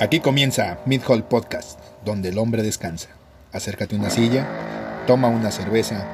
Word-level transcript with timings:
Aquí 0.00 0.20
comienza 0.20 0.78
Mid 0.86 1.02
Hall 1.08 1.24
Podcast, 1.24 1.80
donde 2.04 2.28
el 2.28 2.38
hombre 2.38 2.62
descansa. 2.62 3.08
Acércate 3.50 3.96
a 3.96 3.98
una 3.98 4.10
silla, 4.10 4.46
toma 5.08 5.26
una 5.26 5.50
cerveza 5.50 6.06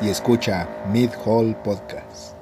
y 0.00 0.08
escucha 0.08 0.68
Mid 0.92 1.10
Hall 1.24 1.56
Podcast. 1.64 2.36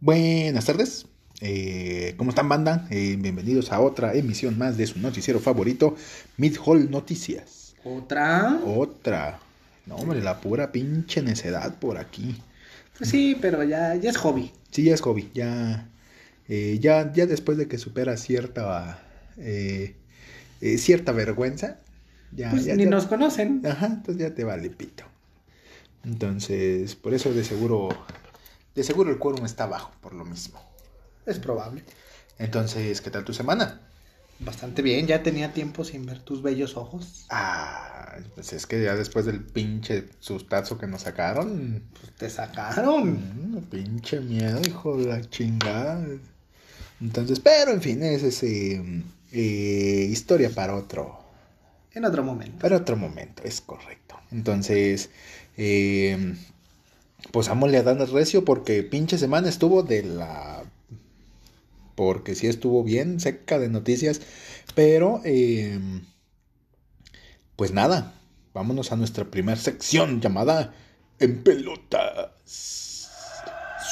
Buenas 0.00 0.64
tardes, 0.64 1.06
eh, 1.40 2.14
¿cómo 2.16 2.30
están 2.30 2.48
banda? 2.48 2.88
Eh, 2.90 3.14
bienvenidos 3.16 3.70
a 3.70 3.78
otra 3.78 4.14
emisión 4.14 4.58
más 4.58 4.76
de 4.76 4.88
su 4.88 4.98
noticiero 4.98 5.38
favorito, 5.38 5.94
Mid 6.36 6.56
Hall 6.66 6.90
Noticias. 6.90 7.76
¿Otra? 7.84 8.58
Otra. 8.66 9.38
No, 9.86 9.96
hombre, 9.96 10.20
la 10.22 10.40
pura 10.40 10.72
pinche 10.72 11.22
necedad 11.22 11.78
por 11.78 11.98
aquí. 11.98 12.40
Pues 12.96 13.10
sí, 13.10 13.36
pero 13.40 13.62
ya, 13.64 13.94
ya 13.96 14.10
es 14.10 14.16
hobby. 14.16 14.52
Sí, 14.70 14.84
ya 14.84 14.94
es 14.94 15.00
hobby. 15.00 15.30
Ya, 15.34 15.88
eh, 16.48 16.78
ya, 16.80 17.12
ya 17.12 17.26
después 17.26 17.58
de 17.58 17.68
que 17.68 17.78
supera 17.78 18.16
cierta, 18.16 19.02
eh, 19.36 19.96
eh, 20.60 20.78
cierta 20.78 21.12
vergüenza, 21.12 21.80
ya, 22.32 22.50
Pues 22.50 22.64
ya 22.64 22.74
ni 22.76 22.84
ya- 22.84 22.90
nos 22.90 23.06
conocen. 23.06 23.62
Ajá, 23.66 23.86
entonces 23.86 24.18
ya 24.28 24.34
te 24.34 24.44
vale 24.44 24.70
pito. 24.70 25.04
Entonces, 26.04 26.94
por 26.96 27.14
eso 27.14 27.32
de 27.32 27.44
seguro, 27.44 27.88
de 28.74 28.84
seguro 28.84 29.10
el 29.10 29.18
quórum 29.18 29.44
está 29.46 29.66
bajo, 29.66 29.92
por 30.00 30.14
lo 30.14 30.24
mismo. 30.24 30.60
Es 31.26 31.38
probable. 31.38 31.82
Entonces, 32.38 33.00
¿qué 33.00 33.10
tal 33.10 33.24
tu 33.24 33.32
semana? 33.32 33.80
Bastante 34.38 34.82
bien, 34.82 35.06
ya 35.06 35.22
tenía 35.22 35.52
tiempo 35.52 35.84
sin 35.84 36.04
ver 36.06 36.18
tus 36.20 36.42
bellos 36.42 36.76
ojos. 36.76 37.26
Ah, 37.30 38.16
pues 38.34 38.52
es 38.52 38.66
que 38.66 38.82
ya 38.82 38.94
después 38.96 39.24
del 39.26 39.42
pinche 39.42 40.06
sustazo 40.20 40.76
que 40.78 40.86
nos 40.86 41.02
sacaron, 41.02 41.82
Pues 41.98 42.12
te 42.16 42.30
sacaron. 42.30 43.12
Mm, 43.56 43.62
pinche 43.70 44.20
miedo, 44.20 44.60
hijo 44.66 44.96
de 44.98 45.06
la 45.06 45.22
chingada. 45.30 46.04
Entonces, 47.00 47.40
pero 47.40 47.72
en 47.72 47.82
fin, 47.82 48.02
es 48.02 48.22
ese 48.22 48.82
eh, 49.32 50.08
historia 50.10 50.50
para 50.50 50.76
otro, 50.76 51.20
En 51.92 52.04
otro 52.04 52.22
momento. 52.24 52.58
para 52.58 52.76
otro 52.76 52.96
momento, 52.96 53.42
es 53.44 53.60
correcto. 53.60 54.16
Entonces, 54.30 55.10
eh, 55.56 56.34
pues 57.32 57.48
vámonos 57.48 57.76
a 57.76 57.82
darle 57.82 58.06
recio 58.06 58.44
porque 58.44 58.82
pinche 58.82 59.18
semana 59.18 59.48
estuvo 59.48 59.82
de 59.82 60.02
la... 60.02 60.64
Porque 61.94 62.34
sí 62.34 62.46
estuvo 62.46 62.82
bien 62.82 63.20
seca 63.20 63.58
de 63.58 63.68
noticias, 63.68 64.20
pero 64.74 65.20
eh, 65.24 65.78
pues 67.56 67.72
nada, 67.72 68.14
vámonos 68.52 68.90
a 68.92 68.96
nuestra 68.96 69.24
primera 69.24 69.56
sección 69.56 70.20
llamada 70.20 70.74
En 71.18 71.42
Pelotas. 71.42 73.10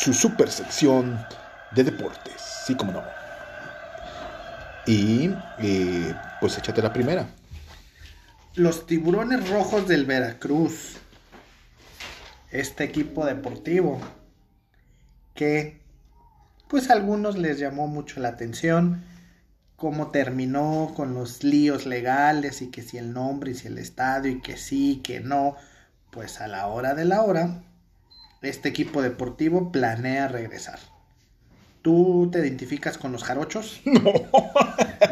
Su 0.01 0.13
super 0.13 0.51
sección 0.51 1.19
de 1.75 1.85
deportes, 1.85 2.35
sí 2.67 2.75
como 2.75 2.93
no. 2.93 3.03
Y 4.87 5.31
eh, 5.59 6.15
pues 6.41 6.59
échate 6.59 6.83
la 6.83 6.93
primera. 6.93 7.29
Los 8.55 8.87
tiburones 8.87 9.49
rojos 9.49 9.87
del 9.87 10.05
Veracruz. 10.05 10.97
Este 12.51 12.85
equipo 12.85 13.25
deportivo. 13.25 14.01
Que 15.35 15.82
pues 16.73 16.89
a 16.89 16.95
algunos 16.95 17.37
les 17.37 17.59
llamó 17.59 17.87
mucho 17.87 18.19
la 18.19 18.31
atención. 18.31 19.05
Cómo 19.77 20.11
terminó 20.11 20.95
con 20.97 21.13
los 21.13 21.45
líos 21.45 21.85
legales 21.85 22.63
y 22.63 22.71
que 22.71 22.81
si 22.81 22.97
el 22.97 23.13
nombre 23.13 23.51
y 23.51 23.55
si 23.55 23.67
el 23.67 23.77
estadio 23.77 24.33
y 24.33 24.41
que 24.41 24.57
sí, 24.57 25.03
que 25.05 25.21
no. 25.21 25.55
Pues 26.11 26.41
a 26.41 26.49
la 26.49 26.69
hora 26.69 26.95
de 26.95 27.05
la 27.05 27.25
hora, 27.25 27.63
este 28.41 28.71
equipo 28.71 29.03
deportivo 29.03 29.71
planea 29.71 30.29
regresar. 30.29 30.79
¿Tú 31.83 32.31
te 32.33 32.39
identificas 32.39 32.97
con 32.97 33.13
los 33.13 33.23
jarochos? 33.23 33.83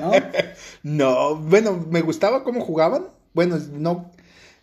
No. 0.00 0.12
¿No? 0.12 0.12
No, 0.82 1.36
bueno, 1.36 1.84
me 1.90 2.00
gustaba 2.00 2.42
cómo 2.42 2.62
jugaban. 2.62 3.08
Bueno, 3.34 3.58
no. 3.72 4.10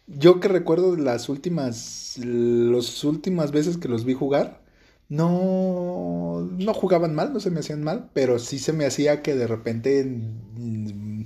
Yo 0.07 0.39
que 0.39 0.47
recuerdo 0.47 0.95
las 0.95 1.29
últimas. 1.29 2.17
Las 2.17 3.03
últimas 3.03 3.51
veces 3.51 3.77
que 3.77 3.87
los 3.87 4.03
vi 4.03 4.13
jugar. 4.15 4.65
No. 5.09 6.47
No 6.57 6.73
jugaban 6.73 7.15
mal, 7.15 7.33
no 7.33 7.39
se 7.39 7.49
me 7.51 7.59
hacían 7.61 7.83
mal. 7.83 8.09
Pero 8.13 8.39
sí 8.39 8.59
se 8.59 8.73
me 8.73 8.85
hacía 8.85 9.21
que 9.21 9.35
de 9.35 9.47
repente. 9.47 10.03
mm, 10.05 11.23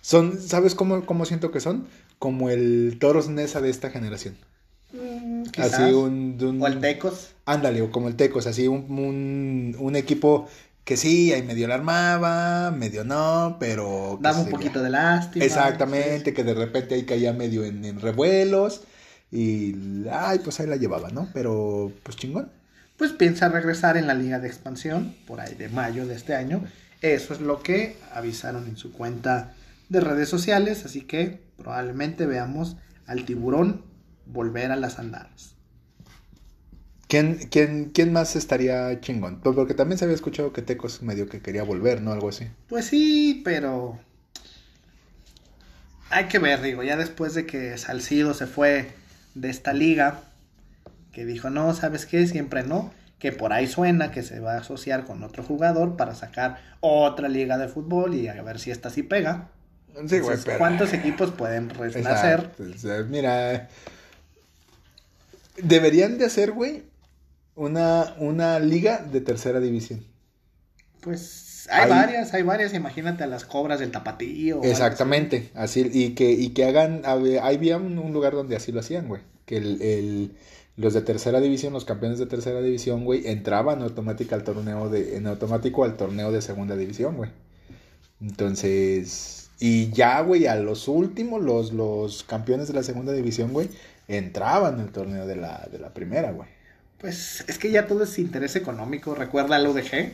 Son. 0.00 0.38
¿Sabes 0.40 0.74
cómo, 0.74 1.04
cómo 1.06 1.24
siento 1.24 1.50
que 1.50 1.60
son? 1.60 1.86
Como 2.18 2.50
el 2.50 2.96
Toros 3.00 3.28
Nesa 3.28 3.60
de 3.60 3.70
esta 3.70 3.90
generación. 3.90 4.36
Mm. 4.92 5.42
Así 5.58 5.82
un. 5.92 6.38
un- 6.40 6.62
O 6.62 6.66
el 6.66 6.80
Tecos. 6.80 7.30
Ándale, 7.46 7.82
o 7.82 7.90
como 7.90 8.08
el 8.08 8.16
Tecos, 8.16 8.46
así 8.46 8.68
un, 8.68 8.90
un, 8.90 9.76
un 9.78 9.96
equipo 9.96 10.48
que 10.84 10.96
sí, 10.96 11.32
ahí 11.32 11.42
medio 11.42 11.68
la 11.68 11.74
armaba, 11.74 12.70
medio 12.70 13.04
no, 13.04 13.56
pero... 13.60 14.18
Daba 14.22 14.40
un 14.40 14.48
poquito 14.48 14.82
de 14.82 14.88
lástima. 14.88 15.44
Exactamente, 15.44 16.32
que 16.32 16.44
de 16.44 16.54
repente 16.54 16.94
ahí 16.94 17.04
caía 17.04 17.34
medio 17.34 17.64
en, 17.64 17.84
en 17.84 18.00
revuelos 18.00 18.82
y, 19.30 19.74
ay, 20.10 20.38
pues 20.42 20.60
ahí 20.60 20.66
la 20.66 20.76
llevaba, 20.76 21.10
¿no? 21.10 21.28
Pero, 21.34 21.92
pues 22.02 22.16
chingón. 22.16 22.50
Pues 22.98 23.12
piensa 23.12 23.48
regresar 23.48 23.96
en 23.96 24.06
la 24.06 24.14
liga 24.14 24.40
de 24.40 24.48
expansión, 24.48 25.14
por 25.26 25.40
ahí 25.40 25.54
de 25.54 25.68
mayo 25.68 26.06
de 26.06 26.14
este 26.14 26.34
año. 26.34 26.64
Eso 27.00 27.32
es 27.32 27.40
lo 27.40 27.62
que 27.62 27.96
avisaron 28.12 28.66
en 28.66 28.76
su 28.76 28.92
cuenta 28.92 29.54
de 29.88 30.00
redes 30.00 30.28
sociales, 30.28 30.84
así 30.84 31.02
que 31.02 31.40
probablemente 31.56 32.26
veamos 32.26 32.76
al 33.06 33.24
tiburón 33.24 33.84
volver 34.26 34.72
a 34.72 34.76
las 34.76 34.98
andadas. 34.98 35.54
¿Quién, 37.06 37.38
quién, 37.50 37.90
quién 37.94 38.12
más 38.12 38.36
estaría 38.36 39.00
chingón? 39.00 39.40
Porque 39.40 39.72
también 39.72 39.96
se 39.96 40.04
había 40.04 40.16
escuchado 40.16 40.52
que 40.52 40.60
Tecos 40.60 41.00
medio 41.00 41.28
que 41.28 41.40
quería 41.40 41.62
volver, 41.62 42.02
¿no? 42.02 42.12
Algo 42.12 42.28
así. 42.28 42.48
Pues 42.68 42.86
sí, 42.86 43.40
pero 43.44 43.98
hay 46.10 46.24
que 46.24 46.38
ver, 46.38 46.62
digo, 46.62 46.82
ya 46.82 46.96
después 46.96 47.34
de 47.34 47.46
que 47.46 47.76
Salcido 47.78 48.34
se 48.34 48.46
fue 48.46 48.90
de 49.34 49.50
esta 49.50 49.72
liga, 49.72 50.22
que 51.18 51.26
dijo, 51.26 51.50
no, 51.50 51.74
¿sabes 51.74 52.06
qué? 52.06 52.28
Siempre 52.28 52.62
no, 52.62 52.92
que 53.18 53.32
por 53.32 53.52
ahí 53.52 53.66
suena 53.66 54.12
que 54.12 54.22
se 54.22 54.38
va 54.38 54.52
a 54.54 54.58
asociar 54.58 55.04
con 55.04 55.24
otro 55.24 55.42
jugador 55.42 55.96
para 55.96 56.14
sacar 56.14 56.60
otra 56.78 57.28
liga 57.28 57.58
de 57.58 57.66
fútbol 57.66 58.14
y 58.14 58.28
a 58.28 58.40
ver 58.40 58.60
si 58.60 58.70
esta 58.70 58.88
sí 58.88 59.02
pega. 59.02 59.48
Sí, 59.88 59.96
güey, 59.96 60.16
Entonces, 60.20 60.42
pero... 60.44 60.58
¿Cuántos 60.58 60.92
equipos 60.92 61.32
pueden 61.32 61.70
renacer? 61.70 62.50
Mira, 63.08 63.68
deberían 65.60 66.18
de 66.18 66.26
hacer, 66.26 66.52
güey, 66.52 66.84
una, 67.56 68.14
una 68.18 68.60
liga 68.60 68.98
de 68.98 69.20
tercera 69.20 69.58
división. 69.58 70.04
Pues 71.00 71.66
hay 71.68 71.82
Ahí- 71.82 71.90
varias, 71.90 72.32
hay 72.32 72.42
varias, 72.44 72.74
imagínate 72.74 73.24
a 73.24 73.26
las 73.26 73.44
cobras 73.44 73.80
del 73.80 73.90
tapatío. 73.90 74.62
Exactamente, 74.62 75.50
así, 75.56 75.90
y 75.92 76.10
que, 76.10 76.30
y 76.30 76.50
que 76.50 76.64
hagan, 76.64 77.02
había 77.04 77.76
un, 77.76 77.98
un 77.98 78.12
lugar 78.12 78.34
donde 78.34 78.54
así 78.54 78.70
lo 78.70 78.78
hacían, 78.78 79.08
güey, 79.08 79.22
que 79.46 79.56
el, 79.56 79.82
el- 79.82 80.32
los 80.78 80.94
de 80.94 81.02
tercera 81.02 81.40
división, 81.40 81.72
los 81.72 81.84
campeones 81.84 82.20
de 82.20 82.26
tercera 82.26 82.62
división, 82.62 83.04
güey, 83.04 83.26
entraban 83.26 83.82
automático 83.82 84.36
al 84.36 84.44
torneo 84.44 84.88
de, 84.88 85.16
en 85.16 85.26
automático 85.26 85.84
al 85.84 85.96
torneo 85.96 86.30
de 86.30 86.40
segunda 86.40 86.76
división, 86.76 87.16
güey. 87.16 87.30
Entonces, 88.20 89.50
y 89.58 89.90
ya, 89.90 90.20
güey, 90.20 90.46
a 90.46 90.54
los 90.54 90.86
últimos, 90.86 91.42
los, 91.42 91.72
los 91.72 92.22
campeones 92.22 92.68
de 92.68 92.74
la 92.74 92.84
segunda 92.84 93.12
división, 93.12 93.52
güey, 93.52 93.68
entraban 94.06 94.78
al 94.78 94.90
torneo 94.90 95.26
de 95.26 95.34
la, 95.34 95.68
de 95.70 95.80
la 95.80 95.92
primera, 95.92 96.30
güey. 96.30 96.48
Pues 96.98 97.44
es 97.48 97.58
que 97.58 97.72
ya 97.72 97.88
todo 97.88 98.04
es 98.04 98.16
interés 98.18 98.54
económico, 98.54 99.16
recuerda 99.16 99.56
al 99.56 99.66
UDG. 99.66 100.12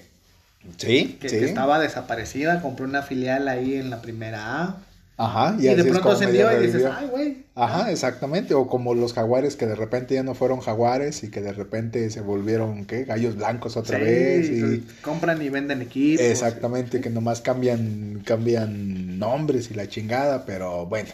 Sí, 0.79 1.19
que, 1.21 1.29
sí. 1.29 1.39
que 1.39 1.45
estaba 1.45 1.79
desaparecida, 1.79 2.63
compró 2.63 2.87
una 2.87 3.03
filial 3.03 3.49
ahí 3.49 3.75
en 3.75 3.91
la 3.91 4.01
primera 4.01 4.63
A. 4.63 4.79
Ajá, 5.17 5.57
Y, 5.61 5.69
así 5.69 5.77
de 5.77 5.85
pronto 5.85 6.11
ascendió 6.11 6.61
y 6.61 6.67
dices, 6.67 6.85
ay, 6.87 7.07
güey. 7.07 7.45
Ajá, 7.55 7.93
exactamente. 7.93 8.55
O 8.55 8.67
como 8.67 8.95
los 8.95 9.13
jaguares 9.13 9.55
que 9.55 9.67
de 9.67 9.77
repente 9.77 10.15
ya 10.15 10.25
no 10.25 10.35
fueron 10.35 10.61
jaguares 10.61 11.23
y 11.23 11.31
que 11.31 11.41
de 11.41 11.53
repente 11.53 12.11
se 12.11 12.21
volvieron, 12.21 12.85
¿qué? 12.85 13.05
Gallos 13.05 13.37
blancos 13.37 13.77
otra 13.77 13.99
Sí, 13.99 14.05
vez. 14.05 14.51
Y... 14.51 14.81
compran 15.03 15.41
y 15.41 15.51
venden 15.51 15.83
equipos. 15.83 16.25
Exactamente, 16.25 17.01
que 17.01 17.11
nomás 17.11 17.41
cambian, 17.43 18.23
cambian 18.25 19.19
nombres 19.19 19.71
y 19.71 19.75
la 19.75 19.89
chingada, 19.89 20.45
pero 20.47 20.87
bueno. 20.87 21.11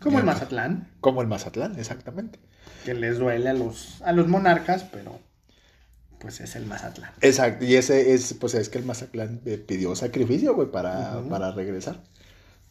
Como 0.00 0.18
el. 0.18 0.24
Mazatlán, 0.24 0.88
Como 1.00 1.20
el 1.20 1.28
Mazatlán, 1.28 1.78
exactamente. 1.78 2.38
que 2.84 2.94
les 2.94 3.18
duele 3.18 3.50
a 3.50 3.52
los, 3.54 4.00
a 4.02 4.12
los 4.12 4.28
monarcas, 4.28 4.84
pero 4.84 5.18
pues 6.18 6.40
es 6.40 6.56
el 6.56 6.64
Mazatlán. 6.66 7.10
Exacto, 7.20 7.64
y 7.66 7.74
ese 7.76 8.14
es, 8.14 8.32
pues 8.34 8.54
es 8.54 8.68
que 8.70 8.78
el 8.78 8.84
Mazatlán 8.84 9.40
eh, 9.44 9.58
pidió 9.58 9.94
sacrificio, 9.94 10.54
güey, 10.54 10.70
para, 10.70 11.20
para 11.28 11.52
regresar. 11.52 12.00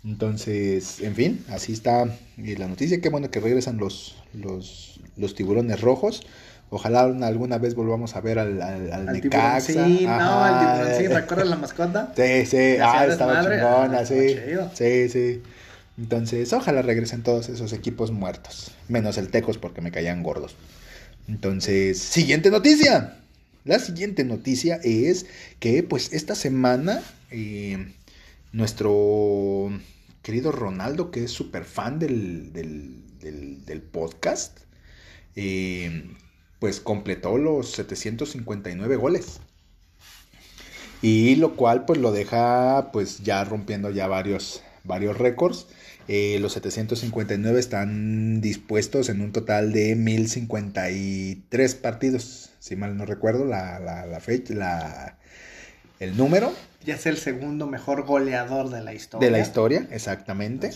Entonces, 0.05 1.01
en 1.01 1.15
fin, 1.15 1.43
así 1.49 1.73
está 1.73 2.03
eh, 2.37 2.55
la 2.57 2.67
noticia. 2.67 3.01
Qué 3.01 3.09
bueno 3.09 3.31
que 3.31 3.39
regresan 3.39 3.77
los, 3.77 4.15
los, 4.33 4.99
los 5.17 5.33
tiburones 5.33 5.81
rojos. 5.81 6.21
Ojalá 6.69 7.01
alguna 7.01 7.57
vez 7.57 7.73
volvamos 7.75 8.15
a 8.15 8.21
ver 8.21 8.37
al, 8.39 8.61
al, 8.61 8.91
al 8.93 9.09
Al 9.09 9.15
Necaxa. 9.15 9.67
tiburoncín, 9.67 10.05
no, 10.07 10.43
al 10.43 10.59
tiburoncín, 10.59 11.11
¿recuerdas 11.11 11.47
la 11.47 11.55
mascota? 11.55 12.13
Sí, 12.15 12.45
sí, 12.45 12.57
ah, 12.81 13.05
estaba 13.09 13.41
desmadre, 13.41 13.57
chingona, 13.57 13.99
ah, 13.99 14.05
sí. 14.05 14.35
Sí, 14.75 15.09
sí. 15.09 15.41
Entonces, 15.97 16.51
ojalá 16.53 16.81
regresen 16.81 17.23
todos 17.23 17.49
esos 17.49 17.73
equipos 17.73 18.11
muertos. 18.11 18.71
Menos 18.87 19.17
el 19.17 19.29
Tecos 19.29 19.57
porque 19.57 19.81
me 19.81 19.91
caían 19.91 20.21
gordos. 20.23 20.55
Entonces, 21.27 21.97
siguiente 21.99 22.51
noticia. 22.51 23.15
La 23.63 23.79
siguiente 23.79 24.23
noticia 24.23 24.79
es 24.83 25.25
que, 25.59 25.81
pues, 25.81 26.13
esta 26.13 26.35
semana, 26.35 27.01
eh, 27.31 27.91
nuestro 28.51 29.71
querido 30.25 30.51
Ronaldo, 30.51 31.11
que 31.11 31.23
es 31.23 31.31
súper 31.31 31.65
fan 31.65 31.99
del, 31.99 32.51
del, 32.51 33.81
podcast, 33.91 34.57
eh, 35.35 36.15
pues 36.57 36.79
completó 36.79 37.37
los 37.37 37.73
759 37.73 38.95
goles. 38.95 39.39
Y 41.03 41.35
lo 41.35 41.55
cual 41.55 41.85
pues 41.85 41.99
lo 41.99 42.11
deja 42.11 42.89
pues 42.91 43.19
ya 43.19 43.43
rompiendo 43.43 43.91
ya 43.91 44.07
varios, 44.07 44.63
varios 44.83 45.15
récords. 45.15 45.67
Eh, 46.07 46.39
los 46.41 46.53
759 46.53 47.59
están 47.59 48.41
dispuestos 48.41 49.09
en 49.09 49.21
un 49.21 49.31
total 49.31 49.71
de 49.73 49.95
1053 49.95 51.75
partidos, 51.75 52.49
si 52.57 52.75
mal 52.75 52.97
no 52.97 53.05
recuerdo 53.05 53.45
la, 53.45 53.79
la, 53.79 54.19
fecha, 54.19 54.55
la, 54.55 55.19
el 55.99 56.17
número. 56.17 56.51
Ya 56.85 56.95
es 56.95 57.05
el 57.05 57.17
segundo 57.17 57.67
mejor 57.67 58.05
goleador 58.05 58.69
de 58.69 58.81
la 58.83 58.93
historia. 58.93 59.27
De 59.27 59.31
la 59.31 59.39
historia, 59.39 59.87
exactamente. 59.91 60.71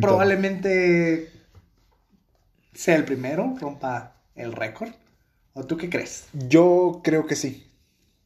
probablemente 0.00 1.30
sea 2.74 2.96
el 2.96 3.04
primero, 3.04 3.56
rompa 3.60 4.16
el 4.34 4.52
récord. 4.52 4.90
¿O 5.52 5.64
tú 5.64 5.76
qué 5.76 5.88
crees? 5.88 6.26
Yo 6.32 7.00
creo 7.04 7.26
que 7.26 7.36
sí. 7.36 7.66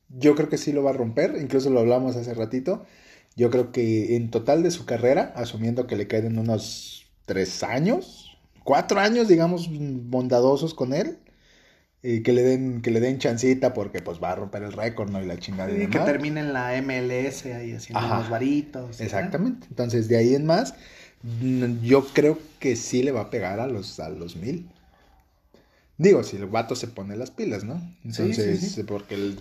Yo 0.09 0.35
creo 0.35 0.49
que 0.49 0.59
sí 0.59 0.73
lo 0.73 0.83
va 0.83 0.91
a 0.91 0.95
romper, 0.95 1.37
incluso 1.41 1.71
lo 1.71 1.81
hablamos 1.81 2.17
hace 2.17 2.33
ratito. 2.35 2.87
Yo 3.37 3.51
creo 3.51 3.73
que 3.73 4.17
en 4.17 4.31
total 4.31 4.63
de 4.63 4.71
su 4.71 4.87
carrera, 4.87 5.33
asumiendo 5.37 5.87
que 5.87 5.97
le 5.97 6.09
queden 6.09 6.39
unos 6.39 7.07
tres 7.27 7.63
años, 7.63 8.39
cuatro 8.65 9.01
años, 9.01 9.29
digamos, 9.29 9.69
bondadosos 9.71 10.75
con 10.75 10.93
él, 10.93 11.19
y 12.11 12.23
que 12.23 12.33
le 12.33 12.43
den, 12.43 12.81
que 12.81 12.91
le 12.91 13.01
den 13.01 13.19
chancita 13.19 13.75
porque 13.75 14.01
pues 14.01 14.19
va 14.23 14.33
a 14.33 14.37
romper 14.37 14.63
el 14.63 14.73
récord, 14.73 15.11
¿no? 15.11 15.23
Y 15.23 15.27
la 15.27 15.39
chingada. 15.39 15.71
Y 15.71 15.89
que 15.89 15.99
termine 15.99 16.41
en 16.41 16.55
la 16.55 16.81
MLS 16.81 17.45
ahí 17.45 17.75
haciendo 17.75 18.03
unos 18.03 18.31
varitos. 18.31 18.99
Exactamente. 19.03 19.67
Entonces, 19.69 20.09
de 20.09 20.17
ahí 20.17 20.35
en 20.35 20.47
más, 20.47 20.73
yo 21.83 22.07
creo 22.15 22.39
que 22.61 22.77
sí 22.77 23.03
le 23.03 23.13
va 23.13 23.23
a 23.23 23.31
pegar 23.31 23.61
a 23.61 23.67
los, 23.67 24.01
a 24.01 24.09
los 24.09 24.37
mil. 24.37 24.71
Digo, 25.99 26.23
si 26.23 26.39
el 26.39 26.47
vato 26.47 26.75
se 26.77 26.87
pone 26.87 27.15
las 27.15 27.31
pilas, 27.31 27.65
¿no? 27.65 27.79
Entonces, 28.03 28.83
porque 28.87 29.15
el, 29.15 29.41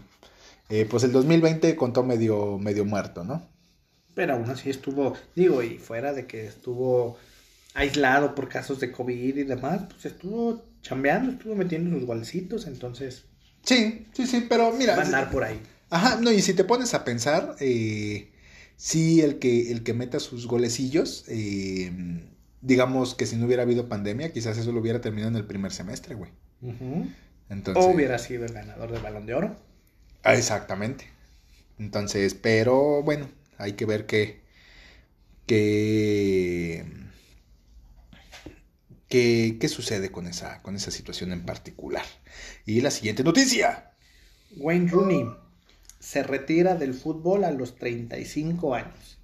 eh, 0.68 0.86
pues 0.90 1.06
el 1.06 1.14
2020 1.14 1.74
contó 1.78 2.04
medio, 2.04 2.58
medio 2.58 2.84
muerto, 2.84 3.24
¿no? 3.24 3.48
Pero 4.14 4.34
aún 4.34 4.50
así 4.50 4.69
estuvo, 4.69 5.14
digo, 5.38 5.64
y 5.64 5.78
fuera 5.78 6.12
de 6.12 6.28
que 6.28 6.48
estuvo 6.48 7.18
aislado 7.77 8.33
por 8.33 8.50
casos 8.50 8.79
de 8.79 8.91
COVID 8.91 9.38
y 9.38 9.44
demás, 9.44 9.83
pues 9.88 10.06
estuvo 10.06 10.65
chambeando, 10.81 11.33
estuvo 11.33 11.56
metiendo 11.56 11.95
sus 11.95 12.07
golcitos, 12.07 12.65
entonces... 12.65 13.25
Sí, 13.63 14.07
sí, 14.13 14.25
sí, 14.25 14.47
pero 14.50 14.74
mira... 14.74 14.95
Va 14.95 15.03
a 15.03 15.06
andar 15.06 15.29
por 15.29 15.44
ahí. 15.44 15.62
Ajá, 15.91 16.19
no, 16.19 16.31
y 16.31 16.41
si 16.41 16.56
te 16.56 16.63
pones 16.63 16.95
a 16.95 17.06
pensar, 17.06 17.56
eh, 17.59 18.31
sí, 18.75 19.21
el 19.21 19.38
que, 19.38 19.71
el 19.71 19.83
que 19.83 19.94
meta 19.94 20.19
sus 20.19 20.47
golecillos, 20.47 21.25
eh, 21.27 21.91
digamos 22.62 23.13
que 23.13 23.27
si 23.27 23.35
no 23.35 23.45
hubiera 23.45 23.62
habido 23.62 23.88
pandemia, 23.88 24.33
quizás 24.33 24.57
eso 24.57 24.71
lo 24.71 24.81
hubiera 24.81 25.00
terminado 25.00 25.30
en 25.30 25.38
el 25.38 25.45
primer 25.45 25.71
semestre, 25.71 26.15
güey. 26.15 26.31
Entonces... 27.50 27.85
O 27.85 27.89
hubiera 27.89 28.18
sido 28.18 28.45
el 28.45 28.53
ganador 28.53 28.91
del 28.91 29.03
balón 29.03 29.27
de 29.27 29.35
oro. 29.35 29.56
Ah, 30.23 30.33
exactamente. 30.33 31.06
Entonces, 31.77 32.33
pero 32.33 33.03
bueno, 33.03 33.30
hay 33.59 33.73
que 33.73 33.85
ver 33.85 34.07
qué, 34.07 34.41
qué, 35.45 36.83
qué, 39.09 39.68
sucede 39.69 40.12
con 40.12 40.27
esa, 40.27 40.62
con 40.62 40.75
esa 40.75 40.92
situación 40.92 41.31
en 41.31 41.45
particular. 41.45 42.06
Y 42.65 42.81
la 42.81 42.92
siguiente 42.92 43.24
noticia. 43.24 43.92
Wayne 44.57 44.89
Rooney 44.89 45.25
se 46.00 46.24
retira 46.24 46.75
del 46.75 46.94
fútbol 46.94 47.44
a 47.44 47.51
los 47.51 47.75
35 47.75 48.75
años. 48.75 49.19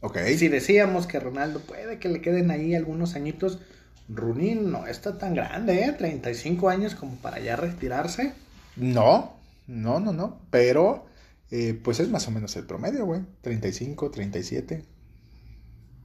Ok. 0.00 0.18
Si 0.36 0.48
decíamos 0.48 1.06
que 1.06 1.20
Ronaldo 1.20 1.60
puede 1.60 1.98
que 1.98 2.08
le 2.08 2.20
queden 2.20 2.50
ahí 2.50 2.74
algunos 2.74 3.14
añitos, 3.14 3.60
Rooney 4.08 4.54
no 4.56 4.86
está 4.86 5.18
tan 5.18 5.34
grande, 5.34 5.84
¿eh? 5.84 5.92
35 5.92 6.68
años 6.68 6.94
como 6.94 7.16
para 7.16 7.38
ya 7.38 7.56
retirarse. 7.56 8.32
No, 8.76 9.36
no, 9.66 10.00
no, 10.00 10.12
no. 10.12 10.40
Pero, 10.50 11.06
eh, 11.50 11.78
pues 11.82 12.00
es 12.00 12.08
más 12.08 12.26
o 12.28 12.30
menos 12.30 12.56
el 12.56 12.66
promedio, 12.66 13.06
güey. 13.06 13.22
35, 13.42 14.10
37. 14.10 14.84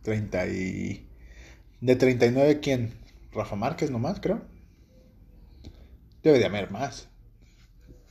30 0.04 0.48
y... 0.48 1.08
De 1.82 1.96
39, 1.96 2.60
¿quién? 2.60 2.94
Rafa 3.32 3.56
Márquez 3.56 3.92
nomás, 3.92 4.20
creo. 4.20 4.42
Debe 6.24 6.40
de 6.40 6.46
haber 6.46 6.72
más. 6.72 7.08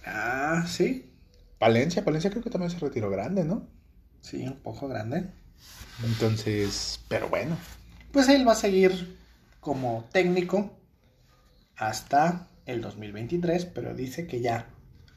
Ah, 0.05 0.65
sí. 0.69 1.13
Palencia, 1.59 2.05
Palencia 2.05 2.31
creo 2.31 2.43
que 2.43 2.51
también 2.51 2.71
se 2.71 2.79
retiró 2.79 3.11
grande, 3.11 3.45
¿no? 3.45 3.67
Sí, 4.21 4.47
un 4.47 4.57
poco 4.57 4.89
grande. 4.89 5.27
Entonces, 6.05 7.01
pero 7.09 7.29
bueno. 7.29 7.57
Pues 8.13 8.29
él 8.29 8.47
va 8.47 8.53
a 8.53 8.57
seguir 8.57 9.19
como 9.61 10.09
técnico 10.13 10.71
hasta 11.77 12.47
el 12.67 12.81
2023, 12.81 13.67
pero 13.67 13.95
dice 13.95 14.27
que 14.27 14.41
ya 14.41 14.67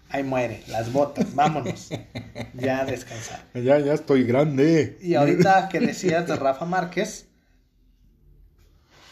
ahí 0.10 0.24
muere, 0.24 0.64
las 0.68 0.92
botas, 0.92 1.36
vámonos. 1.36 1.90
ya 2.56 2.82
a 2.82 2.86
descansar. 2.86 3.44
Ya, 3.54 3.80
ya 3.80 3.94
estoy 3.94 4.24
grande. 4.24 4.98
Y 5.02 5.16
ahorita 5.16 5.70
que 5.70 5.80
decías 5.80 6.28
de 6.28 6.36
Rafa 6.36 6.66
Márquez, 6.66 7.29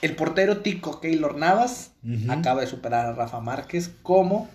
el 0.02 0.16
portero 0.16 0.60
Tico 0.60 1.00
Keylor 1.00 1.36
Navas 1.36 1.92
acaba 2.30 2.62
de 2.62 2.68
superar 2.68 3.06
a 3.06 3.14
Rafa 3.14 3.40
Márquez 3.40 3.92
como 4.04 4.50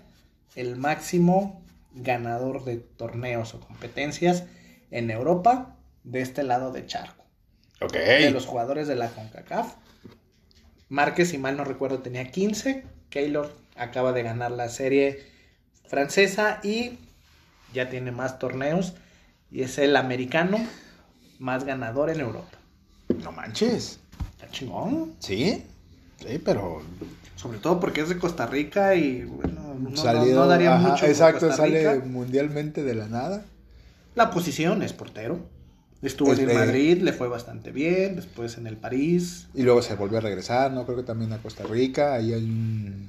el 0.55 0.77
máximo 0.77 1.63
ganador 1.95 2.65
de 2.65 2.77
torneos 2.77 3.55
o 3.55 3.61
competencias 3.61 4.45
en 4.91 5.11
Europa 5.11 5.77
de 6.05 6.21
este 6.21 6.43
lado 6.43 6.73
de 6.73 6.87
Charco. 6.87 7.25
Ok. 7.81 7.95
De 7.95 8.31
los 8.31 8.47
jugadores 8.47 8.87
de 8.87 8.95
la 8.95 9.09
CONCACAF. 9.09 9.75
Márquez, 10.89 11.31
si 11.31 11.39
mal 11.39 11.57
no 11.57 11.65
recuerdo, 11.65 11.99
tenía 11.99 12.31
15. 12.31 12.85
Keylor 13.11 13.53
acaba 13.77 14.13
de 14.13 14.23
ganar 14.23 14.53
la 14.53 14.69
serie 14.69 15.25
francesa 15.87 16.61
y 16.63 16.99
ya 17.73 17.89
tiene 17.91 18.13
más 18.13 18.39
torneos 18.39 18.95
y 19.51 19.63
es 19.63 19.79
el 19.79 19.97
americano 19.97 20.59
más 21.39 21.65
ganador 21.65 22.11
en 22.11 22.21
Europa. 22.21 22.59
No 23.23 23.33
manches. 23.33 24.02
Está 24.43 24.51
chingón. 24.51 25.15
Sí, 25.21 25.63
sí, 26.19 26.41
pero. 26.45 26.83
Sobre 27.37 27.59
todo 27.59 27.81
porque 27.81 28.03
es 28.03 28.09
de 28.09 28.19
Costa 28.19 28.47
Rica 28.47 28.95
y 28.95 29.25
bueno, 29.25 29.75
no, 29.75 30.47
daría 30.47 30.77
mucho. 30.77 31.07
Exacto, 31.07 31.53
sale 31.53 31.99
mundialmente 32.01 32.85
de 32.85 32.95
la 32.95 33.09
nada. 33.09 33.45
La 34.15 34.31
posición 34.31 34.83
es 34.83 34.93
portero. 34.93 35.41
Estuvo 36.03 36.33
en 36.33 36.51
el 36.51 36.55
Madrid, 36.55 37.01
le 37.03 37.13
fue 37.13 37.29
bastante 37.29 37.71
bien, 37.71 38.17
después 38.17 38.59
en 38.59 38.67
el 38.67 38.77
París. 38.77 39.47
Y 39.55 39.63
luego 39.63 39.83
se 39.83 39.95
volvió 39.95 40.19
a 40.19 40.21
regresar, 40.21 40.73
¿no? 40.73 40.85
Creo 40.85 40.99
que 40.99 41.05
también 41.05 41.33
a 41.33 41.39
Costa 41.39 41.63
Rica, 41.65 42.15
ahí 42.15 42.33
hay 42.33 42.43
un... 42.43 43.09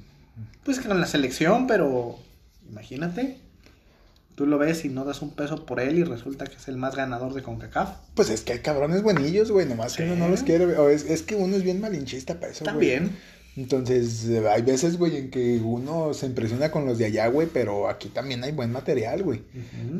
Pues 0.62 0.78
que 0.78 0.88
en 0.88 1.00
la 1.00 1.06
selección, 1.06 1.66
pero 1.66 2.18
Imagínate. 2.70 3.38
Tú 4.34 4.46
lo 4.46 4.58
ves 4.58 4.84
y 4.84 4.88
no 4.88 5.04
das 5.04 5.22
un 5.22 5.30
peso 5.30 5.64
por 5.64 5.80
él 5.80 5.98
y 5.98 6.04
resulta 6.04 6.46
que 6.46 6.56
es 6.56 6.68
el 6.68 6.76
más 6.76 6.96
ganador 6.96 7.34
de 7.34 7.42
CONCACAF. 7.42 7.96
Pues 8.14 8.30
es 8.30 8.42
que 8.42 8.52
hay 8.52 8.58
cabrones 8.60 9.02
buenillos, 9.02 9.50
güey. 9.50 9.66
Nomás 9.66 9.96
que 9.96 10.04
uno 10.04 10.16
no 10.16 10.28
los 10.28 10.42
quiere. 10.42 10.64
O 10.76 10.88
es, 10.88 11.22
que 11.22 11.36
uno 11.36 11.56
es 11.56 11.62
bien 11.62 11.80
malinchista 11.80 12.40
para 12.40 12.52
eso, 12.52 12.64
También. 12.64 13.16
Entonces, 13.56 14.28
hay 14.50 14.62
veces, 14.62 14.98
güey, 14.98 15.16
en 15.16 15.30
que 15.30 15.60
uno 15.62 16.12
se 16.12 16.26
impresiona 16.26 16.72
con 16.72 16.86
los 16.86 16.98
de 16.98 17.04
allá, 17.04 17.28
güey, 17.28 17.46
pero 17.46 17.88
aquí 17.88 18.08
también 18.08 18.42
hay 18.42 18.50
buen 18.50 18.72
material, 18.72 19.22
güey. 19.22 19.42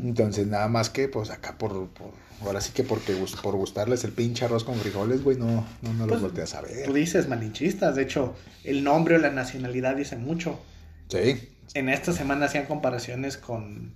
Entonces, 0.03 0.49
nada 0.49 0.67
más 0.67 0.91
que, 0.91 1.07
pues, 1.07 1.31
acá 1.31 1.57
por, 1.57 1.87
por 1.91 2.11
ahora 2.45 2.61
sí 2.61 2.73
que 2.75 2.83
porque 2.83 3.15
por 3.43 3.55
gustarles 3.55 4.03
el 4.03 4.11
pinche 4.11 4.45
arroz 4.45 4.65
con 4.65 4.75
frijoles, 4.75 5.23
güey, 5.23 5.37
no, 5.37 5.65
no, 5.83 5.93
no 5.93 6.07
los 6.07 6.09
pues, 6.09 6.23
volteas 6.23 6.55
a 6.55 6.63
ver. 6.63 6.85
Tú 6.85 6.93
dices 6.93 7.29
malinchistas, 7.29 7.95
de 7.95 8.03
hecho, 8.03 8.35
el 8.65 8.83
nombre 8.83 9.15
o 9.15 9.19
la 9.19 9.31
nacionalidad 9.31 9.95
dice 9.95 10.17
mucho. 10.17 10.59
Sí 11.07 11.51
en 11.75 11.89
esta 11.89 12.13
semana 12.13 12.47
hacían 12.47 12.67
comparaciones 12.67 13.37
con 13.37 13.95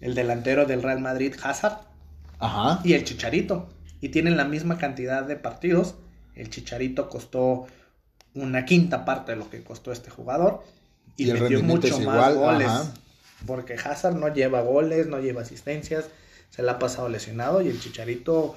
el 0.00 0.14
delantero 0.14 0.66
del 0.66 0.82
Real 0.82 1.00
Madrid, 1.00 1.34
Hazard, 1.42 1.78
Ajá. 2.38 2.80
y 2.84 2.94
el 2.94 3.04
Chicharito. 3.04 3.68
Y 4.00 4.08
tienen 4.08 4.36
la 4.36 4.44
misma 4.44 4.78
cantidad 4.78 5.24
de 5.24 5.36
partidos. 5.36 5.94
El 6.34 6.48
Chicharito 6.50 7.08
costó 7.08 7.66
una 8.34 8.64
quinta 8.64 9.04
parte 9.04 9.32
de 9.32 9.38
lo 9.38 9.50
que 9.50 9.62
costó 9.62 9.92
este 9.92 10.10
jugador. 10.10 10.64
Y, 11.16 11.30
metió 11.32 11.62
mucho 11.62 12.00
más 12.00 12.34
goles. 12.34 12.70
Porque 13.46 13.74
Hazard 13.74 14.16
no 14.16 14.32
lleva 14.32 14.62
goles, 14.62 15.06
no 15.06 15.18
lleva 15.18 15.42
asistencias, 15.42 16.06
se 16.50 16.62
le 16.62 16.70
ha 16.70 16.78
pasado 16.78 17.08
lesionado 17.08 17.62
y 17.62 17.68
el 17.68 17.80
Chicharito 17.80 18.56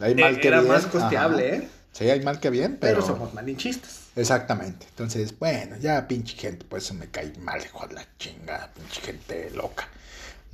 hay 0.00 0.14
mal 0.14 0.40
que 0.40 0.48
era 0.48 0.62
más 0.62 0.86
costeable, 0.86 1.56
¿eh? 1.56 1.68
Sí, 1.92 2.10
hay 2.10 2.20
mal 2.22 2.40
que 2.40 2.50
bien, 2.50 2.76
pero... 2.80 2.94
Pero 2.94 3.06
somos 3.06 3.34
malinchistas. 3.34 4.08
Exactamente. 4.16 4.86
Entonces, 4.88 5.38
bueno, 5.38 5.76
ya 5.78 6.08
pinche 6.08 6.36
gente, 6.36 6.64
pues 6.68 6.84
eso 6.84 6.94
me 6.94 7.08
cae 7.08 7.32
mal, 7.40 7.62
hijo 7.64 7.86
de 7.86 7.94
la 7.94 8.06
chingada, 8.18 8.72
pinche 8.72 9.00
gente 9.00 9.50
loca. 9.50 9.88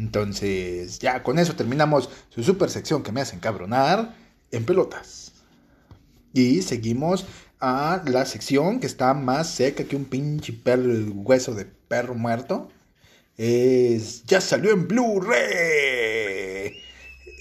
Entonces, 0.00 0.98
ya 0.98 1.22
con 1.22 1.38
eso 1.38 1.54
terminamos 1.56 2.08
su 2.30 2.42
super 2.42 2.70
sección 2.70 3.02
que 3.02 3.12
me 3.12 3.20
hacen 3.20 3.38
cabronar 3.38 4.16
en 4.50 4.64
pelotas. 4.64 5.32
Y 6.32 6.62
seguimos 6.62 7.26
a 7.60 8.02
la 8.06 8.24
sección 8.24 8.80
que 8.80 8.86
está 8.86 9.12
más 9.12 9.50
seca 9.50 9.84
que 9.84 9.96
un 9.96 10.06
pinche 10.06 10.54
perro, 10.54 10.90
hueso 11.12 11.54
de 11.54 11.66
perro 11.66 12.14
muerto. 12.14 12.70
Es. 13.36 14.24
Ya 14.24 14.40
salió 14.40 14.70
en 14.70 14.88
Blu-ray. 14.88 15.38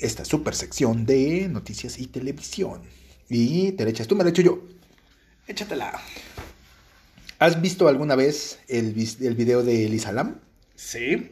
Esta 0.01 0.25
super 0.25 0.53
sección 0.53 1.05
de 1.05 1.47
noticias 1.47 1.97
y 1.97 2.07
televisión. 2.07 2.81
Y 3.29 3.71
te 3.71 3.85
la 3.85 3.91
echas 3.91 4.07
tú, 4.07 4.17
me 4.17 4.25
la 4.25 4.31
echo 4.31 4.41
yo. 4.41 4.67
Échatela. 5.47 5.93
¿Has 7.39 7.61
visto 7.61 7.87
alguna 7.87 8.15
vez 8.15 8.59
el, 8.67 8.93
el 9.21 9.35
video 9.35 9.63
de 9.63 9.85
Elisa 9.85 10.11
Lam? 10.11 10.41
Sí. 10.75 11.31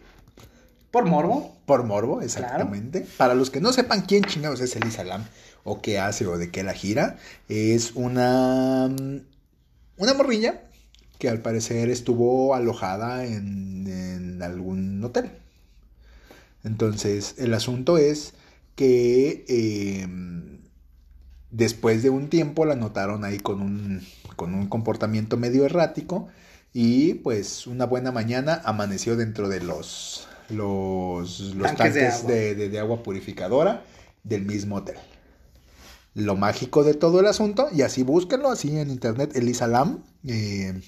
Por 0.98 1.06
morbo. 1.06 1.56
Por 1.68 1.84
morbo, 1.84 2.22
exactamente. 2.22 3.06
Para 3.18 3.36
los 3.36 3.52
que 3.52 3.62
no 3.62 3.72
sepan 3.72 4.02
quién 4.02 4.24
chingados 4.24 4.62
es 4.62 4.76
Elisa 4.76 5.04
Lam 5.04 5.26
o 5.64 5.80
qué 5.80 6.00
hace 6.00 6.26
o 6.26 6.40
de 6.40 6.50
qué 6.50 6.64
la 6.64 6.74
gira, 6.74 7.18
es 7.50 7.92
una 7.94 8.88
mm, 8.88 9.20
una 9.98 10.14
morrilla 10.16 10.64
que 11.20 11.30
al 11.30 11.40
parecer 11.42 11.90
estuvo 11.90 12.56
alojada 12.56 13.26
en, 13.26 13.86
en 13.88 14.42
algún 14.42 15.04
hotel. 15.04 15.30
Entonces, 16.64 17.36
el 17.38 17.54
asunto 17.54 18.00
es 18.00 18.34
que 18.76 19.46
eh, 19.48 20.08
después 21.52 22.02
de 22.02 22.10
un 22.10 22.28
tiempo 22.30 22.66
la 22.66 22.76
notaron 22.76 23.24
ahí 23.24 23.40
con 23.40 23.62
un, 23.62 24.02
con 24.36 24.56
un 24.56 24.68
comportamiento 24.68 25.38
medio 25.38 25.64
errático 25.64 26.28
y 26.74 27.16
pues 27.16 27.68
una 27.68 27.86
buena 27.86 28.12
mañana 28.12 28.62
amaneció 28.66 29.16
dentro 29.16 29.48
de 29.48 29.62
los, 29.62 30.28
los, 30.50 31.40
los 31.56 31.68
Tanques 31.76 31.94
de 31.94 32.02
tanques 32.02 32.20
agua. 32.22 32.32
de, 32.32 32.56
de- 32.56 32.70
de 32.70 32.80
agua 32.80 33.04
purificadora 33.04 33.84
del 34.24 34.46
mismo 34.46 34.76
hotel. 34.78 34.96
Lo 36.14 36.36
mágico 36.36 36.84
de 36.84 36.94
todo 36.96 37.20
el 37.20 37.28
asunto, 37.28 37.68
y 37.72 37.84
así 37.84 38.04
búsquenlo, 38.04 38.50
así 38.50 38.78
en 38.80 38.90
internet, 38.90 39.36
Elisa 39.36 39.68
Lam. 39.68 40.04
eh, 40.28 40.82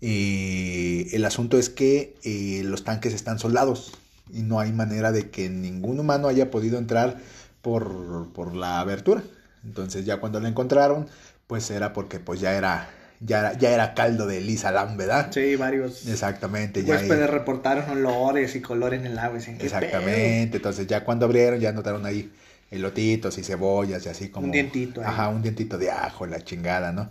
eh, 0.00 1.08
el 1.12 1.24
asunto 1.24 1.58
es 1.58 1.70
que 1.70 2.16
eh, 2.22 2.62
los 2.64 2.84
tanques 2.84 3.14
están 3.14 3.38
soldados 3.38 3.92
y 4.32 4.42
no 4.42 4.60
hay 4.60 4.72
manera 4.72 5.10
de 5.10 5.30
que 5.30 5.48
ningún 5.48 5.98
humano 5.98 6.28
haya 6.28 6.50
podido 6.50 6.78
entrar 6.78 7.18
por, 7.62 8.32
por 8.32 8.54
la 8.54 8.78
abertura. 8.80 9.22
Entonces 9.64 10.04
ya 10.04 10.18
cuando 10.18 10.38
la 10.40 10.48
encontraron, 10.48 11.08
pues 11.46 11.70
era 11.70 11.92
porque 11.92 12.20
pues 12.20 12.40
ya 12.40 12.54
era, 12.54 12.88
ya 13.20 13.40
era, 13.40 13.58
ya 13.58 13.70
era 13.70 13.94
caldo 13.94 14.26
de 14.26 14.38
Elisa 14.38 14.70
Lam, 14.70 14.96
¿verdad? 14.96 15.30
Sí, 15.32 15.56
varios 15.56 16.06
Exactamente. 16.06 16.84
Ya 16.84 16.94
huéspedes 16.94 17.28
reportaron 17.30 17.90
olores 17.90 18.54
y 18.54 18.60
colores 18.60 19.00
en 19.00 19.06
el 19.06 19.18
agua. 19.18 19.36
y 19.36 19.40
dicen, 19.40 19.58
¿qué 19.58 19.66
Exactamente, 19.66 20.56
entonces 20.56 20.86
ya 20.86 21.04
cuando 21.04 21.26
abrieron 21.26 21.58
ya 21.60 21.72
notaron 21.72 22.06
ahí 22.06 22.30
elotitos 22.70 23.38
y 23.38 23.42
cebollas 23.42 24.04
y 24.06 24.08
así 24.08 24.28
como... 24.28 24.46
Un 24.46 24.52
dientito 24.52 25.00
ahí. 25.00 25.06
Ajá, 25.08 25.28
un 25.28 25.42
dientito 25.42 25.78
de 25.78 25.90
ajo, 25.90 26.26
la 26.26 26.42
chingada, 26.44 26.92
¿no? 26.92 27.10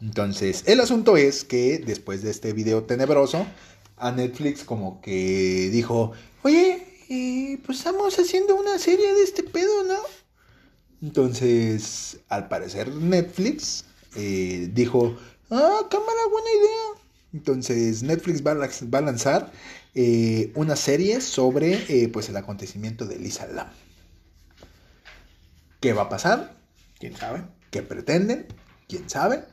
Entonces, 0.00 0.64
el 0.66 0.80
asunto 0.80 1.16
es 1.16 1.44
que 1.44 1.78
después 1.78 2.22
de 2.22 2.30
este 2.30 2.52
video 2.52 2.84
tenebroso, 2.84 3.46
a 3.96 4.12
Netflix 4.12 4.62
como 4.62 5.00
que 5.00 5.70
dijo, 5.72 6.12
oye, 6.42 6.86
eh, 7.08 7.58
pues 7.64 7.78
estamos 7.78 8.16
haciendo 8.18 8.54
una 8.54 8.78
serie 8.78 9.12
de 9.12 9.22
este 9.22 9.42
pedo, 9.42 9.84
¿no? 9.84 9.98
Entonces, 11.02 12.18
al 12.28 12.48
parecer 12.48 12.88
Netflix 12.88 13.86
eh, 14.16 14.68
dijo, 14.72 15.16
ah, 15.50 15.80
cámara, 15.90 16.20
buena 16.30 16.50
idea. 16.50 17.08
Entonces, 17.32 18.02
Netflix 18.02 18.44
va 18.46 18.52
a, 18.52 19.00
lanzar 19.00 19.52
eh, 19.94 20.52
una 20.54 20.76
serie 20.76 21.20
sobre 21.20 21.74
eh, 21.88 22.08
pues 22.08 22.28
el 22.28 22.36
acontecimiento 22.36 23.06
de 23.06 23.18
Lisa 23.18 23.46
Lam. 23.46 23.68
¿Qué 25.80 25.92
va 25.92 26.02
a 26.02 26.08
pasar? 26.08 26.56
¿Quién 26.98 27.16
sabe? 27.16 27.42
¿Qué 27.70 27.82
pretenden? 27.82 28.46
¿Quién 28.88 29.08
sabe? 29.10 29.44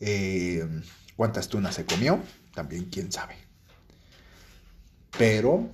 Eh, 0.00 0.66
¿Cuántas 1.16 1.48
tunas 1.48 1.76
se 1.76 1.86
comió? 1.86 2.20
También 2.54 2.86
quién 2.90 3.12
sabe. 3.12 3.36
Pero, 5.16 5.70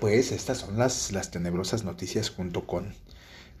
pues 0.00 0.32
estas 0.32 0.58
son 0.58 0.78
las, 0.78 1.12
las 1.12 1.30
tenebrosas 1.30 1.84
noticias 1.84 2.30
junto 2.30 2.66
con, 2.66 2.94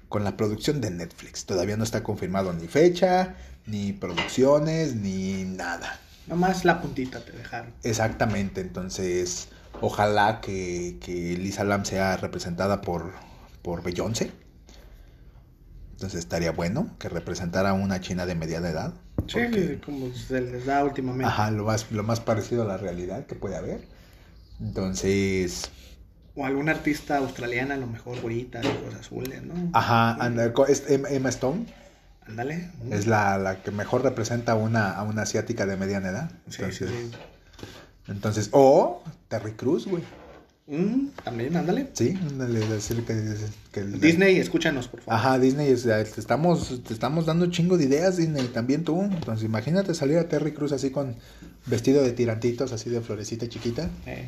con 0.08 0.24
la 0.24 0.36
producción 0.36 0.80
de 0.80 0.90
Netflix. 0.90 1.44
Todavía 1.44 1.76
no 1.76 1.84
está 1.84 2.02
confirmado 2.02 2.52
ni 2.52 2.66
fecha, 2.68 3.34
ni 3.66 3.92
producciones, 3.92 4.94
ni 4.96 5.44
nada. 5.44 6.00
Nomás 6.26 6.64
la 6.64 6.80
puntita 6.80 7.20
te 7.20 7.32
dejaron. 7.32 7.72
Exactamente, 7.82 8.60
entonces 8.60 9.48
ojalá 9.80 10.40
que, 10.40 10.98
que 11.00 11.36
Lisa 11.38 11.64
Lam 11.64 11.84
sea 11.84 12.16
representada 12.16 12.80
por, 12.80 13.12
por 13.62 13.82
Beyoncé. 13.82 14.32
Entonces 15.92 16.20
estaría 16.20 16.52
bueno 16.52 16.94
que 16.98 17.08
representara 17.08 17.70
a 17.70 17.72
una 17.72 18.00
china 18.00 18.24
de 18.26 18.34
mediana 18.34 18.68
edad. 18.68 18.94
Sí, 19.26 19.38
porque- 19.44 19.80
como 19.84 20.14
se 20.14 20.40
les 20.40 20.64
da 20.66 20.84
últimamente. 20.84 21.26
Ajá, 21.26 21.50
lo 21.50 21.64
más, 21.64 21.90
lo 21.90 22.02
más 22.04 22.20
parecido 22.20 22.62
a 22.62 22.66
la 22.66 22.76
realidad 22.76 23.26
que 23.26 23.34
puede 23.34 23.56
haber. 23.56 23.88
Entonces, 24.60 25.70
O 26.40 26.46
alguna 26.46 26.70
artista 26.72 27.16
australiana, 27.18 27.74
a 27.74 27.78
lo 27.78 27.86
mejor 27.88 28.20
güerita, 28.20 28.60
ojos 28.60 28.94
azules, 29.00 29.42
¿no? 29.42 29.54
ajá, 29.72 30.16
Em- 30.88 31.06
Emma 31.10 31.28
Stone 31.30 31.66
Ándale. 32.26 32.70
es 32.90 33.06
la, 33.06 33.38
la 33.38 33.62
que 33.62 33.70
mejor 33.72 34.02
representa 34.02 34.52
a 34.52 34.54
una, 34.54 34.92
a 34.92 35.02
una 35.02 35.22
asiática 35.22 35.66
de 35.66 35.76
mediana 35.76 36.10
edad. 36.10 36.30
Sí, 36.48 36.58
Entonces, 36.62 36.90
sí, 36.90 37.10
entonces 38.06 38.48
o 38.52 39.02
Terry 39.28 39.52
Cruz, 39.52 39.86
güey. 39.86 40.02
Mm, 40.66 41.08
también, 41.24 41.56
ándale. 41.56 41.88
Sí, 41.94 42.18
ándale, 42.30 42.60
decir 42.60 43.02
que, 43.04 43.34
que 43.72 43.80
el- 43.80 43.98
Disney, 44.00 44.36
escúchanos, 44.36 44.86
por 44.86 45.00
favor. 45.00 45.14
Ajá, 45.18 45.38
Disney, 45.38 45.72
o 45.72 45.76
sea, 45.78 46.04
te 46.04 46.20
estamos, 46.20 46.82
te 46.84 46.92
estamos 46.92 47.24
dando 47.24 47.46
un 47.46 47.50
chingo 47.50 47.78
de 47.78 47.84
ideas, 47.84 48.18
Disney, 48.18 48.46
también 48.48 48.84
tú. 48.84 49.00
Entonces, 49.02 49.44
imagínate 49.46 49.94
salir 49.94 50.18
a 50.18 50.28
Terry 50.28 50.52
Cruz 50.52 50.72
así 50.72 50.90
con 50.90 51.16
vestido 51.66 52.02
de 52.02 52.12
tirantitos, 52.12 52.72
así 52.72 52.90
de 52.90 53.00
florecita 53.00 53.48
chiquita. 53.48 53.88
Eh, 54.04 54.26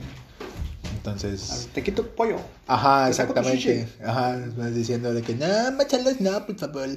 Entonces, 1.00 1.68
te 1.72 1.82
quito 1.82 2.06
pollo. 2.14 2.36
ajá, 2.66 3.08
exactamente. 3.08 3.88
Ajá, 4.04 4.38
vas 4.56 4.74
diciendo 4.74 5.14
de 5.14 5.22
que 5.22 5.34
no, 5.34 5.72
machalas, 5.72 6.20
no, 6.20 6.44
por 6.46 6.58
favor. 6.58 6.88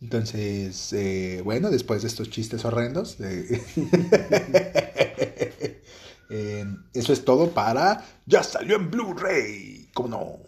Entonces, 0.00 0.92
eh, 0.92 1.40
bueno, 1.44 1.70
después 1.70 2.02
de 2.02 2.08
estos 2.08 2.30
chistes 2.30 2.64
horrendos, 2.64 3.18
de- 3.18 3.60
eh, 6.30 6.64
eso 6.92 7.12
es 7.12 7.24
todo 7.24 7.50
para 7.50 8.04
Ya 8.26 8.42
salió 8.44 8.76
en 8.76 8.88
Blu-ray. 8.90 9.88
¿Cómo 9.94 10.08
no? 10.08 10.38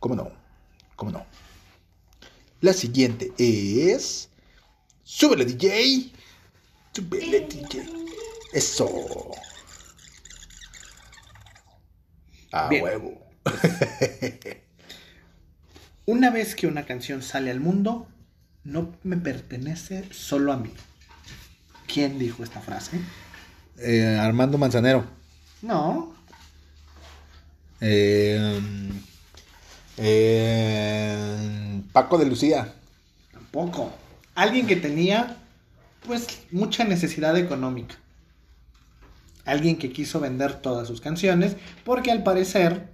¿Cómo 0.00 0.14
no? 0.16 0.30
¿Cómo 0.96 1.10
no? 1.10 1.26
La 2.62 2.72
siguiente 2.72 3.32
es. 3.36 4.28
¡Súbele, 5.02 5.44
DJ! 5.44 6.10
¡Súbele, 6.94 7.40
DJ! 7.40 7.82
¡Eso! 8.52 8.86
A 12.52 12.68
Bien. 12.68 12.82
huevo. 12.84 13.18
Una 16.06 16.30
vez 16.30 16.54
que 16.54 16.66
una 16.66 16.84
canción 16.84 17.22
sale 17.22 17.50
al 17.50 17.60
mundo, 17.60 18.06
no 18.64 18.92
me 19.04 19.16
pertenece 19.16 20.04
solo 20.12 20.52
a 20.52 20.56
mí. 20.56 20.72
¿Quién 21.86 22.18
dijo 22.18 22.42
esta 22.42 22.60
frase? 22.60 22.98
Eh, 23.78 24.18
Armando 24.20 24.58
Manzanero. 24.58 25.04
No, 25.62 26.14
Eh, 27.80 28.60
eh, 29.96 31.82
Paco 31.92 32.18
de 32.18 32.26
Lucía. 32.26 32.72
tampoco. 33.32 33.92
Alguien 34.34 34.66
que 34.66 34.76
tenía, 34.76 35.36
pues, 36.06 36.26
mucha 36.52 36.84
necesidad 36.84 37.36
económica. 37.36 37.96
Alguien 39.44 39.76
que 39.76 39.92
quiso 39.92 40.20
vender 40.20 40.54
todas 40.54 40.86
sus 40.86 41.00
canciones 41.00 41.56
porque 41.84 42.10
al 42.10 42.22
parecer 42.22 42.88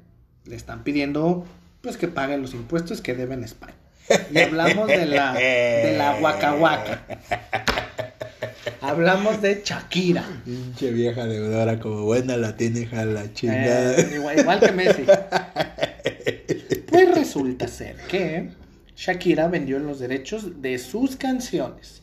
le 0.45 0.57
están 0.57 0.83
pidiendo, 0.83 1.45
pues, 1.83 1.97
que 1.97 2.09
paguen 2.09 2.43
los 2.43 2.55
impuestos 2.55 3.01
que 3.01 3.15
deben 3.15 3.45
España. 3.45 3.75
Y 4.33 4.39
hablamos 4.39 4.89
de 4.89 5.07
la, 5.07 5.35
de 5.35 5.97
la 5.99 6.17
Waka 6.21 6.55
Waka. 6.55 7.05
Hablamos 8.81 9.43
de 9.43 9.63
Shakira. 9.65 10.25
Pinche 10.45 10.91
vieja 10.93 11.27
deudora, 11.27 11.79
como 11.79 12.05
buena 12.05 12.37
la 12.37 12.57
tiene, 12.57 12.81
hija 12.81 13.05
la 13.05 13.33
chingada. 13.33 13.99
Eh, 13.99 14.13
igual, 14.15 14.39
igual 14.39 14.61
que 14.61 14.73
Messi. 14.73 15.05
Pues 16.89 17.15
resulta 17.15 17.69
ser 17.69 17.97
que 18.09 18.51
Shakira 18.97 19.49
vendió 19.49 19.79
los 19.79 19.99
derechos 19.99 20.63
de 20.63 20.79
sus 20.79 21.17
canciones. 21.17 22.03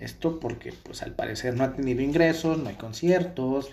Esto 0.00 0.40
porque, 0.40 0.72
pues 0.72 1.02
al 1.02 1.12
parecer 1.12 1.54
no 1.54 1.62
ha 1.62 1.74
tenido 1.74 2.00
ingresos, 2.00 2.58
no 2.58 2.70
hay 2.70 2.76
conciertos, 2.76 3.70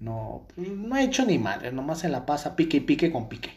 no, 0.00 0.44
no 0.56 0.94
ha 0.96 1.02
hecho 1.04 1.24
ni 1.24 1.38
madre, 1.38 1.70
nomás 1.70 2.00
se 2.00 2.08
la 2.08 2.26
pasa 2.26 2.56
pique 2.56 2.78
y 2.78 2.80
pique 2.80 3.12
con 3.12 3.28
pique. 3.28 3.50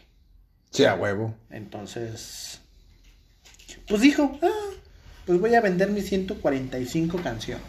Sí, 0.70 0.84
a 0.84 0.94
huevo. 0.94 1.34
Entonces, 1.50 2.60
pues 3.88 4.00
dijo, 4.00 4.38
ah, 4.40 4.70
pues 5.26 5.40
voy 5.40 5.56
a 5.56 5.60
vender 5.60 5.90
mis 5.90 6.08
145 6.08 7.18
canciones. 7.18 7.64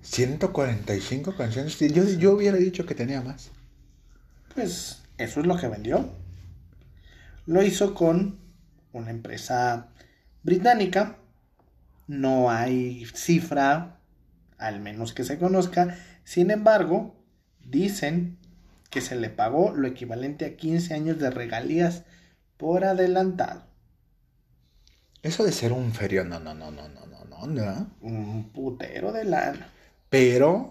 145 0.00 1.36
canciones. 1.36 1.78
Yo, 1.78 2.04
yo 2.04 2.32
hubiera 2.32 2.56
dicho 2.56 2.86
que 2.86 2.94
tenía 2.94 3.20
más. 3.20 3.50
Pues 4.54 5.02
eso 5.18 5.40
es 5.40 5.46
lo 5.46 5.58
que 5.58 5.68
vendió. 5.68 6.08
Lo 7.44 7.62
hizo 7.62 7.94
con 7.94 8.38
una 8.92 9.10
empresa 9.10 9.88
británica. 10.42 11.18
No 12.06 12.50
hay 12.50 13.06
cifra, 13.06 14.00
al 14.58 14.80
menos 14.80 15.12
que 15.12 15.24
se 15.24 15.38
conozca. 15.38 15.98
Sin 16.24 16.50
embargo, 16.50 17.14
dicen 17.64 18.38
que 18.90 19.00
se 19.00 19.16
le 19.16 19.30
pagó 19.30 19.72
lo 19.72 19.88
equivalente 19.88 20.44
a 20.44 20.56
15 20.56 20.94
años 20.94 21.18
de 21.18 21.30
regalías 21.30 22.04
por 22.56 22.84
adelantado. 22.84 23.66
Eso 25.22 25.44
de 25.44 25.52
ser 25.52 25.72
un 25.72 25.92
ferio, 25.92 26.24
no, 26.24 26.38
no, 26.38 26.54
no, 26.54 26.70
no, 26.70 26.88
no, 26.88 27.06
no, 27.06 27.24
no, 27.24 27.46
no. 27.46 27.96
Un 28.00 28.50
putero 28.52 29.10
de 29.10 29.24
lana. 29.24 29.68
Pero, 30.10 30.70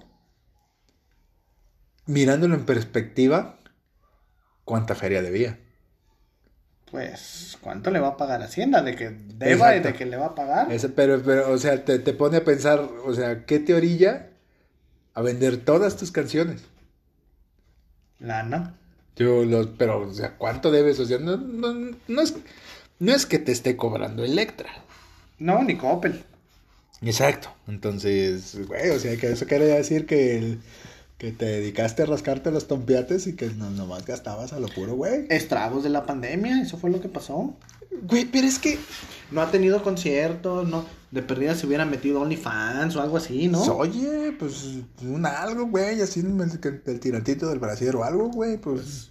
mirándolo 2.06 2.56
en 2.56 2.66
perspectiva, 2.66 3.60
¿cuánta 4.64 4.96
feria 4.96 5.22
debía? 5.22 5.60
Pues, 6.94 7.58
¿cuánto 7.60 7.90
le 7.90 8.00
va 8.00 8.10
a 8.10 8.18
pagar 8.18 8.44
Hacienda? 8.44 8.84
De 8.84 8.96
que 8.96 9.10
deba 9.10 9.76
y 9.76 9.80
de 9.80 9.94
que 9.94 10.06
le 10.06 10.16
va 10.16 10.28
a 10.28 10.36
pagar. 10.36 10.72
Ese, 10.72 10.90
pero, 10.90 11.20
pero, 11.24 11.50
o 11.52 11.58
sea, 11.58 11.84
te, 11.84 11.98
te 11.98 12.14
pone 12.14 12.38
a 12.38 12.44
pensar, 12.46 12.82
o 12.82 13.12
sea, 13.16 13.46
¿qué 13.48 13.58
te 13.58 13.74
orilla 13.74 14.30
a 15.16 15.24
vender 15.24 15.58
todas 15.58 15.98
tus 15.98 16.12
canciones? 16.12 16.62
Lana. 18.20 18.76
Yo 19.16 19.44
los, 19.44 19.70
pero, 19.76 20.02
o 20.08 20.14
sea, 20.14 20.38
¿cuánto 20.38 20.70
debes? 20.70 21.00
O 21.00 21.06
sea, 21.08 21.18
no, 21.18 21.36
no, 21.36 21.96
no 22.08 22.22
es, 22.22 22.36
no 23.00 23.12
es 23.12 23.26
que 23.26 23.40
te 23.40 23.52
esté 23.52 23.76
cobrando 23.76 24.24
Electra. 24.24 24.70
No, 25.40 25.64
ni 25.64 25.76
Coppel. 25.76 26.24
Exacto. 27.02 27.50
Entonces, 27.68 28.68
güey, 28.68 28.92
o 28.92 29.00
sea, 29.00 29.18
que 29.18 29.32
eso 29.32 29.48
quiere 29.48 29.66
decir 29.66 30.06
que, 30.06 30.38
el- 30.38 30.62
que 31.24 31.32
te 31.32 31.46
dedicaste 31.46 32.04
a 32.04 32.06
rascarte 32.06 32.52
los 32.52 32.68
tompiates 32.68 33.28
y 33.28 33.38
que 33.38 33.48
no, 33.52 33.70
nomás 33.70 34.06
gastabas 34.06 34.52
a 34.52 34.60
lo 34.60 34.68
puro, 34.68 34.96
güey. 34.96 35.26
Estragos 35.30 35.82
de 35.86 35.90
la 35.90 36.06
pandemia, 36.06 36.62
eso 36.62 36.78
fue 36.78 36.90
lo 36.90 37.00
que 37.00 37.08
pasó. 37.08 37.56
Güey, 38.02 38.26
pero 38.26 38.46
es 38.46 38.60
que, 38.60 38.78
No 39.32 39.42
ha 39.42 39.50
tenido 39.50 39.82
conciertos, 39.84 40.68
no. 40.68 40.84
De 41.12 41.22
perdida 41.22 41.56
se 41.56 41.66
hubieran 41.66 41.90
metido 41.90 42.20
OnlyFans 42.20 42.98
o 42.98 43.02
algo 43.02 43.16
así, 43.16 43.48
¿no? 43.48 43.62
oye, 43.62 44.36
pues, 44.38 44.66
un 45.02 45.26
algo, 45.26 45.68
güey, 45.68 46.02
así 46.02 46.20
el, 46.20 47.00
tirantito 47.00 47.48
del 47.48 47.60
brasier 47.60 47.96
o 47.96 48.04
algo, 48.04 48.28
güey, 48.28 48.58
pues. 48.58 49.10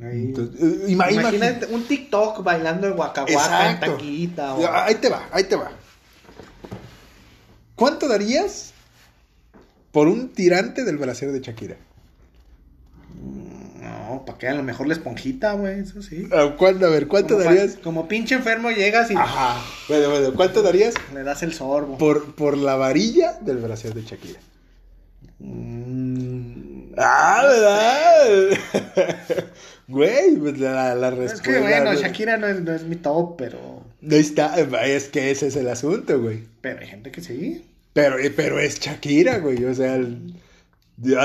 Ahí. 0.00 0.22
entonces, 0.22 0.58
eh, 0.58 0.86
ima- 0.88 1.12
Imagínate 1.12 1.66
un 1.66 1.84
TikTok 1.84 2.42
bailando 2.42 2.86
el 2.86 2.94
guacahuaca 2.94 3.72
en 3.72 3.80
taquita. 3.80 4.54
O... 4.54 4.66
Ahí 4.72 4.94
te 4.94 5.10
va, 5.10 5.28
ahí 5.32 5.44
te 5.44 5.56
va. 5.56 5.70
¿Cuánto 7.74 8.08
darías 8.08 8.73
por 9.94 10.08
un 10.08 10.28
tirante 10.34 10.84
del 10.84 10.98
brasier 10.98 11.32
de 11.32 11.40
Shakira? 11.40 11.76
No, 13.80 14.24
para 14.26 14.36
que 14.38 14.48
a 14.48 14.54
lo 14.54 14.62
mejor 14.62 14.86
la 14.88 14.94
esponjita, 14.94 15.52
güey, 15.54 15.80
eso 15.80 16.02
sí. 16.02 16.28
¿Cuánto, 16.58 16.86
a 16.86 16.90
ver, 16.90 17.06
¿cuánto 17.06 17.34
como, 17.36 17.44
darías? 17.44 17.76
como 17.82 18.08
pinche 18.08 18.34
enfermo 18.34 18.70
llegas 18.70 19.10
y 19.10 19.14
Ajá. 19.14 19.62
Bueno, 19.88 20.10
bueno, 20.10 20.32
¿cuánto 20.34 20.62
darías 20.62 20.94
le 21.14 21.22
das 21.22 21.42
el 21.42 21.52
sorbo. 21.54 21.96
por, 21.96 22.34
por 22.34 22.56
la 22.58 22.76
varilla 22.76 23.38
del 23.40 23.58
brasier 23.58 23.94
de 23.94 24.02
Shakira? 24.02 24.40
Mm, 25.38 26.92
Ah, 26.96 27.42
¿verdad? 27.48 28.58
Güey, 29.88 30.36
pues 30.36 30.58
la, 30.58 30.94
la 30.94 31.08
es 31.08 31.14
respuesta. 31.14 31.42
que 31.52 31.60
bueno, 31.60 31.92
Shakira 31.94 32.36
no 32.38 32.46
es, 32.46 32.60
no 32.62 32.72
es 32.72 32.84
mi 32.84 32.96
top, 32.96 33.36
pero, 33.36 33.82
Ahí 34.02 34.18
está, 34.18 34.56
es 34.58 35.08
que 35.08 35.30
ese 35.30 35.48
es 35.48 35.56
el 35.56 35.68
asunto, 35.68 36.20
güey. 36.22 36.44
pero 36.60 36.80
hay 36.80 36.86
gente 36.86 37.10
que 37.10 37.20
sí. 37.20 37.64
Pero, 37.94 38.18
eh, 38.18 38.30
pero 38.30 38.58
es 38.60 38.78
Shakira, 38.78 39.38
güey. 39.38 39.64
O 39.64 39.74
sea, 39.74 39.96
el- 39.96 40.34
de, 40.98 41.16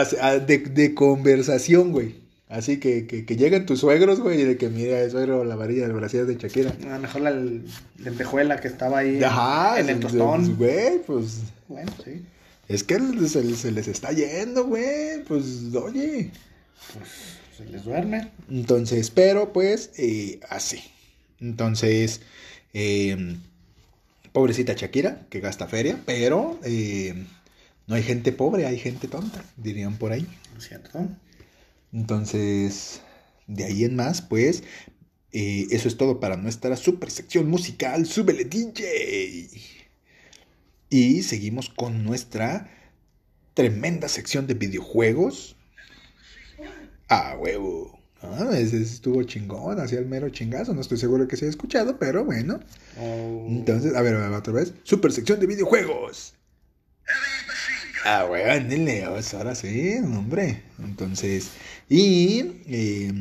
de- 0.47 0.57
de 0.69 0.93
conversación, 0.95 1.91
güey. 1.91 2.15
Así 2.47 2.79
que, 2.79 3.05
que, 3.05 3.25
que 3.25 3.35
llegan 3.35 3.67
tus 3.67 3.81
suegros, 3.81 4.19
güey, 4.21 4.41
y 4.41 4.43
de 4.43 4.57
que 4.57 4.69
mira, 4.69 4.99
el 5.01 5.11
suegro 5.11 5.43
la 5.43 5.55
varilla 5.55 5.83
del 5.83 5.93
brasier 5.93 6.25
de 6.25 6.35
Shakira. 6.37 6.73
A 6.87 6.95
lo 6.95 6.99
mejor 6.99 7.21
la 7.21 7.31
lentejuela 7.97 8.59
que 8.59 8.67
estaba 8.67 8.99
ahí 8.99 9.21
Ajá, 9.23 9.79
en 9.79 9.89
el 9.89 9.99
pues, 9.99 10.13
tostón. 10.13 10.55
güey, 10.57 10.99
pues. 11.05 11.41
Bueno, 11.67 11.91
sí. 12.03 12.23
Es 12.67 12.83
que 12.83 12.97
se, 13.27 13.55
se 13.55 13.71
les 13.71 13.87
está 13.87 14.11
yendo, 14.13 14.65
güey. 14.65 15.23
Pues, 15.27 15.43
oye. 15.75 16.31
Se 17.55 17.65
les 17.65 17.83
duerme. 17.83 18.31
Entonces, 18.49 19.11
pero 19.11 19.53
pues, 19.53 19.91
eh, 19.97 20.39
así. 20.49 20.79
Entonces, 21.39 22.21
eh, 22.73 23.37
pobrecita 24.31 24.73
Shakira, 24.73 25.27
que 25.29 25.39
gasta 25.39 25.67
feria, 25.67 26.01
pero 26.05 26.59
eh, 26.63 27.25
no 27.87 27.95
hay 27.95 28.03
gente 28.03 28.31
pobre, 28.31 28.65
hay 28.65 28.77
gente 28.77 29.07
tonta, 29.07 29.43
dirían 29.57 29.97
por 29.97 30.11
ahí. 30.11 30.27
¿Cierto? 30.57 31.07
Entonces, 31.91 33.01
de 33.47 33.65
ahí 33.65 33.83
en 33.83 33.95
más, 33.95 34.21
pues, 34.21 34.63
eh, 35.31 35.67
eso 35.71 35.87
es 35.87 35.97
todo 35.97 36.19
para 36.19 36.37
nuestra 36.37 36.75
super 36.75 37.11
sección 37.11 37.49
musical, 37.49 38.05
súbele 38.05 38.45
DJ. 38.45 39.49
Y 40.89 41.23
seguimos 41.23 41.69
con 41.69 42.03
nuestra 42.03 42.69
tremenda 43.53 44.07
sección 44.07 44.47
de 44.47 44.55
videojuegos. 44.55 45.55
Ah, 47.07 47.35
huevo. 47.39 47.98
Ah, 48.21 48.49
ese 48.53 48.81
estuvo 48.81 49.23
chingón, 49.23 49.79
hacía 49.79 49.99
el 49.99 50.05
mero 50.05 50.29
chingazo. 50.29 50.73
No 50.73 50.81
estoy 50.81 50.97
seguro 50.97 51.27
que 51.27 51.37
se 51.37 51.45
haya 51.45 51.51
escuchado, 51.51 51.97
pero 51.97 52.25
bueno. 52.25 52.59
O- 52.99 53.45
Entonces, 53.49 53.95
a 53.95 54.01
ver, 54.01 54.15
a 54.15 54.27
ver, 54.29 54.37
otra 54.37 54.53
vez. 54.53 54.73
Super 54.83 55.11
sección 55.11 55.39
de 55.39 55.47
videojuegos. 55.47 56.33
Ah, 58.05 58.25
weón, 58.29 58.69
dile, 58.69 59.03
ahora 59.03 59.55
sí, 59.55 59.95
hombre. 60.03 60.63
Entonces, 60.79 61.49
y 61.89 62.61
eh, 62.67 63.11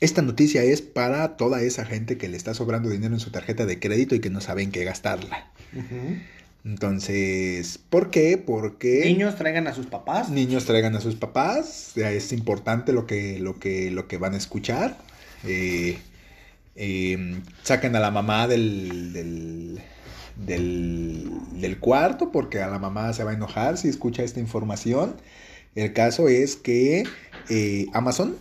esta 0.00 0.22
noticia 0.22 0.62
es 0.62 0.82
para 0.82 1.36
toda 1.36 1.62
esa 1.62 1.84
gente 1.84 2.18
que 2.18 2.28
le 2.28 2.36
está 2.36 2.52
sobrando 2.54 2.90
dinero 2.90 3.14
en 3.14 3.20
su 3.20 3.30
tarjeta 3.30 3.64
de 3.66 3.80
crédito 3.80 4.14
y 4.14 4.20
que 4.20 4.30
no 4.30 4.40
saben 4.40 4.70
qué 4.70 4.84
gastarla. 4.84 5.50
Ujú. 5.72 6.18
Entonces, 6.64 7.78
¿por 7.90 8.10
qué? 8.10 8.38
Porque 8.38 9.02
Niños 9.04 9.36
traigan 9.36 9.66
a 9.66 9.74
sus 9.74 9.86
papás. 9.86 10.30
niños 10.30 10.64
traigan 10.64 10.96
a 10.96 11.00
sus 11.00 11.14
papás. 11.14 11.92
Ya 11.94 12.10
Es 12.10 12.32
importante 12.32 12.92
lo 12.92 13.06
que, 13.06 13.38
lo 13.38 13.58
que, 13.58 13.90
lo 13.90 14.08
que 14.08 14.16
van 14.16 14.34
a 14.34 14.38
escuchar. 14.38 14.96
Eh, 15.44 15.98
eh, 16.76 17.42
sacan 17.62 17.94
a 17.96 18.00
la 18.00 18.10
mamá 18.10 18.48
del, 18.48 19.12
del, 19.12 19.80
del, 20.36 21.30
del 21.52 21.78
cuarto 21.78 22.32
porque 22.32 22.60
a 22.62 22.68
la 22.68 22.78
mamá 22.78 23.12
se 23.12 23.24
va 23.24 23.32
a 23.32 23.34
enojar 23.34 23.76
si 23.76 23.88
escucha 23.88 24.22
esta 24.22 24.40
información. 24.40 25.16
El 25.74 25.92
caso 25.92 26.28
es 26.28 26.56
que 26.56 27.04
eh, 27.50 27.86
Amazon 27.92 28.36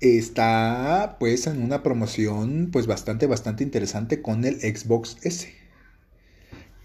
está 0.00 1.16
pues 1.18 1.46
en 1.46 1.62
una 1.62 1.82
promoción 1.82 2.68
pues 2.70 2.86
bastante 2.86 3.26
bastante 3.26 3.64
interesante 3.64 4.22
con 4.22 4.44
el 4.44 4.60
Xbox 4.60 5.16
S. 5.22 5.65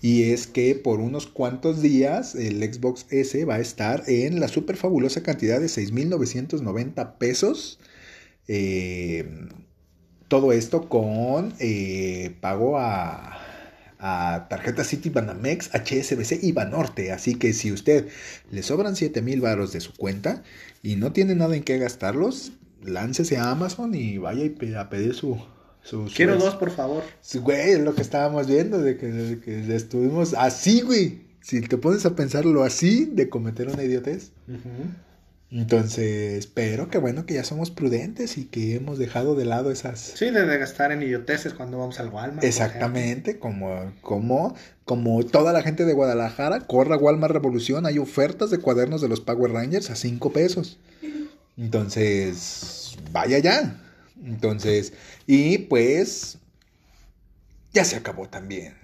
Y 0.01 0.31
es 0.31 0.47
que 0.47 0.73
por 0.73 0.99
unos 0.99 1.27
cuantos 1.27 1.81
días 1.81 2.33
el 2.33 2.61
Xbox 2.61 3.05
S 3.11 3.45
va 3.45 3.55
a 3.55 3.59
estar 3.59 4.03
en 4.07 4.39
la 4.39 4.47
super 4.47 4.75
fabulosa 4.75 5.21
cantidad 5.21 5.59
de 5.59 5.67
6.990 5.67 7.17
pesos. 7.19 7.79
Eh, 8.47 9.47
todo 10.27 10.53
esto 10.53 10.89
con 10.89 11.53
eh, 11.59 12.35
pago 12.41 12.79
a, 12.79 13.37
tarjeta 14.49 14.83
City 14.83 15.09
Banamex, 15.09 15.69
HSBC 15.73 16.43
y 16.43 16.51
Banorte. 16.53 17.11
Así 17.11 17.35
que 17.35 17.53
si 17.53 17.71
usted 17.71 18.07
le 18.49 18.63
sobran 18.63 18.95
7.000 18.95 19.39
varos 19.41 19.73
de 19.73 19.81
su 19.81 19.93
cuenta 19.93 20.41
y 20.81 20.95
no 20.95 21.11
tiene 21.11 21.35
nada 21.35 21.55
en 21.55 21.63
qué 21.63 21.77
gastarlos, 21.77 22.53
láncese 22.81 23.37
a 23.37 23.51
Amazon 23.51 23.93
y 23.93 24.17
vaya 24.17 24.49
a 24.79 24.89
pedir 24.89 25.13
su... 25.13 25.37
Quiero 26.15 26.36
ex- 26.36 26.44
dos, 26.44 26.56
por 26.56 26.72
favor. 26.72 27.04
Güey, 27.41 27.72
es 27.72 27.80
lo 27.80 27.96
que 27.96 28.02
estábamos 28.02 28.48
viendo, 28.48 28.80
de 28.82 28.98
que, 28.98 29.08
de 29.08 29.39
que 29.39 29.76
estuvimos 29.76 30.34
así, 30.36 30.82
güey. 30.82 31.22
Si 31.41 31.60
te 31.62 31.78
pones 31.78 32.06
a 32.06 32.15
pensarlo 32.15 32.63
así, 32.63 33.06
de 33.06 33.28
cometer 33.30 33.67
una 33.67 33.84
idiotez. 33.84 34.32
Entonces, 35.50 36.48
pero 36.48 36.89
qué 36.89 36.98
bueno 36.98 37.26
que 37.26 37.34
ya 37.34 37.44
somos 37.44 37.72
prudentes 37.72 38.38
y 38.38 38.46
que 38.46 38.76
hemos 38.76 38.98
dejado 38.98 39.36
de 39.36 39.44
lado 39.44 39.70
esas... 39.70 40.00
Sí, 40.00 40.30
de, 40.30 40.46
gastar 40.58 40.94
en 40.94 41.04
idioteces 41.04 41.54
cuando 41.54 41.78
vamos 41.78 42.00
al 42.00 42.08
Walmart. 42.08 42.46
Exactamente, 42.46 43.38
como, 43.38 43.91
como, 44.02 44.56
como 44.86 45.26
toda 45.26 45.52
la 45.52 45.62
gente 45.62 45.84
de 45.84 45.91
Guadalajara, 45.91 46.62
corra 46.62 46.96
Walmart 46.96 47.34
Revolución, 47.34 47.86
hay 47.86 47.98
ofertas 47.98 48.50
de 48.50 48.60
cuadernos 48.60 49.02
de 49.02 49.10
los 49.10 49.20
Power 49.20 49.52
Rangers 49.52 49.89
a 49.89 49.96
5 49.96 50.32
pesos. 50.32 50.80
Entonces, 51.58 52.96
vaya 53.12 53.39
ya. 53.39 53.78
Entonces, 54.23 54.93
y 55.27 55.57
pues, 55.60 56.38
ya 57.73 57.84
se 57.86 57.95
acabó 57.95 58.27
también. 58.29 58.75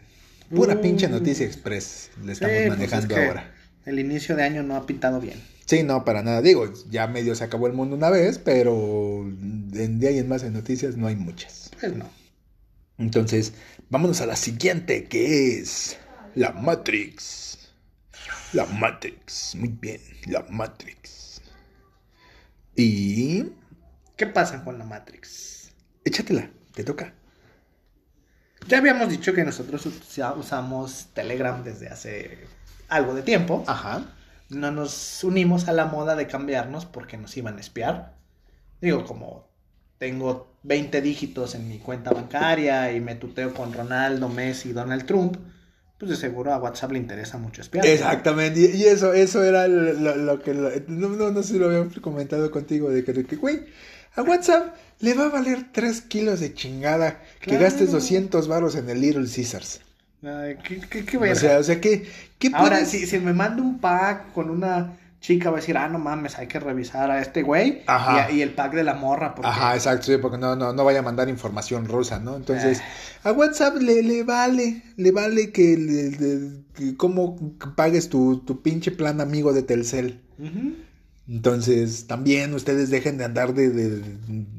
Pura 0.53 0.75
Uh. 0.75 0.81
pinche 0.81 1.07
noticia 1.07 1.45
express 1.45 2.09
le 2.23 2.33
estamos 2.33 2.55
Sí, 2.55 2.63
pues 2.67 2.69
manejando 2.69 3.15
es 3.15 3.19
que 3.19 3.27
ahora. 3.27 3.53
El 3.85 3.99
inicio 3.99 4.35
de 4.35 4.43
año 4.43 4.63
no 4.63 4.75
ha 4.75 4.85
pintado 4.85 5.19
bien. 5.21 5.41
Sí, 5.65 5.83
no, 5.83 6.05
para 6.05 6.23
nada. 6.23 6.41
Digo, 6.41 6.71
ya 6.89 7.07
medio 7.07 7.35
se 7.35 7.43
acabó 7.43 7.67
el 7.67 7.73
mundo 7.73 7.95
una 7.95 8.09
vez, 8.09 8.37
pero 8.39 9.21
en 9.25 9.99
día 9.99 10.11
y 10.11 10.19
en 10.19 10.27
más 10.29 10.43
en 10.43 10.53
noticias 10.53 10.95
no 10.97 11.07
hay 11.07 11.15
muchas. 11.15 11.71
Pues 11.79 11.93
no. 11.95 12.09
Entonces, 12.97 13.53
vámonos 13.89 14.21
a 14.21 14.25
la 14.25 14.35
siguiente, 14.35 15.05
que 15.05 15.59
es 15.59 15.97
la 16.35 16.51
Matrix. 16.53 17.73
La 18.53 18.65
Matrix, 18.65 19.55
muy 19.55 19.69
bien, 19.69 20.01
la 20.25 20.43
Matrix. 20.49 21.41
Y 22.75 23.45
¿Qué 24.17 24.27
pasa 24.27 24.63
con 24.63 24.77
la 24.77 24.85
Matrix? 24.85 25.71
échatela, 26.03 26.49
te 26.73 26.83
toca. 26.83 27.13
Ya 28.67 28.77
habíamos 28.79 29.09
dicho 29.09 29.33
que 29.33 29.43
nosotros 29.43 29.85
usa- 29.85 30.33
usamos 30.33 31.09
Telegram 31.13 31.63
desde 31.63 31.87
hace 31.89 32.39
algo 32.89 33.13
de 33.13 33.21
tiempo. 33.21 33.63
Ajá. 33.67 34.05
No 34.49 34.71
nos 34.71 35.23
unimos 35.23 35.67
a 35.67 35.73
la 35.73 35.85
moda 35.85 36.15
de 36.15 36.27
cambiarnos 36.27 36.85
porque 36.85 37.17
nos 37.17 37.35
iban 37.37 37.57
a 37.57 37.61
espiar. 37.61 38.15
Digo, 38.81 39.05
como 39.05 39.47
tengo 39.97 40.57
20 40.63 41.01
dígitos 41.01 41.55
en 41.55 41.67
mi 41.67 41.79
cuenta 41.79 42.11
bancaria 42.11 42.91
y 42.93 43.01
me 43.01 43.15
tuteo 43.15 43.53
con 43.53 43.73
Ronaldo, 43.73 44.29
Messi, 44.29 44.71
Donald 44.73 45.05
Trump, 45.05 45.37
pues 45.97 46.11
de 46.11 46.15
seguro 46.17 46.53
a 46.53 46.57
WhatsApp 46.59 46.91
le 46.91 46.99
interesa 46.99 47.37
mucho 47.37 47.61
espiar. 47.61 47.85
Exactamente, 47.85 48.59
y, 48.61 48.65
y 48.77 48.85
eso, 48.85 49.13
eso 49.13 49.43
era 49.43 49.67
lo, 49.67 50.39
que, 50.41 50.53
lo- 50.53 50.69
no, 50.87 51.09
no, 51.09 51.31
no 51.31 51.43
sé 51.43 51.53
si 51.53 51.59
lo 51.59 51.65
habíamos 51.67 51.97
comentado 51.99 52.49
contigo, 52.51 52.89
de 52.89 53.03
que, 53.03 53.13
de 53.13 53.25
que, 53.25 53.35
güey, 53.35 53.65
a 54.17 54.23
WhatsApp 54.23 54.75
le 54.99 55.13
va 55.13 55.25
a 55.25 55.29
valer 55.29 55.71
3 55.71 56.01
kilos 56.01 56.39
de 56.41 56.53
chingada 56.53 57.21
que 57.39 57.51
Claro. 57.51 57.63
gastes 57.63 57.91
200 57.91 58.47
varos 58.47 58.75
en 58.75 58.89
el 58.89 58.99
Little 58.99 59.27
Caesars. 59.33 59.81
Ay, 60.23 60.55
¿qué, 60.63 60.81
qué, 60.89 61.05
qué 61.05 61.17
O 61.17 61.35
sea, 61.35 61.59
o 61.59 61.63
sea, 61.63 61.79
¿qué, 61.79 62.05
qué 62.39 62.49
Ahora, 62.53 62.77
puedes- 62.77 62.89
si, 62.89 63.05
si 63.05 63.19
me 63.19 63.33
manda 63.33 63.61
un 63.61 63.79
pack 63.79 64.33
con 64.33 64.49
una 64.49 64.97
chica, 65.21 65.49
va 65.51 65.57
a 65.57 65.59
decir, 65.61 65.77
ah, 65.77 65.87
no 65.89 65.99
mames, 65.99 66.37
hay 66.37 66.47
que 66.47 66.59
revisar 66.59 67.09
a 67.11 67.21
este 67.21 67.41
güey 67.43 67.81
Ajá. 67.87 68.31
y, 68.31 68.37
y 68.37 68.41
el 68.41 68.51
pack 68.51 68.73
de 68.73 68.83
la 68.83 68.93
morra. 68.95 69.35
Porque... 69.35 69.49
Ajá, 69.49 69.75
exacto, 69.75 70.07
sí, 70.07 70.17
porque 70.17 70.37
no, 70.37 70.55
no, 70.55 70.73
no 70.73 70.83
vaya 70.85 70.99
a 70.99 71.03
mandar 71.03 71.29
información 71.29 71.87
rusa, 71.87 72.19
¿no? 72.19 72.35
Entonces, 72.35 72.81
Ah. 73.23 73.29
a 73.29 73.31
WhatsApp 73.33 73.75
le, 73.77 74.01
le 74.03 74.23
vale, 74.23 74.81
le 74.95 75.11
vale 75.11 75.51
que, 75.51 75.77
le- 75.77 76.11
le- 76.11 76.51
que 76.73 76.95
cómo 76.97 77.55
pagues 77.75 78.09
tu, 78.09 78.39
tu 78.39 78.61
pinche 78.61 78.91
plan 78.91 79.21
amigo 79.21 79.53
de 79.53 79.63
Telcel. 79.63 80.21
Ujú. 80.39 80.75
Entonces, 81.29 82.07
también 82.07 82.53
ustedes 82.53 82.89
dejen 82.89 83.17
de 83.17 83.25
andar 83.25 83.53
de, 83.53 83.69
de, 83.69 84.01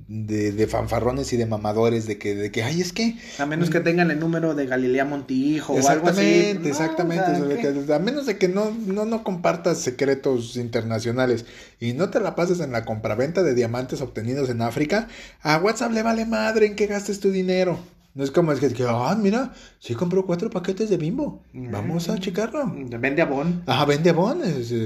de, 0.07 0.52
de 0.52 0.66
fanfarrones 0.66 1.33
y 1.33 1.38
de 1.38 1.46
mamadores, 1.46 2.07
de 2.07 2.18
que, 2.18 2.35
de 2.35 2.50
que, 2.50 2.62
ay, 2.62 2.83
es 2.83 2.92
que... 2.92 3.16
A 3.38 3.46
menos 3.46 3.70
que 3.70 3.81
tengan 3.81 4.11
el 4.11 4.20
número 4.20 4.54
de 4.54 4.66
Galilea 4.66 5.07
Montijo 5.07 5.72
o 5.72 5.88
algo 5.88 6.09
así. 6.09 6.20
Exactamente, 6.20 6.68
exactamente. 6.68 7.94
a 7.94 7.98
menos 7.98 8.26
de 8.26 8.37
que 8.37 8.48
no, 8.48 8.70
no, 8.87 9.07
no 9.07 9.24
compartas 9.24 9.78
secretos 9.78 10.57
internacionales 10.57 11.46
y 11.81 11.94
no 11.94 12.11
te 12.11 12.20
la 12.20 12.35
pases 12.35 12.61
en 12.61 12.72
la 12.72 12.85
compraventa 12.85 13.42
de 13.42 13.54
diamantes 13.54 14.02
obtenidos 14.02 14.50
en 14.50 14.61
África, 14.61 15.09
a 15.40 15.57
WhatsApp 15.57 15.92
le 15.92 16.02
vale 16.02 16.26
madre 16.26 16.66
en 16.66 16.76
que 16.76 16.87
gastes 16.87 17.18
tu 17.18 17.31
dinero. 17.31 17.78
No 18.14 18.24
es 18.24 18.30
como 18.32 18.50
es 18.52 18.58
que, 18.60 18.84
ah, 18.88 19.16
mira, 19.20 19.52
sí 19.78 19.94
compró 19.94 20.26
cuatro 20.26 20.50
paquetes 20.50 20.90
de 20.90 20.96
bimbo. 20.96 21.44
Vamos 21.52 22.08
a 22.08 22.14
Mm. 22.14 22.18
checarlo. 22.18 22.72
Vende 22.98 23.22
abón. 23.22 23.62
Ajá, 23.66 23.84
vende 23.84 24.10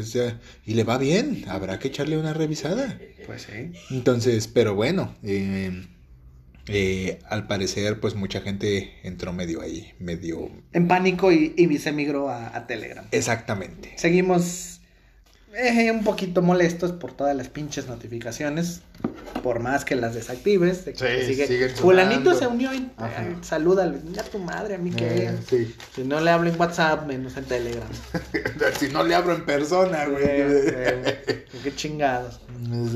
o 0.00 0.02
sea, 0.02 0.38
y 0.66 0.74
le 0.74 0.84
va 0.84 0.98
bien. 0.98 1.44
Habrá 1.48 1.78
que 1.78 1.88
echarle 1.88 2.18
una 2.18 2.34
revisada. 2.34 2.98
Pues 3.26 3.42
sí. 3.42 3.72
Entonces, 3.90 4.48
pero 4.48 4.74
bueno, 4.74 5.14
eh, 5.22 5.86
eh, 6.68 7.18
al 7.28 7.46
parecer, 7.46 8.00
pues 8.00 8.14
mucha 8.14 8.40
gente 8.40 8.92
entró 9.02 9.32
medio 9.32 9.62
ahí, 9.62 9.92
medio... 9.98 10.50
En 10.72 10.86
pánico 10.86 11.32
y, 11.32 11.54
y 11.56 11.78
se 11.78 11.92
migró 11.92 12.28
a, 12.28 12.54
a 12.56 12.66
Telegram. 12.66 13.04
Exactamente. 13.12 13.92
Seguimos 13.96 14.71
eh, 15.54 15.90
un 15.90 16.04
poquito 16.04 16.42
molestos 16.42 16.92
por 16.92 17.12
todas 17.12 17.36
las 17.36 17.48
pinches 17.48 17.86
notificaciones. 17.88 18.82
Por 19.42 19.58
más 19.58 19.84
que 19.84 19.96
las 19.96 20.14
desactives. 20.14 20.84
de 20.84 20.92
que 20.92 21.24
Sí, 21.24 21.34
sigue, 21.34 21.68
Fulanito 21.70 22.34
se 22.34 22.46
unió 22.46 22.72
y 22.72 22.78
eh, 22.78 23.36
salúdale. 23.40 23.98
A 24.18 24.22
tu 24.22 24.38
madre, 24.38 24.76
a 24.76 24.78
mí 24.78 24.90
que. 24.90 25.24
Eh, 25.24 25.38
sí. 25.48 25.74
Si 25.94 26.04
no 26.04 26.20
le 26.20 26.30
hablo 26.30 26.48
en 26.48 26.60
WhatsApp, 26.60 27.06
menos 27.06 27.36
en 27.36 27.44
Telegram. 27.46 27.88
si 28.78 28.88
no 28.88 29.02
le 29.02 29.14
abro 29.14 29.34
en 29.34 29.44
persona, 29.44 30.06
güey. 30.08 30.24
Qué 30.24 31.72
chingados. 31.74 32.40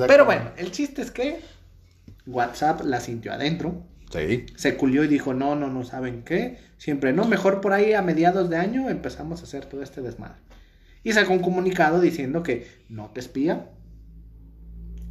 Pero 0.07 0.25
bueno, 0.25 0.51
el 0.57 0.71
chiste 0.71 1.03
es 1.03 1.11
que 1.11 1.41
WhatsApp 2.27 2.83
la 2.85 3.01
sintió 3.01 3.33
adentro. 3.33 3.83
Sí. 4.13 4.47
Se 4.55 4.77
culió 4.77 5.03
y 5.03 5.09
dijo, 5.09 5.35
no, 5.35 5.57
no, 5.57 5.69
no 5.69 5.85
saben 5.85 6.23
qué. 6.23 6.59
Siempre 6.79 7.13
no, 7.13 7.25
mejor 7.25 7.61
por 7.61 7.73
ahí 7.73 7.95
a 7.95 8.03
mediados 8.03 8.51
de 8.51 8.57
año 8.57 8.89
empezamos 8.89 9.41
a 9.41 9.45
hacer 9.45 9.65
todo 9.67 9.83
este 9.83 10.01
desmadre. 10.01 10.46
Y 11.07 11.13
sacó 11.13 11.35
un 11.35 11.39
comunicado 11.39 12.01
diciendo 12.01 12.43
que 12.43 12.67
no 12.89 13.11
te 13.11 13.21
espía. 13.21 13.71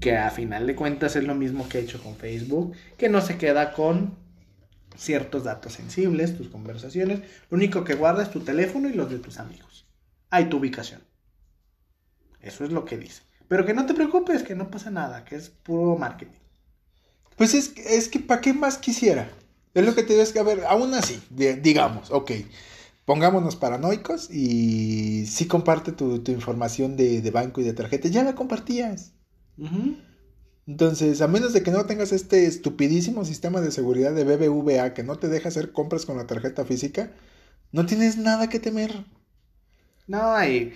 Que 0.02 0.18
a 0.18 0.30
final 0.30 0.68
de 0.68 0.76
cuentas 0.76 1.16
es 1.16 1.24
lo 1.24 1.36
mismo 1.36 1.70
que 1.70 1.78
ha 1.78 1.82
hecho 1.82 2.04
con 2.04 2.18
Facebook. 2.18 2.76
Que 2.98 3.08
no 3.08 3.22
se 3.22 3.38
queda 3.38 3.72
con 3.72 4.18
ciertos 4.98 5.46
datos 5.46 5.72
sensibles, 5.72 6.38
tus 6.38 6.50
conversaciones. 6.50 7.22
Lo 7.50 7.56
único 7.56 7.86
que 7.86 7.96
guarda 7.96 8.24
es 8.24 8.30
tu 8.30 8.42
teléfono 8.42 8.90
y 8.90 8.94
los 8.94 9.10
de 9.10 9.20
tus 9.20 9.40
amigos. 9.40 9.86
Hay 10.32 10.50
tu 10.50 10.58
ubicación. 10.58 11.02
Eso 12.42 12.66
es 12.66 12.72
lo 12.74 12.84
que 12.84 12.98
dice. 12.98 13.22
Pero 13.48 13.66
que 13.66 13.74
no 13.74 13.86
te 13.86 13.94
preocupes, 13.94 14.44
que 14.44 14.54
no 14.54 14.70
pasa 14.70 14.92
nada, 14.92 15.24
que 15.24 15.38
es 15.38 15.50
puro 15.50 15.98
marketing. 15.98 16.42
Pues 17.38 17.54
es, 17.54 17.72
es 17.78 18.10
que 18.10 18.20
¿para 18.20 18.42
qué 18.42 18.54
más 18.54 18.78
quisiera? 18.78 19.30
Es 19.74 19.86
lo 19.86 19.96
que 19.96 20.04
te 20.04 20.10
digo, 20.12 20.24
es 20.24 20.34
que, 20.34 20.40
a 20.40 20.44
ver, 20.44 20.66
aún 20.68 20.94
así, 20.94 21.24
di- 21.30 21.54
digamos, 21.54 22.12
ok, 22.12 22.32
pongámonos 23.06 23.56
paranoicos 23.56 24.30
y 24.32 25.26
sí 25.28 25.48
comparte 25.48 25.92
tu, 25.92 26.24
tu 26.24 26.32
información 26.32 26.98
de, 26.98 27.22
de 27.22 27.32
banco 27.32 27.62
y 27.62 27.64
de 27.64 27.74
tarjeta, 27.74 28.08
ya 28.10 28.24
la 28.24 28.36
compartías. 28.36 29.14
Entonces, 30.68 31.22
a 31.22 31.28
menos 31.28 31.54
de 31.54 31.64
que 31.64 31.72
no 31.72 31.86
tengas 31.88 32.12
este 32.12 32.46
estupidísimo 32.46 33.26
sistema 33.26 33.62
de 33.62 33.72
seguridad 33.72 34.14
de 34.14 34.24
BBVA 34.24 34.94
que 34.94 35.04
no 35.04 35.18
te 35.18 35.28
deja 35.28 35.50
hacer 35.50 35.72
compras 35.72 36.06
con 36.06 36.18
la 36.18 36.28
tarjeta 36.28 36.66
física, 36.66 37.14
no 37.72 37.86
tienes 37.88 38.18
nada 38.18 38.50
que 38.50 38.60
temer. 38.60 39.06
No, 40.08 40.44
y 40.44 40.74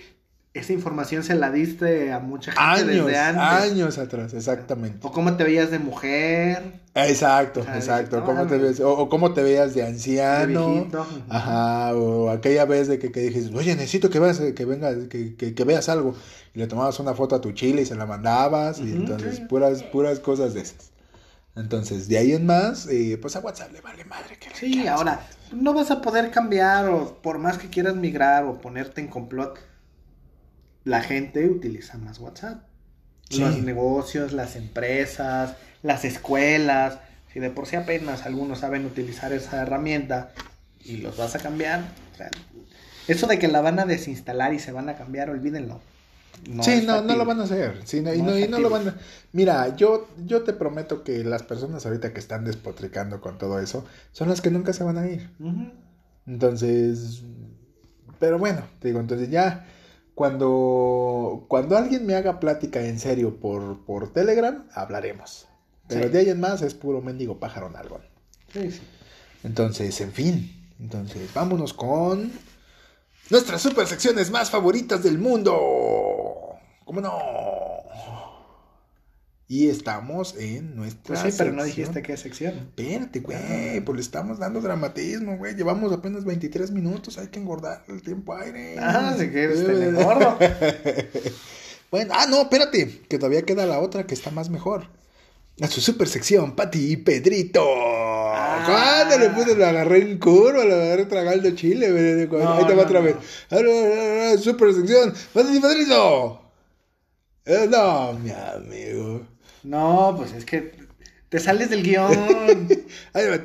esa 0.52 0.72
información 0.72 1.22
se 1.22 1.34
la 1.36 1.50
diste 1.52 2.12
a 2.12 2.18
mucha 2.18 2.50
gente 2.52 2.64
Años, 2.64 3.06
desde 3.06 3.18
antes. 3.18 3.42
años 3.72 3.98
atrás, 3.98 4.34
exactamente. 4.34 4.98
O 5.06 5.12
cómo 5.12 5.36
te 5.36 5.44
veías 5.44 5.70
de 5.70 5.78
mujer, 5.78 6.80
Exacto, 6.94 7.60
exacto. 7.60 8.24
¿Cómo 8.24 8.42
no, 8.42 8.46
te 8.48 8.58
ves? 8.58 8.80
O, 8.80 8.90
o 8.98 9.08
cómo 9.08 9.32
te 9.32 9.42
veías 9.44 9.74
de 9.74 9.82
de 9.82 9.88
anciano. 9.88 10.70
viejito. 10.72 11.06
Ajá, 11.28 11.94
o 11.94 12.30
aquella 12.30 12.64
vez 12.64 12.88
de 12.88 12.98
que, 12.98 13.12
que 13.12 13.20
dijiste, 13.20 13.56
oye, 13.56 13.76
necesito 13.76 14.10
que 14.10 14.18
veas, 14.18 14.40
que 14.40 14.64
venga, 14.64 15.08
que, 15.08 15.36
que, 15.36 15.54
que 15.54 15.64
veas 15.64 15.88
algo. 15.88 16.16
Y 16.52 16.58
le 16.58 16.66
tomabas 16.66 16.98
una 16.98 17.14
foto 17.14 17.36
a 17.36 17.40
tu 17.40 17.52
chile 17.52 17.82
y 17.82 17.86
se 17.86 17.94
la 17.94 18.06
mandabas. 18.06 18.80
Y 18.80 18.90
entonces, 18.92 19.38
puras, 19.40 19.84
puras 19.84 20.18
cosas 20.18 20.52
de 20.54 20.62
esas. 20.62 20.90
Entonces, 21.54 22.08
de 22.08 22.18
ahí 22.18 22.32
en 22.32 22.46
más, 22.46 22.86
eh, 22.88 23.18
pues 23.22 23.36
a 23.36 23.40
WhatsApp 23.40 23.72
le 23.72 23.80
vale 23.80 24.04
madre 24.04 24.36
que 24.38 24.48
Sí, 24.54 24.86
ahora, 24.88 25.20
no 25.52 25.74
vas 25.74 25.90
a 25.92 26.00
poder 26.00 26.30
cambiar 26.30 26.88
o 26.88 27.18
por 27.22 27.38
más 27.38 27.58
que 27.58 27.68
quieras 27.68 27.94
migrar 27.96 28.44
o 28.44 28.60
ponerte 28.60 29.00
en 29.00 29.08
complot, 29.08 29.58
la 30.84 31.02
gente 31.02 31.46
utiliza 31.46 31.98
más 31.98 32.18
WhatsApp. 32.18 32.64
Sí. 33.28 33.40
Los 33.40 33.58
negocios, 33.62 34.32
las 34.32 34.56
empresas, 34.56 35.54
las 35.82 36.04
escuelas, 36.04 36.98
si 37.32 37.40
de 37.40 37.50
por 37.50 37.66
sí 37.66 37.76
apenas 37.76 38.26
algunos 38.26 38.60
saben 38.60 38.84
utilizar 38.84 39.32
esa 39.32 39.62
herramienta 39.62 40.32
y 40.84 40.96
los 40.96 41.16
vas 41.16 41.34
a 41.36 41.38
cambiar, 41.38 41.84
o 42.12 42.16
sea, 42.16 42.30
eso 43.06 43.26
de 43.26 43.38
que 43.38 43.48
la 43.48 43.60
van 43.60 43.78
a 43.78 43.86
desinstalar 43.86 44.52
y 44.52 44.58
se 44.58 44.72
van 44.72 44.88
a 44.88 44.96
cambiar, 44.96 45.30
olvídenlo. 45.30 45.80
No 46.48 46.62
sí, 46.62 46.82
no, 46.86 47.02
no 47.02 47.16
lo 47.16 47.24
van 47.24 47.40
a 47.40 47.44
hacer. 47.44 47.80
Sí, 47.84 48.00
no, 48.00 48.14
y, 48.14 48.22
No 48.22 48.36
y 48.36 48.46
lo 48.46 48.70
van 48.70 48.88
a... 48.88 48.96
Mira, 49.32 49.76
yo, 49.76 50.08
yo 50.24 50.42
te 50.42 50.52
prometo 50.52 51.04
que 51.04 51.22
las 51.22 51.42
personas 51.42 51.84
ahorita 51.84 52.12
que 52.12 52.20
están 52.20 52.44
despotricando 52.44 53.20
con 53.20 53.36
todo 53.36 53.60
eso 53.60 53.84
son 54.12 54.28
las 54.28 54.40
que 54.40 54.50
nunca 54.50 54.72
se 54.72 54.84
van 54.84 54.96
a 54.96 55.06
ir. 55.06 55.28
Entonces, 56.26 57.22
pero 58.18 58.38
bueno, 58.38 58.62
te 58.78 58.88
digo, 58.88 59.00
entonces 59.00 59.28
ya 59.30 59.66
cuando, 60.20 61.46
cuando 61.48 61.78
alguien 61.78 62.04
me 62.04 62.14
haga 62.14 62.40
plática 62.40 62.84
en 62.84 62.98
serio 62.98 63.40
por, 63.40 63.86
por 63.86 64.12
Telegram, 64.12 64.66
hablaremos. 64.74 65.48
Pero 65.88 66.08
Sí. 66.08 66.08
de 66.10 66.18
ahí 66.18 66.28
en 66.28 66.38
más 66.40 66.60
es 66.60 66.74
puro 66.74 67.00
mendigo 67.00 67.38
pájaro 67.40 67.70
nalgón. 67.70 68.02
Sí, 68.52 68.70
sí. 68.70 68.82
Entonces, 69.44 69.98
en 70.02 70.12
fin, 70.12 70.68
entonces 70.78 71.32
vámonos 71.32 71.72
con 71.72 72.30
nuestras 73.30 73.62
super 73.62 73.86
secciones 73.86 74.30
más 74.30 74.50
favoritas 74.50 75.02
del 75.02 75.16
mundo. 75.16 75.56
¿Cómo 76.84 77.00
no? 77.00 77.18
Y 79.50 79.68
estamos 79.68 80.36
en 80.38 80.76
nuestra 80.76 81.20
Pues 81.20 81.34
sí, 81.34 81.36
pero 81.36 81.50
no 81.50 81.64
dijiste 81.64 82.02
qué 82.02 82.16
sección. 82.16 82.54
Espérate, 82.56 83.18
güey, 83.18 83.80
pues 83.80 83.96
le 83.96 84.00
estamos 84.00 84.38
dando 84.38 84.60
dramatismo, 84.60 85.38
güey. 85.38 85.56
Llevamos 85.56 85.92
apenas 85.92 86.24
23 86.24 86.70
minutos, 86.70 87.18
hay 87.18 87.26
que 87.26 87.40
engordar 87.40 87.82
el 87.88 88.00
tiempo 88.00 88.36
aire. 88.36 88.76
Ah, 88.78 89.16
si 89.18 89.28
quieres 89.28 89.66
te 89.66 89.88
engordo. 89.88 90.38
bueno, 91.90 92.14
ah, 92.16 92.26
no, 92.30 92.42
espérate, 92.42 93.00
que 93.08 93.18
todavía 93.18 93.42
queda 93.42 93.66
la 93.66 93.80
otra 93.80 94.06
que 94.06 94.14
está 94.14 94.30
más 94.30 94.50
mejor. 94.50 94.86
A 95.60 95.66
su 95.66 95.80
super 95.80 96.06
sección, 96.06 96.54
Pati 96.54 96.92
y 96.92 96.96
Pedrito. 96.98 97.64
Ah. 97.66 98.62
¿Cuándo 98.64 99.18
le 99.18 99.30
puse? 99.30 99.56
Lo 99.56 99.66
agarré 99.66 100.02
en 100.02 100.20
curva, 100.20 100.64
lo 100.64 100.74
agarré 100.74 101.06
tragando 101.06 101.50
chile, 101.56 101.90
güey. 101.90 102.40
No, 102.44 102.52
Ahí 102.52 102.66
te 102.66 102.74
va 102.74 102.82
no, 102.82 102.88
otra 102.88 103.00
no. 103.00 103.06
vez. 103.06 103.16
Ah, 103.50 104.38
Super 104.40 104.72
sección, 104.72 105.12
Pati 105.32 105.56
y 105.56 105.60
Pedrito. 105.60 106.40
Eh, 107.44 107.66
no, 107.68 108.12
mi 108.12 108.30
amigo. 108.30 109.26
No, 109.62 110.14
pues 110.16 110.32
es 110.32 110.44
que 110.44 110.72
te 111.28 111.38
sales 111.38 111.70
del 111.70 111.82
guion. 111.82 112.10
Ahí 113.12 113.28
va. 113.28 113.38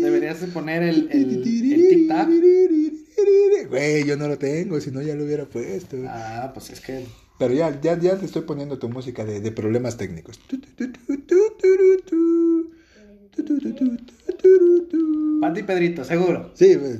Deberías 0.00 0.40
de 0.40 0.46
poner 0.48 0.82
el, 0.82 1.08
el, 1.10 1.30
el 1.30 1.42
tic-tac. 1.42 2.28
Güey, 3.68 4.04
yo 4.04 4.16
no 4.16 4.28
lo 4.28 4.38
tengo, 4.38 4.80
si 4.80 4.90
no 4.90 5.02
ya 5.02 5.14
lo 5.14 5.24
hubiera 5.24 5.44
puesto. 5.46 5.96
Ah, 6.06 6.50
pues 6.52 6.70
es 6.70 6.80
que. 6.80 7.04
Pero 7.38 7.54
ya, 7.54 7.80
ya, 7.80 7.98
ya 7.98 8.16
te 8.18 8.26
estoy 8.26 8.42
poniendo 8.42 8.78
tu 8.78 8.88
música 8.88 9.24
de, 9.24 9.52
problemas 9.52 9.96
técnicos. 9.96 10.40
Pati 15.40 15.62
Pedrito, 15.62 16.04
seguro. 16.04 16.50
Sí, 16.54 16.76
pues, 16.76 16.98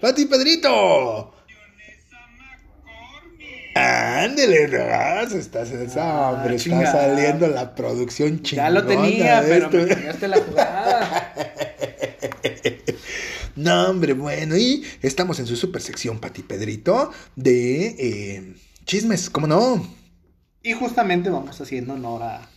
Pati 0.00 0.26
Pedrito. 0.26 1.32
Ándele, 3.74 4.68
no, 4.68 5.30
se 5.30 5.38
está, 5.38 5.64
se 5.64 5.82
está, 5.84 6.02
Ah, 6.28 6.30
hombre, 6.32 6.56
está 6.56 6.92
saliendo 6.92 7.48
la 7.48 7.74
producción 7.74 8.38
Ya 8.38 8.42
chingona. 8.42 8.70
lo 8.70 8.86
tenía, 8.86 9.42
pero 9.46 9.64
esto. 9.66 9.76
me 9.78 9.86
cambiaste 9.88 10.28
la 10.28 10.36
jugada. 10.38 11.34
No, 13.54 13.90
hombre, 13.90 14.14
bueno, 14.14 14.56
y 14.56 14.82
estamos 15.02 15.38
en 15.38 15.46
su 15.46 15.56
super 15.56 15.82
sección, 15.82 16.18
Pati 16.18 16.42
Pedrito, 16.42 17.10
de 17.36 17.86
eh, 17.98 18.54
chismes, 18.86 19.28
¿cómo 19.28 19.46
no? 19.46 19.86
Y 20.62 20.72
justamente 20.72 21.28
vamos 21.28 21.60
haciendo 21.60 21.92
honor 21.94 22.22
a, 22.22 22.48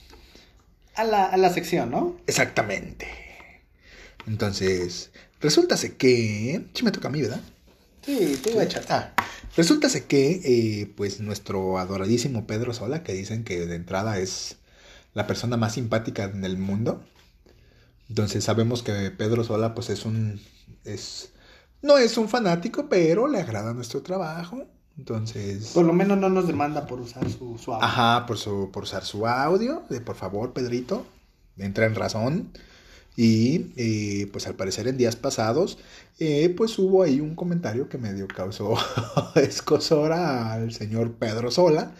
a, 0.95 1.03
la, 1.03 1.25
a 1.25 1.35
la 1.37 1.53
sección, 1.53 1.91
¿no? 1.91 2.15
Exactamente. 2.27 3.07
Entonces, 4.25 5.11
resulta 5.41 5.75
que... 5.97 6.61
Sí 6.73 6.83
me 6.85 6.91
toca 6.91 7.09
a 7.09 7.11
mí, 7.11 7.21
¿verdad? 7.21 7.41
Sí, 8.05 8.39
tú 8.41 8.59
échate. 8.61 8.87
Ah, 8.89 9.13
resulta 9.55 9.87
que, 10.07 10.41
eh, 10.43 10.93
pues, 10.95 11.19
nuestro 11.19 11.77
adoradísimo 11.77 12.47
Pedro 12.47 12.73
Sola, 12.73 13.03
que 13.03 13.13
dicen 13.13 13.43
que 13.43 13.65
de 13.65 13.75
entrada 13.75 14.19
es 14.19 14.57
la 15.13 15.27
persona 15.27 15.57
más 15.57 15.73
simpática 15.73 16.25
en 16.25 16.43
el 16.43 16.57
mundo. 16.57 17.03
Entonces 18.09 18.43
sabemos 18.43 18.83
que 18.83 19.11
Pedro 19.11 19.43
Sola, 19.43 19.73
pues, 19.73 19.89
es 19.89 20.05
un... 20.05 20.41
Es, 20.83 21.31
no 21.81 21.97
es 21.97 22.17
un 22.17 22.29
fanático, 22.29 22.87
pero 22.89 23.27
le 23.27 23.39
agrada 23.39 23.73
nuestro 23.73 24.01
trabajo. 24.01 24.65
Entonces... 24.97 25.71
Por 25.73 25.85
lo 25.85 25.93
menos 25.93 26.17
no 26.17 26.29
nos 26.29 26.47
demanda 26.47 26.87
por 26.87 26.99
usar 26.99 27.29
su, 27.29 27.57
su 27.57 27.73
audio. 27.73 27.85
Ajá, 27.85 28.25
por, 28.25 28.37
su, 28.37 28.71
por 28.71 28.83
usar 28.83 29.03
su 29.03 29.27
audio. 29.27 29.83
De, 29.89 30.01
por 30.01 30.15
favor, 30.15 30.53
Pedrito, 30.53 31.05
entra 31.57 31.85
en 31.85 31.95
razón. 31.95 32.51
Y 33.17 33.67
eh, 33.77 34.27
pues 34.31 34.45
al 34.47 34.55
parecer 34.55 34.87
en 34.87 34.97
días 34.97 35.15
pasados, 35.15 35.77
eh, 36.19 36.49
pues 36.49 36.77
hubo 36.79 37.03
ahí 37.03 37.21
un 37.21 37.35
comentario 37.35 37.87
que 37.87 37.97
medio 37.97 38.27
causó 38.27 38.75
escosora 39.35 40.53
al 40.53 40.73
señor 40.73 41.13
Pedro 41.15 41.51
Sola. 41.51 41.95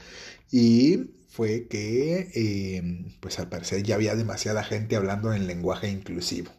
Y 0.51 1.15
fue 1.36 1.67
que 1.67 2.32
eh, 2.34 3.12
pues 3.19 3.39
al 3.39 3.49
parecer 3.49 3.84
ya 3.84 3.95
había 3.95 4.15
demasiada 4.15 4.63
gente 4.63 4.95
hablando 4.95 5.34
en 5.34 5.47
lenguaje 5.47 5.89
inclusivo. 5.89 6.49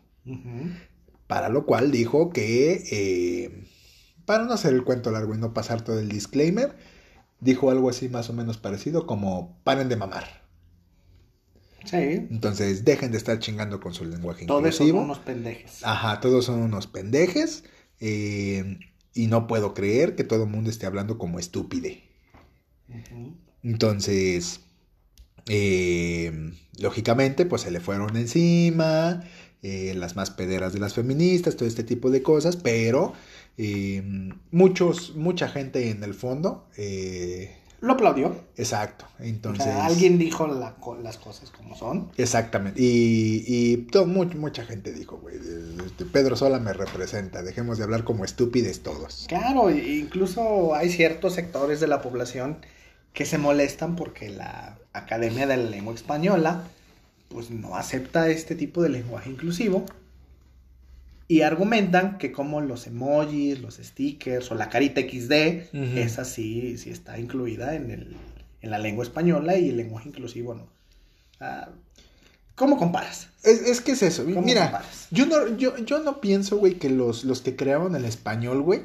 Para 1.27 1.49
lo 1.49 1.65
cual 1.65 1.91
dijo 1.91 2.29
que, 2.29 2.85
eh, 2.91 3.65
para 4.27 4.45
no 4.45 4.53
hacer 4.53 4.75
el 4.75 4.85
cuento 4.85 5.11
largo 5.11 5.35
y 5.35 5.39
no 5.39 5.55
pasar 5.55 5.83
todo 5.83 5.99
el 5.99 6.11
disclaimer, 6.11 6.77
dijo 7.41 7.71
algo 7.71 7.89
así 7.89 8.11
más 8.11 8.29
o 8.29 8.35
menos 8.35 8.59
parecido 8.59 9.07
como 9.07 9.59
paren 9.65 9.89
de 9.89 9.97
mamar. 9.97 10.46
Sí. 11.87 11.97
Entonces 11.97 12.85
dejen 12.85 13.13
de 13.13 13.19
estar 13.19 13.39
chingando 13.39 13.81
con 13.81 13.95
su 13.95 14.05
lenguaje 14.05 14.45
Todos 14.47 14.61
son 14.63 14.87
inclusivo. 14.87 15.01
unos 15.03 15.19
pendejes. 15.21 15.81
Ajá, 15.85 16.21
todos 16.21 16.45
son 16.45 16.61
unos 16.61 16.87
pendejes. 16.87 17.65
eh, 18.01 18.79
y 19.15 19.29
no 19.29 19.47
puedo 19.47 19.73
creer 19.73 20.15
que 20.15 20.25
todo 20.25 20.45
el 20.45 20.51
mundo 20.51 20.69
esté 20.69 20.85
hablando 20.85 21.17
como 21.17 21.39
estúpide. 21.39 22.03
Entonces, 23.63 24.61
eh, 25.49 26.53
lógicamente, 26.79 27.47
pues 27.47 27.63
se 27.63 27.71
le 27.71 27.81
fueron 27.81 28.17
encima, 28.17 29.25
eh, 29.63 29.95
las 29.97 30.17
más 30.17 30.31
pederas 30.31 30.73
de 30.73 30.81
las 30.81 30.95
feministas, 30.95 31.57
todo 31.57 31.67
este 31.69 31.83
tipo 31.85 32.11
de 32.11 32.23
cosas, 32.23 32.57
pero 32.57 33.15
eh, 33.57 34.03
muchos, 34.51 35.17
mucha 35.17 35.49
gente 35.49 35.91
en 35.91 36.05
el 36.05 36.15
fondo, 36.15 36.69
eh, 36.77 37.57
Lo 37.81 37.93
aplaudió. 37.93 38.35
exacto, 38.57 39.05
O 39.21 39.23
entonces... 39.23 39.65
sea, 39.65 39.85
alguien 39.87 40.19
dijo 40.19 40.47
la 40.47 40.75
las 41.03 41.19
cosas 41.19 41.51
como 41.51 41.77
son. 41.77 42.11
Exactamente, 42.17 42.81
y, 42.83 43.45
y 43.47 43.77
to- 43.91 44.07
mu- 44.07 44.25
mucha 44.25 44.65
gente 44.65 44.93
dijo, 44.93 45.19
güey, 45.19 45.37
este, 45.85 46.05
Pedro 46.07 46.37
Sola 46.37 46.59
me 46.59 46.73
representa, 46.73 47.43
dejemos 47.43 47.77
de 47.79 47.85
hablar 47.85 48.05
como 48.05 48.25
estúpides 48.25 48.83
todos. 48.83 49.27
Claro, 49.29 49.69
e- 49.69 49.97
incluso 49.97 50.75
hay 50.75 50.91
ciertos 50.91 51.35
sectores 51.35 51.79
de 51.81 51.87
la 51.87 52.01
población 52.01 52.59
que 53.13 53.25
se 53.27 53.39
molestan 53.39 53.95
porque 53.97 54.31
la 54.31 54.79
Academia 54.93 55.47
de 55.47 55.57
la 55.59 55.71
Lengua 55.71 55.95
Española 55.95 56.65
pues 57.29 57.51
no 57.51 57.77
acepta 57.77 58.29
este 58.31 58.55
tipo 58.55 58.83
de 58.83 58.89
lenguaje 58.89 59.29
inclusivo 59.31 59.85
y 61.29 61.41
argumentan 61.43 62.19
que 62.19 62.31
como 62.33 62.61
los 62.61 62.87
emojis, 62.87 63.61
los 63.61 63.77
stickers 63.77 64.51
o 64.51 64.55
la 64.55 64.69
carita 64.69 65.01
XD, 65.01 65.75
Ujú. 65.77 65.99
esa 65.99 66.25
sí, 66.25 66.79
sí 66.79 66.91
está 66.91 67.19
incluida 67.19 67.75
en, 67.75 67.91
el, 67.91 68.17
en 68.63 68.71
la 68.71 68.79
lengua 68.79 69.05
española 69.05 69.57
y 69.57 69.71
el 69.71 69.77
lenguaje 69.77 70.09
inclusivo 70.11 70.55
no. 70.55 70.69
¿Cómo 72.55 72.79
comparas? 72.79 73.29
Es, 73.43 73.61
es 73.63 73.81
que 73.83 73.93
es 73.93 74.03
eso, 74.03 74.25
¿Cómo 74.25 74.41
mira, 74.41 74.65
comparas? 74.71 75.09
yo 75.11 75.27
no, 75.27 75.57
yo, 75.59 75.77
yo 75.79 75.99
no 76.03 76.21
pienso, 76.21 76.57
güey, 76.57 76.75
que 76.79 76.89
los, 76.89 77.25
los 77.25 77.43
que 77.43 77.55
crearon 77.55 77.95
el 77.97 78.05
español, 78.07 78.63
güey, 78.63 78.83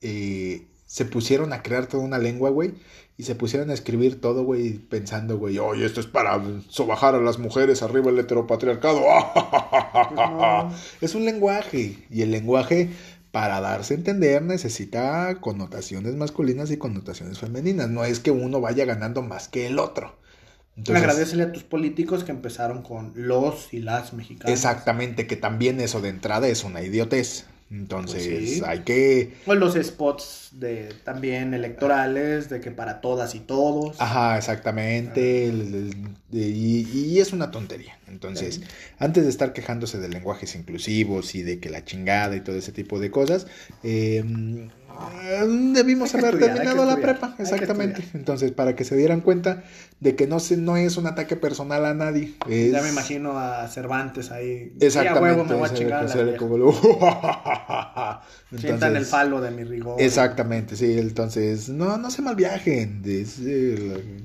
eh, 0.00 0.66
se 0.86 1.04
pusieron 1.04 1.52
a 1.52 1.62
crear 1.62 1.86
toda 1.86 2.04
una 2.04 2.18
lengua, 2.18 2.50
güey, 2.50 2.74
y 3.18 3.24
se 3.24 3.34
pusieron 3.34 3.70
a 3.70 3.74
escribir 3.74 4.20
todo, 4.20 4.44
güey, 4.44 4.74
pensando, 4.74 5.38
güey, 5.38 5.58
oye, 5.58 5.84
esto 5.84 6.00
es 6.00 6.06
para 6.06 6.40
sobajar 6.68 7.14
a 7.14 7.20
las 7.20 7.38
mujeres 7.38 7.82
arriba 7.82 8.10
el 8.10 8.18
heteropatriarcado. 8.18 9.00
no. 10.14 10.72
Es 11.00 11.14
un 11.14 11.24
lenguaje, 11.24 11.98
y 12.10 12.22
el 12.22 12.30
lenguaje, 12.30 12.90
para 13.32 13.60
darse 13.60 13.94
a 13.94 13.96
entender, 13.96 14.42
necesita 14.42 15.40
connotaciones 15.40 16.14
masculinas 16.14 16.70
y 16.70 16.76
connotaciones 16.76 17.38
femeninas. 17.38 17.90
No 17.90 18.04
es 18.04 18.20
que 18.20 18.30
uno 18.30 18.60
vaya 18.60 18.84
ganando 18.84 19.22
más 19.22 19.48
que 19.48 19.66
el 19.66 19.78
otro. 19.78 20.16
Entonces, 20.76 21.02
Agradecele 21.02 21.42
a 21.44 21.52
tus 21.52 21.64
políticos 21.64 22.22
que 22.22 22.32
empezaron 22.32 22.82
con 22.82 23.12
los 23.14 23.72
y 23.72 23.78
las 23.78 24.12
mexicanas. 24.12 24.52
Exactamente, 24.52 25.26
que 25.26 25.36
también 25.36 25.80
eso 25.80 26.02
de 26.02 26.10
entrada 26.10 26.48
es 26.48 26.64
una 26.64 26.82
idiotez. 26.82 27.46
Entonces 27.70 28.28
Pues 28.28 28.50
sí. 28.50 28.62
hay 28.64 28.80
que... 28.80 29.34
O 29.44 29.54
los 29.54 29.74
spots 29.74 30.50
de 30.52 30.94
también 31.04 31.52
electorales, 31.52 32.48
de 32.48 32.60
que 32.60 32.70
para 32.70 33.00
todas 33.00 33.34
y 33.34 33.40
todos. 33.40 34.00
Ajá, 34.00 34.38
exactamente. 34.38 35.46
el- 35.46 35.90
el- 36.32 36.38
y, 36.38 36.88
y 36.92 37.18
es 37.20 37.32
una 37.32 37.50
tontería. 37.50 37.98
Entonces, 38.08 38.56
Sí. 38.56 38.62
antes 38.98 39.24
de 39.24 39.30
estar 39.30 39.52
quejándose 39.52 39.98
de 39.98 40.08
lenguajes 40.08 40.54
inclusivos 40.54 41.34
y 41.34 41.42
de 41.42 41.58
que 41.58 41.68
la 41.70 41.84
chingada 41.84 42.36
y 42.36 42.40
todo 42.40 42.56
ese 42.56 42.70
tipo 42.72 43.00
de 43.00 43.10
cosas, 43.10 43.46
eh, 43.82 44.24
debimos 45.72 46.14
Hay 46.14 46.20
que 46.20 46.26
haber 46.26 46.34
estudiar, 46.40 46.56
terminado 46.56 46.84
la 46.86 46.92
estudiar, 46.94 47.18
prepa. 47.18 47.34
Exactamente. 47.42 48.04
Entonces, 48.14 48.52
para 48.52 48.74
que 48.76 48.84
se 48.84 48.96
dieran 48.96 49.20
cuenta 49.20 49.64
de 50.00 50.14
que 50.16 50.26
no, 50.26 50.40
se, 50.40 50.56
no 50.56 50.76
es 50.76 50.96
un 50.96 51.06
ataque 51.06 51.36
personal 51.36 51.84
a 51.84 51.94
nadie. 51.94 52.34
es- 52.48 52.72
Ya 52.72 52.82
me 52.82 52.88
imagino 52.90 53.38
a 53.38 53.66
Cervantes 53.68 54.30
ahí. 54.30 54.72
Exactamente. 54.80 55.20
Sientan 58.58 58.96
el 58.96 59.06
palo 59.06 59.40
de 59.40 59.50
mi 59.50 59.64
rigor. 59.64 60.00
Exactamente, 60.00 60.76
sí, 60.76 60.98
entonces 60.98 61.68
no, 61.68 61.96
no 61.98 62.10
se 62.10 62.22
malviajen, 62.22 63.02
es, 63.04 63.38
eh, 63.40 64.22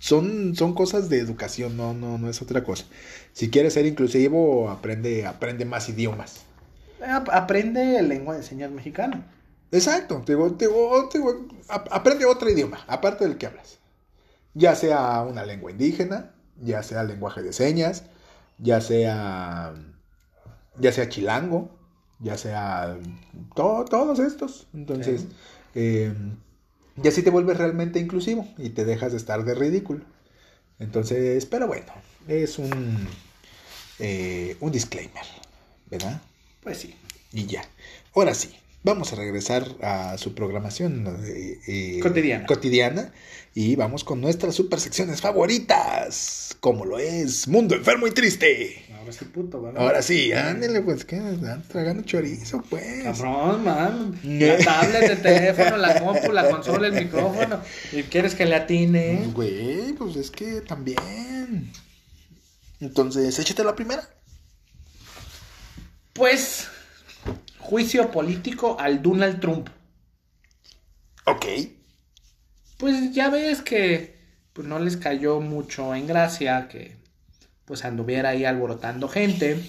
son, 0.00 0.54
son 0.56 0.74
cosas 0.74 1.08
de 1.08 1.18
educación, 1.18 1.76
no, 1.76 1.94
no, 1.94 2.18
no 2.18 2.28
es 2.28 2.42
otra 2.42 2.62
cosa. 2.64 2.84
Si 3.32 3.50
quieres 3.50 3.74
ser 3.74 3.86
inclusivo, 3.86 4.70
aprende, 4.70 5.26
aprende 5.26 5.64
más 5.64 5.88
idiomas. 5.88 6.42
Ap- 7.06 7.28
Aprende 7.30 8.02
lengua 8.02 8.36
de 8.36 8.42
señas 8.42 8.70
mexicana. 8.70 9.24
Exacto, 9.70 10.22
te 10.24 10.34
te 10.36 10.68
te 10.68 11.18
aprende 11.68 12.24
otro 12.24 12.48
idioma, 12.50 12.84
aparte 12.86 13.26
del 13.26 13.36
que 13.38 13.46
hablas. 13.46 13.78
Ya 14.54 14.74
sea 14.74 15.22
una 15.22 15.44
lengua 15.44 15.70
indígena, 15.70 16.34
ya 16.62 16.82
sea 16.82 17.04
lenguaje 17.04 17.42
de 17.42 17.52
señas, 17.52 18.04
ya 18.58 18.80
sea, 18.80 19.74
ya 20.78 20.92
sea 20.92 21.08
chilango, 21.08 21.70
ya 22.18 22.36
sea 22.38 22.96
to- 23.54 23.84
todos 23.88 24.18
estos. 24.20 24.66
Entonces, 24.72 25.22
Sí. 25.22 25.28
eh, 25.74 26.14
y 27.02 27.06
así 27.08 27.22
te 27.22 27.30
vuelves 27.30 27.58
realmente 27.58 28.00
inclusivo 28.00 28.48
y 28.56 28.70
te 28.70 28.84
dejas 28.84 29.12
de 29.12 29.18
estar 29.18 29.44
de 29.44 29.54
ridículo. 29.54 30.04
Entonces, 30.78 31.44
pero 31.46 31.66
bueno, 31.66 31.92
es 32.26 32.58
un, 32.58 33.06
eh, 33.98 34.56
un 34.60 34.72
disclaimer, 34.72 35.24
¿verdad? 35.90 36.20
Pues 36.62 36.78
sí. 36.78 36.94
Y 37.32 37.46
ya. 37.46 37.62
Ahora 38.14 38.32
sí, 38.34 38.56
vamos 38.82 39.12
a 39.12 39.16
regresar 39.16 39.66
a 39.82 40.16
su 40.18 40.34
programación 40.34 41.06
eh, 41.24 41.58
eh, 41.66 42.00
Cotidiana. 42.00 42.46
cotidiana 42.46 43.12
y 43.54 43.76
vamos 43.76 44.04
con 44.04 44.20
nuestras 44.20 44.54
super 44.54 44.78
secciones 44.78 45.20
favoritas, 45.20 46.56
como 46.60 46.84
lo 46.84 46.98
es 46.98 47.48
Mundo 47.48 47.74
Enfermo 47.74 48.06
y 48.06 48.12
Triste. 48.12 48.84
Ahora 48.98 49.12
sí, 49.12 49.24
puto, 49.24 49.60
¿verdad? 49.60 49.82
Ahora 49.82 50.02
sí, 50.02 50.32
ándale, 50.32 50.80
pues 50.82 51.04
que 51.04 51.16
están 51.16 51.62
tragando 51.66 52.02
chorizo, 52.04 52.62
pues. 52.68 53.02
Cabrón, 53.02 53.64
man. 53.64 54.20
La 54.24 54.58
tablet, 54.58 55.10
el 55.10 55.22
teléfono, 55.22 55.76
la 55.76 56.00
compu, 56.00 56.30
la 56.30 56.48
consola, 56.48 56.86
el 56.88 56.92
micrófono. 56.92 57.60
¿Y 57.92 58.02
quieres 58.04 58.34
que 58.34 58.44
le 58.46 58.54
atine? 58.54 59.28
Güey, 59.34 59.94
pues 59.94 60.16
es 60.16 60.30
que 60.30 60.60
también. 60.60 61.72
Entonces, 62.80 63.38
échate 63.38 63.64
la 63.64 63.74
primera. 63.74 64.08
Pues, 66.12 66.68
juicio 67.68 68.10
político 68.10 68.80
al 68.80 69.02
Donald 69.02 69.40
Trump. 69.40 69.68
Ok. 71.26 71.44
Pues 72.78 73.12
ya 73.12 73.28
ves 73.28 73.60
que 73.60 74.16
pues 74.54 74.66
no 74.66 74.78
les 74.78 74.96
cayó 74.96 75.40
mucho 75.40 75.94
en 75.94 76.06
gracia 76.06 76.66
que 76.68 76.96
pues 77.66 77.84
anduviera 77.84 78.30
ahí 78.30 78.46
alborotando 78.46 79.06
gente. 79.06 79.62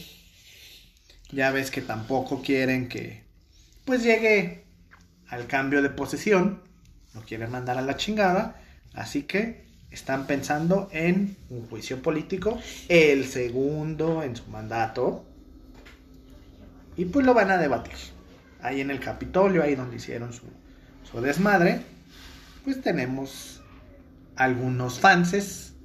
Ya 1.33 1.51
ves 1.51 1.71
que 1.71 1.81
tampoco 1.81 2.41
quieren 2.41 2.87
que 2.87 3.23
pues 3.83 4.01
llegue 4.01 4.63
al 5.27 5.47
cambio 5.47 5.81
de 5.81 5.89
posesión. 5.89 6.63
Lo 7.13 7.21
quieren 7.23 7.51
mandar 7.51 7.77
a 7.77 7.81
la 7.81 7.97
chingada. 7.97 8.61
Así 8.93 9.23
que 9.23 9.65
están 9.91 10.25
pensando 10.25 10.87
en 10.93 11.35
un 11.49 11.67
juicio 11.67 12.01
político, 12.01 12.59
el 12.87 13.25
segundo 13.25 14.23
en 14.23 14.37
su 14.37 14.45
mandato. 14.47 15.25
Y 16.99 17.05
pues 17.05 17.25
lo 17.25 17.33
van 17.33 17.49
a 17.49 17.57
debatir. 17.57 17.93
Ahí 18.61 18.81
en 18.81 18.91
el 18.91 18.99
Capitolio, 18.99 19.63
ahí 19.63 19.73
donde 19.73 19.95
hicieron 19.95 20.33
su, 20.33 20.43
su 21.09 21.21
desmadre. 21.21 21.79
Pues 22.65 22.81
tenemos 22.81 23.61
algunos 24.35 24.99
fanses 24.99 25.75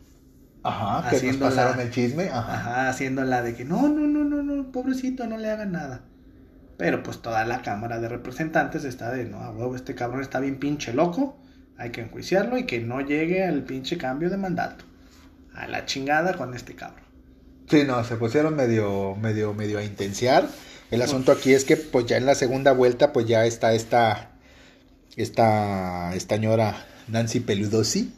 Ajá, 0.64 1.08
que 1.08 1.24
nos 1.24 1.36
pasaron 1.36 1.78
el 1.78 1.92
chisme. 1.92 2.30
Ajá. 2.30 2.54
Ajá, 2.54 2.88
haciendo 2.88 3.22
la 3.22 3.42
de 3.42 3.54
que 3.54 3.64
no, 3.64 3.86
no, 3.86 4.08
no, 4.08 4.24
no, 4.24 4.42
no, 4.42 4.72
pobrecito, 4.72 5.24
no 5.28 5.36
le 5.36 5.52
hagan 5.52 5.70
nada. 5.70 6.00
Pero 6.76 7.04
pues 7.04 7.22
toda 7.22 7.44
la 7.44 7.62
Cámara 7.62 8.00
de 8.00 8.08
Representantes 8.08 8.82
está 8.82 9.12
de, 9.12 9.24
no, 9.24 9.38
a 9.38 9.52
huevo, 9.52 9.76
este 9.76 9.94
cabrón 9.94 10.20
está 10.20 10.40
bien 10.40 10.58
pinche 10.58 10.92
loco, 10.92 11.38
hay 11.78 11.90
que 11.90 12.00
enjuiciarlo 12.00 12.58
y 12.58 12.64
que 12.64 12.80
no 12.80 13.00
llegue 13.00 13.44
al 13.44 13.62
pinche 13.62 13.98
cambio 13.98 14.30
de 14.30 14.36
mandato. 14.36 14.84
A 15.54 15.68
la 15.68 15.86
chingada 15.86 16.34
con 16.36 16.54
este 16.54 16.74
cabrón. 16.74 17.04
Sí, 17.68 17.84
no, 17.86 18.02
se 18.02 18.16
pusieron 18.16 18.56
medio, 18.56 19.14
medio, 19.14 19.54
medio 19.54 19.78
a 19.78 19.84
intenciar. 19.84 20.48
El 20.94 21.02
asunto 21.02 21.32
aquí 21.32 21.52
es 21.52 21.64
que 21.64 21.76
pues 21.76 22.06
ya 22.06 22.16
en 22.16 22.26
la 22.26 22.34
segunda 22.34 22.72
vuelta 22.72 23.12
pues 23.12 23.26
ya 23.26 23.46
está 23.46 23.74
esta, 23.74 24.30
esta, 25.16 26.14
esta 26.14 26.36
señora 26.36 26.86
Nancy 27.08 27.40
Peludosi 27.40 28.12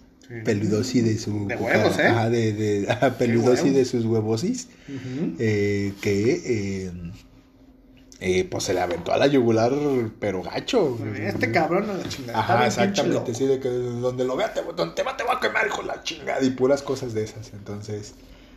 Peludosi 0.44 1.02
de 1.02 1.18
su. 1.18 1.46
De 1.46 1.56
huevos, 1.56 1.98
¿eh? 1.98 2.06
Ajá, 2.06 2.30
de, 2.30 2.52
de 2.52 3.10
peludosi 3.18 3.70
de 3.70 3.84
sus 3.84 4.04
huevosis. 4.04 4.68
eh, 5.38 5.92
que. 6.00 6.86
Eh, 6.86 6.92
eh, 8.18 8.44
pues 8.50 8.64
se 8.64 8.72
le 8.72 8.80
aventó 8.80 9.12
a 9.12 9.18
la 9.18 9.26
yugular, 9.26 9.72
pero 10.18 10.42
gacho. 10.42 10.98
Este 11.16 11.52
cabrón 11.52 11.86
no 11.86 11.94
la 11.94 12.08
chingada. 12.08 12.38
Ajá, 12.40 12.66
exactamente. 12.66 13.34
Sí, 13.34 13.46
de 13.46 13.60
que 13.60 13.68
donde 13.68 14.24
lo 14.24 14.36
vea, 14.36 14.52
te, 14.54 14.62
donde 14.62 14.94
te 14.94 15.02
va, 15.02 15.16
te 15.16 15.22
va 15.22 15.34
a 15.34 15.40
quemar 15.40 15.68
con 15.68 15.86
la 15.86 16.02
chingada. 16.02 16.42
Y 16.42 16.50
puras 16.50 16.82
cosas 16.82 17.12
de 17.12 17.22
esas. 17.24 17.52
Entonces, 17.52 18.14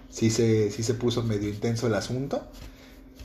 sí 0.10 0.30
se, 0.32 0.72
sí 0.72 0.82
se 0.82 0.94
puso 0.94 1.24
medio 1.24 1.50
intenso 1.50 1.88
el 1.88 1.94
asunto. 1.94 2.48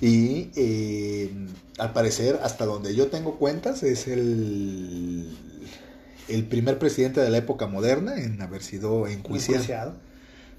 Y 0.01 0.51
eh, 0.57 1.31
al 1.79 1.93
parecer, 1.93 2.41
hasta 2.43 2.67
donde 2.67 2.95
yo 2.95 3.09
tengo 3.09 3.37
cuentas, 3.37 3.83
es 3.83 4.09
el 4.09 5.29
el 6.29 6.45
primer 6.45 6.79
presidente 6.79 7.21
de 7.21 7.31
la 7.31 7.39
época 7.39 7.67
moderna 7.67 8.17
en 8.17 8.41
haber 8.41 8.63
sido 8.63 9.07
enjuiciado. 9.07 9.95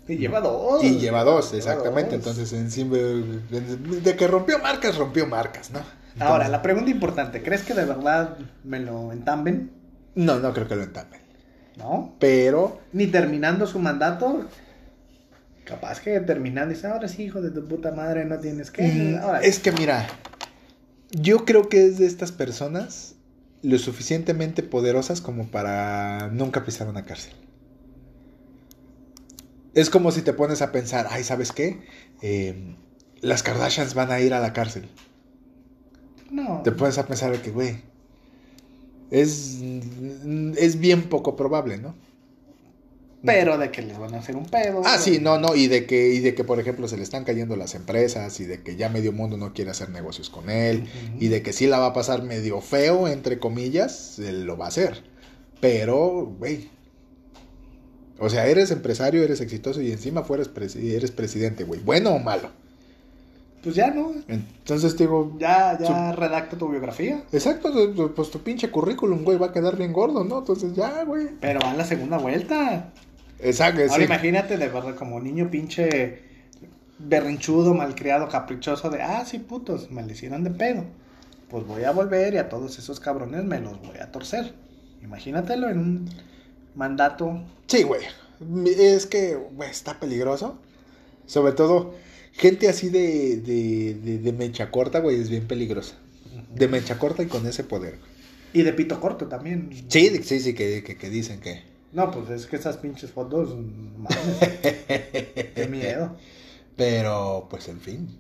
Y 0.07 0.17
lleva 0.17 0.39
dos. 0.39 0.83
Y 0.83 0.97
lleva 0.97 1.23
dos, 1.23 1.53
exactamente. 1.53 2.15
Entonces, 2.15 2.51
de 2.51 4.15
que 4.15 4.27
rompió 4.27 4.59
marcas, 4.59 4.97
rompió 4.97 5.25
marcas, 5.25 5.71
¿no? 5.71 5.79
Ahora, 6.19 6.47
la 6.47 6.61
pregunta 6.61 6.91
importante, 6.91 7.41
¿crees 7.41 7.63
que 7.63 7.73
de 7.73 7.85
verdad 7.85 8.37
me 8.63 8.79
lo 8.79 9.11
entamben? 9.11 9.71
No, 10.13 10.39
no 10.39 10.53
creo 10.53 10.67
que 10.67 10.75
lo 10.75 10.83
entamben. 10.83 11.19
¿No? 11.77 12.13
Pero... 12.19 12.79
Ni 12.93 13.07
terminando 13.07 13.67
su 13.67 13.79
mandato, 13.79 14.45
capaz 15.65 15.99
que 15.99 16.19
terminando 16.21 16.73
dice, 16.73 16.87
ahora 16.87 17.07
sí, 17.07 17.23
hijo 17.23 17.41
de 17.41 17.51
tu 17.51 17.67
puta 17.67 17.91
madre, 17.91 18.23
no 18.23 18.39
tienes 18.39 18.71
que... 18.71 18.83
Mm, 18.83 19.43
es 19.43 19.59
que 19.59 19.71
mira, 19.71 20.07
yo 21.11 21.43
creo 21.43 21.67
que 21.67 21.85
es 21.85 21.97
de 21.97 22.05
estas 22.05 22.31
personas 22.31 23.15
lo 23.61 23.77
suficientemente 23.79 24.63
poderosas 24.63 25.21
como 25.21 25.47
para 25.47 26.29
nunca 26.31 26.63
pisar 26.63 26.87
una 26.87 27.03
cárcel. 27.03 27.33
Es 29.73 29.89
como 29.89 30.11
si 30.11 30.21
te 30.21 30.33
pones 30.33 30.61
a 30.61 30.71
pensar, 30.71 31.07
ay, 31.09 31.23
¿sabes 31.23 31.51
qué? 31.51 31.81
Em, 32.21 32.75
las 33.21 33.43
Kardashians 33.43 33.93
van 33.95 34.11
a 34.11 34.19
ir 34.19 34.33
a 34.33 34.39
la 34.39 34.53
cárcel. 34.53 34.87
No. 36.31 36.61
Te 36.63 36.71
pones 36.71 36.97
a 36.97 37.07
pensar 37.07 37.35
que, 37.41 37.51
güey, 37.51 37.81
es, 39.09 39.59
es 40.57 40.79
bien 40.79 41.03
poco 41.09 41.35
probable, 41.35 41.77
¿no? 41.77 41.95
Pero 43.25 43.57
de 43.57 43.71
que 43.71 43.81
les 43.81 43.97
van 43.97 44.13
a 44.13 44.19
hacer 44.19 44.35
un 44.35 44.45
pedo. 44.45 44.81
Ah, 44.85 44.97
sí, 44.97 45.19
no, 45.19 45.39
no, 45.39 45.55
y 45.55 45.67
de 45.67 45.85
que, 45.85 46.13
y 46.13 46.19
de 46.19 46.35
que, 46.35 46.43
por 46.43 46.59
ejemplo, 46.59 46.87
se 46.87 46.97
le 46.97 47.03
están 47.03 47.23
cayendo 47.23 47.55
las 47.55 47.75
empresas, 47.75 48.39
y 48.39 48.45
de 48.45 48.61
que 48.61 48.75
ya 48.75 48.89
medio 48.89 49.11
mundo 49.11 49.37
no 49.37 49.53
quiere 49.53 49.71
hacer 49.71 49.89
negocios 49.89 50.29
con 50.29 50.49
él, 50.49 50.85
y 51.19 51.27
de 51.27 51.41
que 51.41 51.53
sí 51.53 51.67
la 51.67 51.79
va 51.79 51.87
a 51.87 51.93
pasar 51.93 52.23
medio 52.23 52.61
feo, 52.61 53.07
entre 53.07 53.39
comillas, 53.39 54.19
él 54.19 54.45
lo 54.45 54.57
va 54.57 54.65
a 54.65 54.69
hacer. 54.69 55.03
Pero, 55.59 56.33
güey. 56.37 56.69
O 58.19 58.29
sea, 58.29 58.47
eres 58.47 58.71
empresario, 58.71 59.23
eres 59.23 59.41
exitoso 59.41 59.81
y 59.81 59.91
encima 59.91 60.23
fueres 60.23 60.49
eres 60.75 61.11
presidente, 61.11 61.65
güey. 61.65 61.81
¿Bueno 61.81 62.11
o 62.11 62.19
malo? 62.19 62.49
Pues 63.61 63.75
ya 63.75 63.89
no. 63.89 64.13
Entonces 64.27 64.95
digo. 64.95 65.35
Ya, 65.39 65.77
ya 65.79 66.11
redacta 66.11 66.55
tu 66.55 66.69
biografía. 66.69 67.23
Exacto, 67.33 67.73
pues 68.15 68.29
tu 68.29 68.39
pinche 68.39 68.69
currículum, 68.69 69.23
güey, 69.23 69.39
va 69.39 69.47
a 69.47 69.51
quedar 69.51 69.75
bien 69.75 69.91
gordo, 69.91 70.23
¿no? 70.23 70.37
Entonces 70.37 70.75
ya, 70.75 71.03
güey. 71.03 71.29
Pero 71.41 71.59
va 71.61 71.71
en 71.71 71.77
la 71.79 71.83
segunda 71.83 72.19
vuelta. 72.19 72.93
Exacto, 73.39 73.81
Ahora 73.89 74.03
imagínate 74.03 74.57
de 74.57 74.67
verdad 74.69 74.95
como 74.95 75.19
niño 75.19 75.49
pinche 75.51 76.23
berrinchudo, 76.97 77.73
malcriado, 77.73 78.29
caprichoso 78.29 78.89
de, 78.89 79.01
ah, 79.01 79.25
sí, 79.25 79.39
putos, 79.39 79.91
me 79.91 80.03
le 80.03 80.13
hicieron 80.13 80.43
de 80.43 80.51
pedo. 80.51 80.85
Pues 81.49 81.65
voy 81.65 81.83
a 81.83 81.91
volver 81.91 82.33
y 82.33 82.37
a 82.37 82.49
todos 82.49 82.79
esos 82.79 82.99
cabrones 82.99 83.43
me 83.43 83.59
los 83.59 83.79
voy 83.81 83.97
a 83.97 84.11
torcer. 84.11 84.53
Imagínatelo 85.03 85.69
en 85.69 85.77
un 85.77 86.09
mandato. 86.75 87.43
Sí, 87.67 87.83
güey. 87.83 88.01
Es 88.65 89.05
que 89.05 89.35
güey, 89.35 89.69
está 89.69 89.99
peligroso. 89.99 90.57
Sobre 91.25 91.53
todo, 91.53 91.95
gente 92.33 92.69
así 92.69 92.89
de, 92.89 93.37
de, 93.37 94.19
de, 94.19 94.33
mecha 94.33 94.71
corta, 94.71 94.99
güey, 94.99 95.19
es 95.19 95.29
bien 95.29 95.47
peligrosa. 95.47 95.95
De 96.53 96.67
mecha 96.67 96.97
corta 96.97 97.23
y 97.23 97.27
con 97.27 97.45
ese 97.47 97.63
poder. 97.63 97.99
Y 98.53 98.61
de 98.61 98.73
pito 98.73 98.99
corto 98.99 99.27
también. 99.27 99.69
Sí, 99.89 100.09
sí, 100.23 100.39
sí, 100.39 100.53
que, 100.53 100.83
que 100.83 101.09
dicen 101.09 101.39
que 101.39 101.63
no, 101.95 102.11
pues 102.11 102.29
es 102.29 102.45
que 102.45 102.57
esas 102.57 102.77
pinches 102.77 103.11
fotos, 103.11 103.55
qué 104.87 105.67
miedo. 105.69 106.15
Pero, 106.75 107.47
pues 107.49 107.69
en 107.69 107.79
fin. 107.79 108.19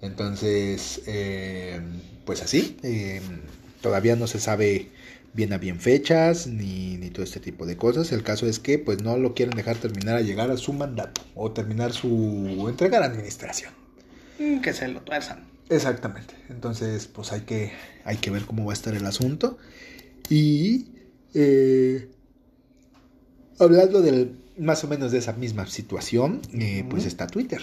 Entonces, 0.00 1.02
eh, 1.06 1.80
pues 2.24 2.42
así. 2.42 2.78
Eh, 2.84 3.20
todavía 3.80 4.14
no 4.14 4.28
se 4.28 4.38
sabe 4.38 4.90
bien 5.34 5.52
a 5.52 5.58
bien 5.58 5.80
fechas 5.80 6.46
ni, 6.46 6.96
ni, 6.96 7.10
todo 7.10 7.24
este 7.24 7.40
tipo 7.40 7.66
de 7.66 7.76
cosas. 7.76 8.12
El 8.12 8.22
caso 8.22 8.46
es 8.46 8.60
que 8.60 8.78
pues 8.78 9.02
no 9.02 9.16
lo 9.16 9.34
quieren 9.34 9.56
dejar 9.56 9.78
terminar 9.78 10.16
a 10.16 10.20
llegar 10.20 10.52
a 10.52 10.56
su 10.56 10.72
mandato 10.72 11.22
o 11.34 11.50
terminar 11.50 11.92
su 11.92 12.66
entregar 12.68 13.02
administración. 13.02 13.72
Mm, 14.38 14.60
que 14.60 14.72
se 14.72 14.86
lo 14.86 15.00
tuerzan. 15.00 15.44
Exactamente. 15.68 16.34
Entonces 16.50 17.08
pues 17.08 17.32
hay 17.32 17.40
que, 17.40 17.72
hay 18.04 18.18
que 18.18 18.30
ver 18.30 18.44
cómo 18.44 18.64
va 18.64 18.72
a 18.72 18.74
estar 18.74 18.94
el 18.94 19.06
asunto. 19.06 19.58
Y 20.28 20.86
eh, 21.34 22.08
hablando 23.58 24.02
del, 24.02 24.36
más 24.58 24.84
o 24.84 24.88
menos 24.88 25.12
de 25.12 25.18
esa 25.18 25.32
misma 25.32 25.66
situación, 25.66 26.40
eh, 26.54 26.84
pues 26.88 27.06
está 27.06 27.26
Twitter. 27.26 27.60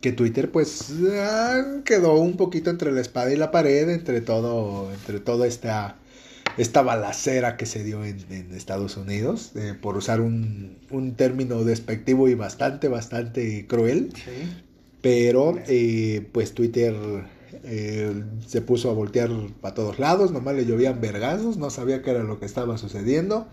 Que 0.00 0.12
Twitter 0.12 0.50
pues 0.50 0.92
ah, 1.12 1.80
quedó 1.84 2.14
un 2.14 2.36
poquito 2.36 2.70
entre 2.70 2.92
la 2.92 3.00
espada 3.00 3.32
y 3.32 3.36
la 3.36 3.50
pared, 3.50 3.88
entre 3.88 4.20
todo, 4.20 4.92
entre 4.92 5.18
toda 5.18 5.46
esta, 5.46 5.96
esta 6.58 6.82
balacera 6.82 7.56
que 7.56 7.64
se 7.66 7.82
dio 7.84 8.04
en, 8.04 8.18
Estados 8.54 8.96
Unidos, 8.96 9.52
eh, 9.54 9.74
por 9.80 9.96
usar 9.96 10.20
un, 10.20 10.76
un, 10.90 11.14
término 11.14 11.64
despectivo 11.64 12.28
y 12.28 12.34
bastante, 12.34 12.88
bastante 12.88 13.66
cruel. 13.66 14.12
Pero 15.00 15.58
eh, 15.68 16.26
pues 16.32 16.54
Twitter 16.54 16.94
se 18.46 18.60
puso 18.60 18.90
a 18.90 18.92
voltear 18.92 19.30
para 19.62 19.74
todos 19.74 19.98
lados, 19.98 20.32
nomás 20.32 20.54
le 20.54 20.66
llovían 20.66 21.00
vergazos, 21.00 21.56
no 21.56 21.70
sabía 21.70 22.02
qué 22.02 22.10
era 22.10 22.22
lo 22.22 22.38
que 22.38 22.44
estaba 22.44 22.76
sucediendo. 22.76 23.46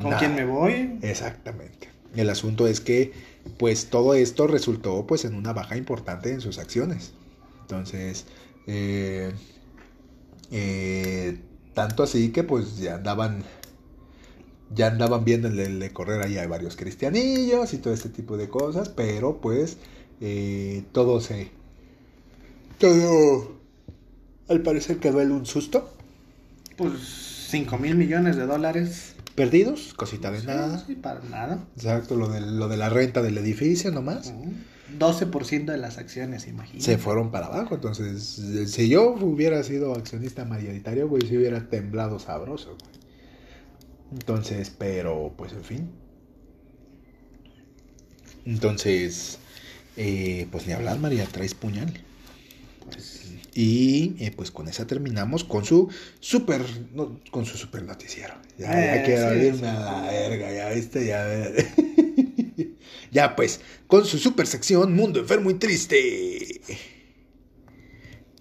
¿Con 0.00 0.12
quién 0.14 0.34
me 0.34 0.44
voy? 0.44 0.98
Exactamente. 1.02 1.88
El 2.16 2.30
asunto 2.30 2.66
es 2.66 2.80
que, 2.80 3.12
pues, 3.58 3.86
todo 3.86 4.14
esto 4.14 4.46
resultó, 4.46 5.06
pues, 5.06 5.24
en 5.24 5.34
una 5.34 5.52
baja 5.52 5.76
importante 5.76 6.30
en 6.32 6.40
sus 6.40 6.58
acciones. 6.58 7.12
Entonces, 7.62 8.26
eh, 8.66 9.32
eh, 10.50 11.38
tanto 11.74 12.02
así 12.02 12.30
que, 12.30 12.44
pues, 12.44 12.78
ya 12.78 12.96
andaban, 12.96 13.42
ya 14.74 14.88
andaban 14.88 15.24
viendo 15.24 15.48
el, 15.48 15.92
correr 15.92 16.22
ahí 16.22 16.38
a 16.38 16.46
varios 16.46 16.76
cristianillos 16.76 17.72
y 17.72 17.78
todo 17.78 17.94
este 17.94 18.08
tipo 18.08 18.36
de 18.36 18.48
cosas, 18.48 18.88
pero, 18.88 19.40
pues, 19.40 19.78
eh, 20.20 20.84
todo 20.92 21.20
se, 21.20 21.50
todo, 22.78 23.56
al 24.48 24.62
parecer 24.62 24.98
quedó 24.98 25.20
él 25.20 25.32
un 25.32 25.46
susto. 25.46 25.90
Pues, 26.76 27.48
5 27.50 27.78
mil 27.78 27.94
millones 27.94 28.36
de 28.36 28.46
dólares 28.46 29.13
perdidos, 29.34 29.94
cosita 29.94 30.30
de 30.30 30.42
nada. 30.44 30.84
Sí, 30.86 30.94
para 30.94 31.20
nada. 31.20 31.64
Exacto, 31.76 32.16
lo 32.16 32.28
de, 32.28 32.40
lo 32.40 32.68
de 32.68 32.76
la 32.76 32.88
renta 32.88 33.22
del 33.22 33.38
edificio 33.38 33.90
nomás. 33.90 34.32
12% 34.98 35.64
de 35.64 35.78
las 35.78 35.98
acciones, 35.98 36.46
imagínate. 36.46 36.84
Se 36.84 36.98
fueron 36.98 37.30
para 37.30 37.46
abajo, 37.46 37.74
entonces, 37.74 38.40
si 38.66 38.88
yo 38.88 39.14
hubiera 39.14 39.62
sido 39.62 39.94
accionista 39.94 40.44
mayoritario, 40.44 41.08
güey, 41.08 41.26
si 41.26 41.36
hubiera 41.36 41.68
temblado 41.68 42.18
sabroso, 42.18 42.76
güey. 42.78 42.94
Entonces, 44.12 44.70
pero, 44.76 45.34
pues, 45.36 45.52
en 45.52 45.64
fin. 45.64 45.90
Entonces, 48.44 49.38
eh, 49.96 50.46
pues 50.52 50.66
ni 50.66 50.72
hablar, 50.72 50.98
María, 50.98 51.24
traes 51.26 51.54
puñal. 51.54 51.92
Pues, 52.84 53.23
Y 53.54 54.16
eh, 54.18 54.32
pues 54.36 54.50
con 54.50 54.68
esa 54.68 54.86
terminamos 54.86 55.44
con 55.44 55.64
su 55.64 55.88
super, 56.20 56.62
no, 56.92 57.20
con 57.30 57.46
su 57.46 57.56
super 57.56 57.84
noticiero. 57.84 58.34
Ya, 58.58 58.80
ya 58.80 58.96
Eh, 58.96 59.02
quiero 59.02 59.32
sí, 59.32 59.38
irme 59.38 59.68
sí, 59.68 59.68
a 59.68 59.80
la 59.80 60.02
verga, 60.02 60.52
ya 60.52 60.70
viste, 60.70 61.06
ya 61.06 61.24
ya 63.12 63.36
pues, 63.36 63.60
con 63.86 64.04
su 64.04 64.18
super 64.18 64.46
sección 64.46 64.94
Mundo 64.94 65.20
Enfermo 65.20 65.50
y 65.50 65.54
Triste. 65.54 66.60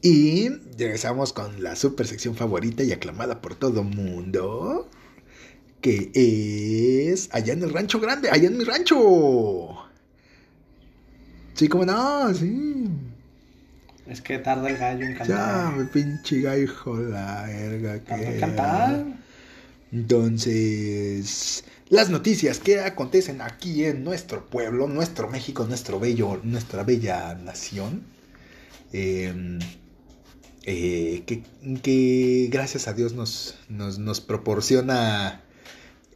Y 0.01 0.49
regresamos 0.77 1.31
con 1.33 1.63
la 1.63 1.75
super 1.75 2.05
sección 2.07 2.35
favorita 2.35 2.83
y 2.83 2.91
aclamada 2.91 3.41
por 3.41 3.55
todo 3.55 3.83
mundo. 3.83 4.89
Que 5.81 6.11
es 7.13 7.29
allá 7.33 7.53
en 7.53 7.63
el 7.63 7.73
rancho 7.73 7.99
grande, 7.99 8.29
allá 8.31 8.47
en 8.47 8.57
mi 8.57 8.63
rancho. 8.65 9.75
Sí, 11.53 11.67
como 11.67 11.85
no, 11.85 12.33
sí. 12.33 12.89
Es 14.07 14.21
que 14.21 14.37
tarda 14.39 14.69
el 14.69 14.77
gallo 14.77 15.05
en 15.05 15.13
Ya, 15.13 15.17
cantar. 15.19 15.73
me 15.75 15.85
pinche 15.85 16.41
gallo, 16.41 16.63
hijo 16.63 16.97
la 16.97 17.43
verga. 17.43 17.95
En 17.95 18.01
que- 18.33 18.39
cantar. 18.39 19.05
Entonces, 19.91 21.63
las 21.89 22.09
noticias 22.09 22.59
que 22.59 22.79
acontecen 22.81 23.41
aquí 23.41 23.85
en 23.85 24.03
nuestro 24.03 24.45
pueblo, 24.47 24.87
nuestro 24.87 25.29
México, 25.29 25.65
nuestro 25.67 25.99
bello, 25.99 26.39
nuestra 26.43 26.83
bella 26.83 27.35
nación, 27.35 28.03
eh, 28.91 29.59
eh, 30.63 31.23
que, 31.25 31.43
que 31.81 32.47
gracias 32.51 32.87
a 32.87 32.93
Dios 32.93 33.13
nos, 33.13 33.55
nos, 33.69 33.99
nos 33.99 34.21
proporciona 34.21 35.41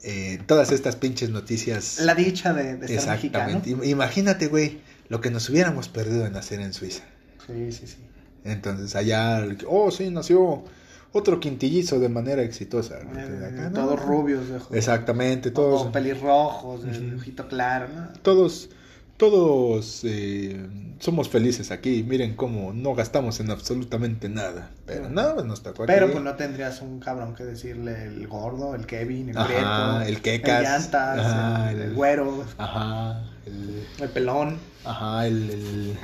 eh, 0.03 0.39
todas 0.47 0.71
estas 0.71 0.95
pinches 0.95 1.29
noticias. 1.29 1.99
La 1.99 2.15
dicha 2.15 2.53
de, 2.53 2.77
de 2.77 2.87
ser 2.87 3.09
mexicano. 3.09 3.57
Exactamente. 3.57 3.69
Im- 3.71 3.83
Imagínate, 3.89 4.47
güey, 4.47 4.79
lo 5.09 5.21
que 5.21 5.29
nos 5.31 5.49
hubiéramos 5.49 5.89
perdido 5.89 6.23
de 6.23 6.29
nacer 6.31 6.59
en 6.61 6.73
Suiza. 6.73 7.03
Sí, 7.47 7.71
sí, 7.71 7.87
sí. 7.87 7.97
Entonces 8.43 8.95
allá, 8.95 9.45
oh, 9.67 9.89
sí, 9.91 10.09
nació 10.09 10.63
otro 11.11 11.39
quintillizo 11.39 11.99
de 11.99 12.09
manera 12.09 12.41
exitosa. 12.43 12.99
Eh, 12.99 13.69
todos 13.73 13.99
rubios, 14.01 14.47
de 14.49 14.57
ojo. 14.57 14.73
Exactamente, 14.75 15.51
Todos 15.51 15.81
todos, 15.81 15.93
pelirrojos, 15.93 16.83
de 16.83 16.91
Ujú. 17.07 17.17
ojito 17.17 17.47
claro, 17.47 17.87
¿no? 17.93 18.07
todos, 18.21 18.69
todos 19.17 20.01
eh, 20.03 20.65
somos 20.99 21.27
felices 21.29 21.71
aquí. 21.71 22.03
Miren 22.07 22.35
cómo 22.35 22.71
no 22.73 22.93
gastamos 22.93 23.39
en 23.39 23.49
absolutamente 23.51 24.29
nada. 24.29 24.69
Pero 24.85 25.07
Sí. 25.07 25.13
nada, 25.13 25.43
nos 25.43 25.63
tocó 25.63 25.83
aquí. 25.83 25.91
Pero 25.91 26.11
pues 26.11 26.23
no 26.23 26.35
tendrías 26.35 26.81
un 26.81 26.99
cabrón 26.99 27.33
que 27.35 27.43
decirle 27.43 28.03
el 28.05 28.27
gordo, 28.27 28.75
el 28.75 28.85
Kevin, 28.85 29.29
el 29.29 29.37
Ajá, 29.37 29.47
Prieto, 29.47 30.01
el 30.09 30.21
Quecas. 30.21 30.57
el 30.59 30.63
Llantas, 30.63 31.19
Ajá, 31.19 31.71
el, 31.71 31.77
el- 31.77 31.83
el 31.89 31.93
güero, 31.95 32.45
Ajá, 32.59 33.23
el, 33.45 33.83
el 33.99 34.09
pelón. 34.09 34.57
ajá, 34.85 35.25
el, 35.25 35.49
el, 35.49 35.97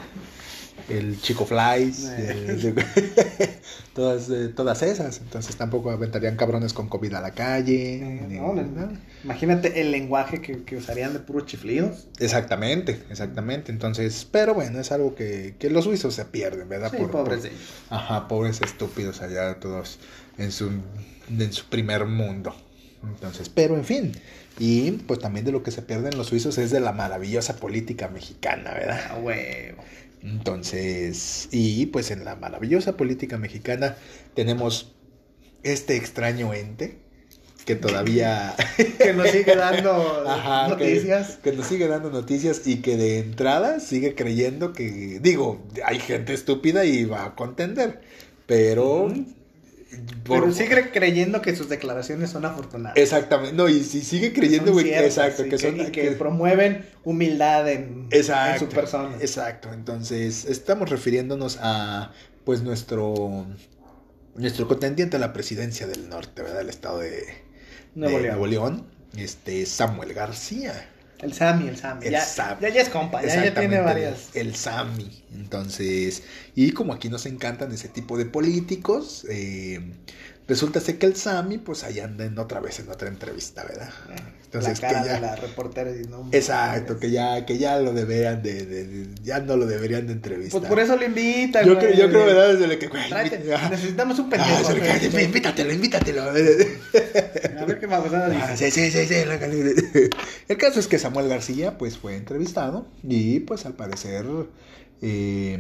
el 0.90 1.20
Chico 1.22 1.46
Flies. 1.46 2.06
El- 2.10 2.76
todas, 3.94 4.30
eh, 4.30 4.50
todas 4.56 4.82
esas. 4.84 5.20
Entonces 5.20 5.56
tampoco 5.56 5.92
aventarían 5.92 6.36
cabrones 6.36 6.74
con 6.74 6.90
COVID 6.90 7.14
a 7.16 7.22
la 7.22 7.32
calle. 7.32 7.96
Eh, 7.96 8.26
ni- 8.28 8.38
no, 8.40 8.54
no, 8.54 8.64
no. 8.64 8.92
Imagínate 9.24 9.82
el 9.82 9.92
lenguaje 9.92 10.42
que, 10.42 10.64
que 10.64 10.78
usarían 10.78 11.14
de 11.14 11.20
puros 11.20 11.46
chiflidos. 11.46 12.08
Exactamente, 12.20 13.00
exactamente. 13.10 13.72
Entonces, 13.72 14.28
pero 14.30 14.54
bueno, 14.54 14.80
es 14.80 14.92
algo 14.92 15.16
que, 15.16 15.56
que 15.60 15.70
los 15.70 15.86
suizos 15.86 16.14
se 16.14 16.26
pierden, 16.26 16.68
¿verdad? 16.70 16.92
Sí, 16.92 16.98
Por- 16.98 17.12
pobres 17.12 17.40
por- 17.40 17.44
de 17.44 17.50
ellos. 17.50 17.62
Ajá, 17.90 18.28
pobres 18.28 18.62
estúpidos 18.62 19.22
allá 19.22 19.56
todos 19.60 20.00
en 20.38 20.52
su, 20.52 20.70
en 21.30 21.54
su 21.54 21.66
primer 21.66 22.06
mundo. 22.06 22.56
Entonces, 23.04 23.50
pero 23.50 23.76
en 23.76 23.84
fin. 23.86 24.12
Y 24.60 24.92
pues 24.92 25.20
también 25.20 25.46
de 25.46 25.52
lo 25.52 25.64
que 25.64 25.72
se 25.72 25.82
pierden 25.82 26.16
los 26.18 26.28
suizos 26.28 26.58
es 26.60 26.70
de 26.72 26.80
la 26.80 26.92
maravillosa 26.94 27.56
política 27.56 28.08
mexicana, 28.08 28.72
¿verdad? 28.74 29.02
Ah, 29.12 29.18
huevo. 29.20 29.84
Entonces, 30.24 31.50
y 31.52 31.88
pues 31.88 32.10
en 32.12 32.24
la 32.24 32.36
maravillosa 32.36 32.96
política 32.96 33.38
mexicana 33.38 33.98
tenemos 34.36 34.96
este 35.64 35.98
extraño 35.98 36.54
ente 36.54 36.98
que 37.66 37.76
todavía 37.76 38.56
Que 38.98 39.14
nos 39.14 39.30
sigue 39.30 39.56
dando 39.56 40.24
Ajá, 40.28 40.70
noticias. 40.70 41.38
Que, 41.44 41.52
que 41.52 41.58
nos 41.58 41.68
sigue 41.68 41.88
dando 41.88 42.10
noticias 42.10 42.66
y 42.66 42.78
que 42.78 42.98
de 42.98 43.20
entrada 43.20 43.80
sigue 43.80 44.16
creyendo 44.16 44.74
que, 44.74 45.20
digo, 45.22 45.62
hay 45.86 46.00
gente 46.00 46.34
estúpida 46.34 46.86
y 46.86 47.06
va 47.06 47.26
a 47.26 47.36
contender, 47.36 48.02
pero... 48.46 49.14
por- 50.26 50.42
Pero 50.42 50.54
sigue 50.54 50.92
creyendo 50.92 51.42
que 51.42 51.56
sus 51.56 51.70
declaraciones 51.70 52.30
son 52.30 52.46
afortunadas. 52.46 52.98
Exactamente, 52.98 53.56
no, 53.56 53.68
y 53.70 53.84
si 53.84 54.02
sigue 54.02 54.34
creyendo, 54.34 54.72
güey, 54.72 54.94
exacto, 54.94 55.44
que 55.44 55.58
son... 55.58 55.80
y 55.80 55.86
que 55.86 55.92
que- 55.92 56.12
promueven 56.12 56.86
humildad 57.04 57.70
en, 57.70 58.08
Exacto, 58.12 58.66
en 58.66 58.70
su 58.70 58.76
persona. 58.76 59.16
Exacto, 59.20 59.72
entonces 59.74 60.46
estamos 60.46 60.90
refiriéndonos 60.90 61.58
a, 61.62 62.12
pues, 62.46 62.62
nuestro... 62.62 63.46
Nuestro 64.36 64.68
contendiente 64.68 65.18
a 65.18 65.20
la 65.20 65.32
presidencia 65.32 65.86
del 65.86 66.10
norte, 66.10 66.42
¿verdad? 66.42 66.58
Del 66.58 66.70
estado 66.70 66.98
de, 67.00 67.24
Nuevo 67.94 68.18
de 68.18 68.24
León. 68.24 68.36
Nuevo 68.40 68.48
León, 68.48 68.86
este, 69.16 69.64
Samuel 69.68 70.14
García. 70.16 70.90
El 71.24 71.34
Sammy, 71.34 71.70
el 71.70 71.78
Sammy. 71.78 72.06
El 72.06 72.12
ya, 72.12 72.22
Sammy. 72.22 72.62
ya, 72.62 72.70
ya 72.70 72.82
es 72.82 72.90
compa, 72.90 73.22
ya, 73.22 73.28
ya 73.28 73.34
tiene 73.34 73.48
Exactamente, 73.48 73.82
varias. 73.82 74.30
El 74.36 74.56
Sami. 74.56 75.24
Entonces, 75.34 76.24
y 76.54 76.72
como 76.72 76.94
aquí 76.94 77.10
nos 77.10 77.26
encantan 77.26 77.72
ese 77.72 77.88
tipo 77.88 78.18
de 78.18 78.26
políticos, 78.26 79.26
eh, 79.30 79.80
resulta 80.48 80.80
ser 80.80 80.98
que 80.98 81.06
el 81.06 81.16
Sami, 81.16 81.58
pues 81.58 81.84
ahí 81.84 82.00
anda 82.00 82.26
en 82.26 82.38
otra 82.38 82.60
vez 82.60 82.80
en 82.80 82.90
otra 82.90 83.08
entrevista, 83.08 83.64
¿verdad? 83.64 83.90
Entonces, 84.46 84.82
la 84.82 84.88
cara 84.90 85.02
que 85.02 85.08
ya- 85.08 85.14
de 85.16 85.22
la 85.22 85.36
reportera 85.36 85.90
y 85.92 86.04
no, 86.08 86.30
Exacto, 86.32 87.00
que 87.00 87.10
ya, 87.10 87.44
que 87.46 87.58
ya 87.58 87.80
lo 87.80 87.92
deberían 87.94 88.44
de, 88.44 88.66
de- 88.66 88.86
de- 88.88 89.16
ya 89.24 89.40
no 89.40 89.58
lo 89.58 89.66
deberían 89.66 90.06
de 90.06 90.14
entrevistar. 90.14 90.60
Pues 90.60 90.70
por 90.70 90.80
eso 90.80 90.96
lo 90.96 91.04
invitan. 91.06 91.66
yo 91.66 91.78
creo, 91.80 91.92
yo 91.96 92.10
creo, 92.10 92.26
¿verdad? 92.28 92.54
Desde 92.58 92.78
que, 92.78 92.88
güey, 92.88 93.10
Tráete, 93.10 93.40
necesitamos 93.72 94.20
un 94.20 94.28
Ah, 94.34 94.62
pendejo. 94.70 95.10
güey. 95.12 95.26
invítatelo, 95.26 95.74
invítatelo. 95.74 96.22
A 96.24 96.32
ver 97.66 97.80
qué 97.80 97.88
babosada 97.88 98.28
Ah, 98.46 98.52
dice. 98.52 98.70
sí, 98.70 98.92
sí, 98.92 99.06
sí, 99.08 99.14
sí. 99.14 100.10
El 100.48 100.58
caso 100.58 100.80
es 100.80 100.88
que 100.88 101.00
Samuel 101.00 101.30
García 101.30 101.78
pues 101.78 101.98
fue 101.98 102.16
entrevistado 102.16 102.88
y 103.02 103.40
pues 103.40 103.66
al 103.66 103.74
parecer 103.74 104.26
eh, 105.02 105.58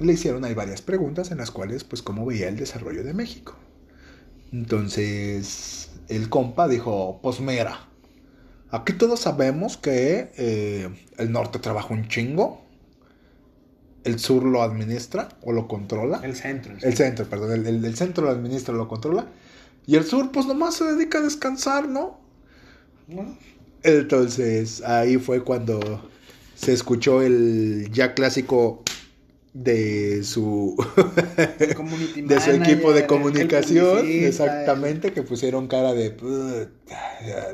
le 0.00 0.12
hicieron 0.12 0.44
ahí 0.44 0.54
varias 0.54 0.82
preguntas 0.82 1.30
en 1.30 1.38
las 1.38 1.50
cuales 1.50 1.84
pues 1.84 2.02
cómo 2.02 2.26
veía 2.26 2.48
el 2.48 2.56
desarrollo 2.56 3.04
de 3.04 3.14
México. 3.14 3.56
Entonces 4.54 5.90
el 6.08 6.28
compa 6.28 6.68
dijo, 6.68 7.18
pues 7.22 7.40
mira, 7.40 7.88
aquí 8.70 8.92
todos 8.92 9.18
sabemos 9.18 9.76
que 9.76 10.30
eh, 10.36 10.88
el 11.18 11.32
norte 11.32 11.58
trabaja 11.58 11.92
un 11.92 12.06
chingo, 12.06 12.62
el 14.04 14.20
sur 14.20 14.44
lo 14.44 14.62
administra 14.62 15.28
o 15.42 15.50
lo 15.52 15.66
controla. 15.66 16.20
El 16.22 16.36
centro. 16.36 16.72
el 16.72 16.84
El 16.84 16.96
centro, 16.96 17.28
perdón, 17.28 17.50
el, 17.52 17.66
el- 17.66 17.84
el 17.84 17.96
centro 17.96 18.26
lo 18.26 18.30
administra, 18.30 18.72
lo 18.74 18.86
controla. 18.86 19.26
Y 19.88 19.96
el 19.96 20.04
sur, 20.04 20.30
pues 20.30 20.46
nomás 20.46 20.74
se 20.76 20.84
dedica 20.84 21.18
a 21.18 21.22
descansar, 21.22 21.88
¿no? 21.88 22.20
¿no? 23.08 23.36
Entonces, 23.82 24.82
ahí 24.84 25.16
fue 25.16 25.42
cuando 25.42 26.08
se 26.54 26.72
escuchó 26.72 27.22
el 27.22 27.90
ya 27.92 28.14
clásico 28.14 28.82
de 29.54 30.24
su, 30.24 30.76
de 32.16 32.40
su 32.40 32.50
equipo 32.50 32.92
de 32.92 33.06
comunicación. 33.06 34.04
Exactamente, 34.04 35.12
que 35.12 35.22
pusieron 35.22 35.68
cara 35.68 35.94
de. 35.94 36.16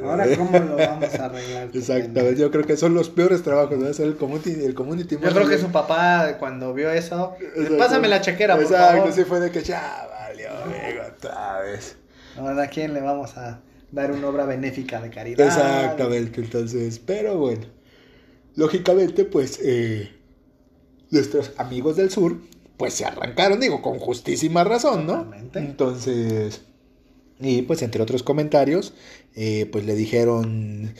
Ahora, 0.03 0.27
¿cómo 0.35 0.59
lo 0.59 0.77
vamos 0.77 1.15
a 1.15 1.27
arreglar? 1.27 1.69
Exactamente, 1.75 2.41
yo 2.41 2.51
creo 2.51 2.65
que 2.65 2.79
son 2.79 2.95
los 2.95 3.11
peores 3.11 3.43
trabajos, 3.43 4.01
el 4.01 4.17
community, 4.17 4.65
el 4.65 4.75
community 4.75 5.19
Yo 5.23 5.31
creo 5.31 5.47
que 5.47 5.59
su 5.59 5.71
papá, 5.71 6.39
cuando 6.39 6.73
vio 6.73 6.91
eso, 6.91 7.35
pásame 7.79 8.09
la 8.09 8.23
chequera, 8.23 8.55
por 8.55 8.65
Exacto, 8.65 9.13
sí 9.13 9.25
fue 9.25 9.39
de 9.39 9.51
que 9.51 9.63
ya 9.63 10.09
valió, 10.11 10.49
amigo, 10.49 11.03
otra 11.17 11.61
vez. 11.61 11.97
Ahora, 12.39 12.63
¿a 12.63 12.69
quién 12.69 12.95
le 12.95 13.03
vamos 13.03 13.37
a 13.37 13.61
dar 13.93 14.11
una 14.11 14.27
obra 14.29 14.47
benéfica 14.47 15.03
de 15.03 15.11
caridad? 15.11 15.47
Exactamente, 15.47 16.41
entonces, 16.41 16.99
pero 16.99 17.37
bueno, 17.37 17.67
lógicamente, 18.55 19.27
pues, 19.27 19.61
eh, 19.63 20.20
nuestros 21.11 21.53
amigos 21.57 21.97
del 21.97 22.11
sur, 22.11 22.39
pues 22.77 22.95
se 22.95 23.05
arrancaron, 23.05 23.61
digo, 23.61 23.83
con 23.83 23.99
justísima 23.99 24.65
razón, 24.65 25.07
¿no? 25.07 25.25
Totalmente. 25.25 25.59
Entonces, 25.59 26.63
y 27.41 27.63
pues 27.63 27.83
entre 27.83 28.03
otros 28.03 28.23
comentarios, 28.23 28.95
eh, 29.35 29.69
pues 29.71 29.85
le 29.85 29.95
dijeron, 29.95 30.95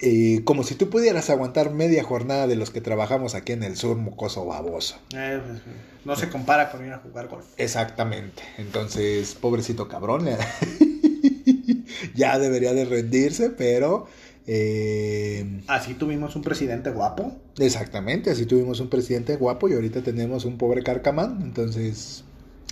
eh, 0.00 0.42
como 0.44 0.62
si 0.62 0.74
tú 0.74 0.90
pudieras 0.90 1.28
aguantar 1.30 1.72
media 1.72 2.02
jornada 2.02 2.46
de 2.46 2.56
los 2.56 2.70
que 2.70 2.80
trabajamos 2.80 3.34
aquí 3.34 3.52
en 3.52 3.62
el 3.62 3.76
sur, 3.76 3.96
mocoso 3.96 4.46
baboso. 4.46 4.98
Eh, 5.14 5.40
pues, 5.46 5.60
no 6.04 6.16
se 6.16 6.28
compara 6.30 6.70
con 6.70 6.86
ir 6.86 6.92
a 6.92 6.98
jugar 6.98 7.28
golf. 7.28 7.46
Exactamente. 7.58 8.42
Entonces, 8.56 9.34
pobrecito 9.34 9.88
cabrón. 9.88 10.28
ya 12.14 12.38
debería 12.38 12.72
de 12.72 12.84
rendirse, 12.84 13.50
pero... 13.50 14.06
eh, 14.46 15.62
Así 15.66 15.94
tuvimos 15.94 16.34
un 16.36 16.42
presidente 16.42 16.90
guapo. 16.90 17.36
exactamente, 17.58 18.30
así 18.30 18.46
tuvimos 18.46 18.80
un 18.80 18.88
presidente 18.88 19.36
guapo 19.36 19.68
y 19.68 19.74
ahorita 19.74 20.02
tenemos 20.02 20.44
un 20.44 20.58
pobre 20.58 20.82
carcamán. 20.82 21.40
Entonces, 21.42 22.24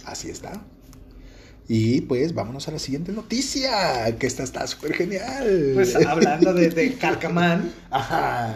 así 0.05 0.31
está. 0.31 0.62
Y 1.71 2.01
pues 2.03 2.33
vámonos 2.33 2.66
a 2.69 2.71
la 2.71 2.79
siguiente 2.79 3.12
noticia, 3.12 4.16
que 4.19 4.27
esta 4.27 4.43
está 4.43 4.66
súper 4.66 4.95
genial. 4.95 5.73
Pues 5.75 5.95
hablando 5.97 6.55
de, 6.55 6.71
de 6.71 6.95
Carcamán, 6.95 7.71
Ajá. 7.91 8.55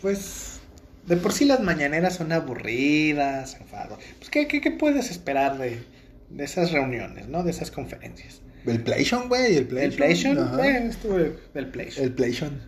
pues 0.00 0.60
De 1.06 1.16
por 1.18 1.32
sí 1.34 1.44
las 1.44 1.60
mañaneras 1.60 2.14
son 2.16 2.32
aburridas, 2.32 3.56
enfado. 3.60 3.98
Pues, 4.18 4.30
¿qué, 4.30 4.48
qué, 4.48 4.62
qué 4.62 4.70
puedes 4.70 5.10
esperar 5.10 5.58
de, 5.58 5.82
de 6.30 6.44
esas 6.44 6.72
reuniones, 6.72 7.28
¿no? 7.28 7.42
De 7.44 7.50
esas 7.50 7.70
conferencias. 7.70 8.40
El 8.66 8.82
PlayStation, 8.82 9.28
güey, 9.28 9.56
el 9.56 9.66
PlayStation. 9.66 10.38
El 10.38 10.50
PlayStation. 10.50 11.36
El 11.54 12.12
PlayStation. 12.12 12.60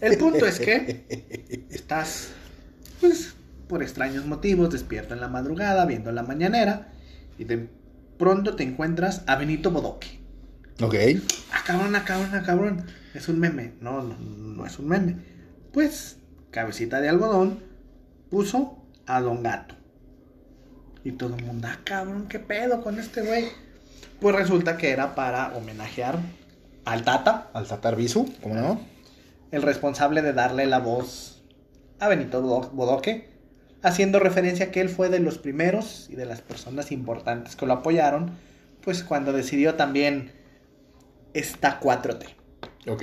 El 0.00 0.18
punto 0.18 0.46
es 0.46 0.60
que 0.60 1.66
estás, 1.70 2.30
pues, 3.00 3.34
por 3.66 3.82
extraños 3.82 4.26
motivos, 4.26 4.70
despierto 4.70 5.14
en 5.14 5.20
la 5.20 5.28
madrugada, 5.28 5.86
viendo 5.86 6.12
la 6.12 6.22
mañanera, 6.22 6.92
y 7.38 7.44
de 7.44 7.68
pronto 8.18 8.56
te 8.56 8.62
encuentras 8.62 9.22
a 9.26 9.36
Benito 9.36 9.70
Bodoque. 9.70 10.20
Ok. 10.80 10.94
Ah, 11.52 11.62
cabrón, 11.66 11.94
ah, 11.96 12.04
cabrón, 12.04 12.30
ah, 12.34 12.42
cabrón. 12.44 12.86
Es 13.14 13.28
un 13.28 13.40
meme. 13.40 13.72
No, 13.80 14.02
no, 14.02 14.16
no 14.18 14.66
es 14.66 14.78
un 14.78 14.88
meme. 14.88 15.16
Pues, 15.72 16.18
cabecita 16.50 17.00
de 17.00 17.08
algodón 17.08 17.60
puso 18.30 18.84
a 19.06 19.20
Don 19.20 19.42
Gato. 19.42 19.74
Y 21.04 21.12
todo 21.12 21.36
el 21.36 21.44
mundo, 21.44 21.68
ah, 21.70 21.80
cabrón, 21.84 22.26
qué 22.28 22.38
pedo 22.38 22.82
con 22.82 22.98
este 22.98 23.22
güey. 23.22 23.46
Pues 24.20 24.34
resulta 24.34 24.76
que 24.76 24.90
era 24.90 25.14
para 25.14 25.56
homenajear 25.56 26.18
al 26.84 27.02
Tata, 27.04 27.50
Al 27.52 27.66
Tatar 27.66 27.96
Bisu, 27.96 28.32
¿cómo 28.42 28.54
no? 28.54 28.80
el 29.50 29.62
responsable 29.62 30.22
de 30.22 30.32
darle 30.32 30.66
la 30.66 30.78
voz 30.78 31.42
a 32.00 32.08
Benito 32.08 32.42
Bodo- 32.42 32.70
Bodoque, 32.72 33.28
haciendo 33.82 34.18
referencia 34.18 34.66
a 34.66 34.70
que 34.70 34.80
él 34.80 34.88
fue 34.88 35.08
de 35.08 35.20
los 35.20 35.38
primeros 35.38 36.08
y 36.10 36.16
de 36.16 36.26
las 36.26 36.40
personas 36.42 36.92
importantes 36.92 37.56
que 37.56 37.64
lo 37.66 37.72
apoyaron, 37.74 38.32
pues 38.82 39.02
cuando 39.04 39.32
decidió 39.32 39.74
también 39.74 40.32
esta 41.34 41.80
4T. 41.80 42.26
Ok. 42.88 43.02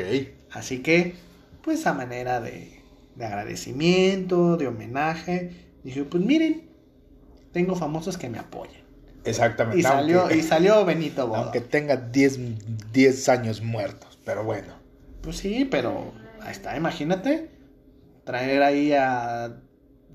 Así 0.51 0.81
que, 0.83 1.15
pues 1.63 1.85
a 1.87 1.93
manera 1.93 2.41
de, 2.41 2.81
de 3.15 3.25
agradecimiento, 3.25 4.57
de 4.57 4.67
homenaje, 4.67 5.51
dije, 5.83 6.03
pues 6.03 6.23
miren, 6.23 6.69
tengo 7.53 7.75
famosos 7.75 8.17
que 8.17 8.29
me 8.29 8.37
apoyan. 8.39 8.84
Exactamente. 9.25 9.79
Y 9.79 9.83
salió, 9.83 10.21
aunque, 10.21 10.37
y 10.37 10.41
salió 10.43 10.85
Benito 10.85 11.27
Bodo. 11.27 11.43
aunque 11.43 11.61
tenga 11.61 11.97
10 11.97 12.39
10 12.93 13.29
años 13.29 13.61
muertos, 13.61 14.17
pero 14.23 14.43
bueno. 14.43 14.73
Pues 15.21 15.37
sí, 15.37 15.65
pero 15.69 16.13
ahí 16.41 16.51
está, 16.51 16.77
imagínate 16.77 17.49
traer 18.23 18.63
ahí 18.63 18.93
a 18.93 19.57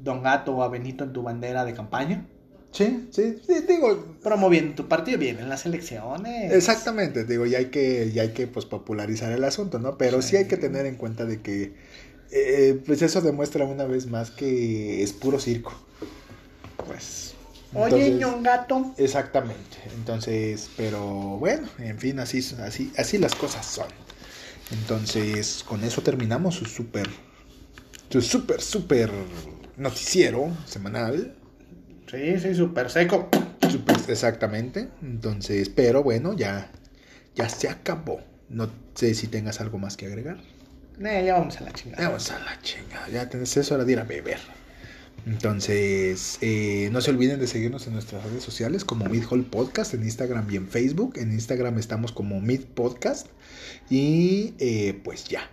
Don 0.00 0.22
Gato 0.22 0.56
o 0.56 0.62
a 0.62 0.68
Benito 0.68 1.04
en 1.04 1.12
tu 1.12 1.22
bandera 1.22 1.64
de 1.64 1.74
campaña, 1.74 2.26
Sí, 2.72 3.08
sí, 3.10 3.36
sí, 3.44 3.54
digo, 3.66 4.16
promoviendo 4.22 4.74
tu 4.76 4.88
partido 4.88 5.18
bien 5.18 5.40
en 5.40 5.48
las 5.48 5.66
elecciones. 5.66 6.52
Exactamente, 6.52 7.24
digo, 7.24 7.44
ya 7.44 7.58
hay 7.58 7.66
que, 7.66 8.12
ya 8.12 8.22
hay 8.22 8.28
que 8.28 8.46
pues, 8.46 8.64
popularizar 8.64 9.32
el 9.32 9.42
asunto, 9.42 9.80
¿no? 9.80 9.98
Pero 9.98 10.22
sí. 10.22 10.30
Sí. 10.30 10.36
hay 10.36 10.46
que 10.46 10.56
tener 10.56 10.86
en 10.86 10.94
cuenta 10.94 11.24
de 11.24 11.40
que, 11.40 11.74
eh, 12.30 12.80
pues 12.86 13.02
eso 13.02 13.20
demuestra 13.22 13.64
una 13.64 13.86
vez 13.86 14.06
más 14.06 14.30
que 14.30 15.02
es 15.02 15.12
puro 15.12 15.40
circo. 15.40 15.72
Pues, 16.86 17.34
Entonces- 17.72 18.18
ñon 18.18 18.42
gato, 18.42 18.94
Exactamente, 18.98 19.78
entonces, 19.94 20.70
pero 20.76 21.00
bueno, 21.38 21.68
en 21.78 21.98
fin, 21.98 22.18
así, 22.18 22.38
así, 22.64 22.92
así 22.96 23.18
las 23.18 23.34
cosas 23.34 23.64
son. 23.66 23.86
Entonces, 24.72 25.64
con 25.66 25.82
eso 25.84 26.02
terminamos 26.02 26.56
su 26.56 26.64
súper, 26.64 27.08
su 28.08 28.20
súper, 28.22 28.60
súper 28.60 29.10
noticiero 29.76 30.48
semanal. 30.66 31.34
sí, 32.10 32.38
sí, 32.38 32.54
súper 32.54 32.90
seco. 32.90 33.28
Súper, 33.70 33.96
exactamente. 34.08 34.88
Entonces, 35.02 35.68
pero 35.68 36.02
bueno, 36.02 36.34
ya, 36.34 36.70
ya 37.36 37.48
se 37.48 37.68
acabó. 37.68 38.20
No 38.48 38.68
sé 38.94 39.14
si 39.14 39.28
tengas 39.28 39.60
algo 39.60 39.78
más 39.78 39.96
que 39.96 40.06
agregar. 40.06 40.38
Eh, 41.00 41.22
ya 41.24 41.34
vamos 41.38 41.56
a 41.60 41.64
la 41.64 41.72
chingada. 41.72 42.08
Vamos 42.08 42.30
a 42.30 42.38
la 42.40 42.60
chingada, 42.62 43.08
ya 43.08 43.28
tenés 43.28 43.56
eso 43.56 43.74
hora 43.74 43.84
de 43.84 43.92
ir 43.92 44.00
a 44.00 44.04
beber. 44.04 44.38
Entonces, 45.26 46.38
eh, 46.40 46.88
no 46.92 47.00
se 47.00 47.10
olviden 47.10 47.40
de 47.40 47.46
seguirnos 47.46 47.86
en 47.86 47.92
nuestras 47.94 48.24
redes 48.24 48.42
sociales 48.42 48.84
como 48.84 49.04
Mid 49.06 49.24
Hall 49.30 49.44
Podcast 49.44 49.94
en 49.94 50.02
Instagram 50.02 50.46
y 50.50 50.56
en 50.56 50.68
Facebook. 50.68 51.14
En 51.16 51.32
Instagram 51.32 51.78
estamos 51.78 52.12
como 52.12 52.40
Mid 52.40 52.62
Podcast. 52.74 53.28
Y 53.88 54.54
eh, 54.58 55.00
pues 55.04 55.24
ya, 55.24 55.50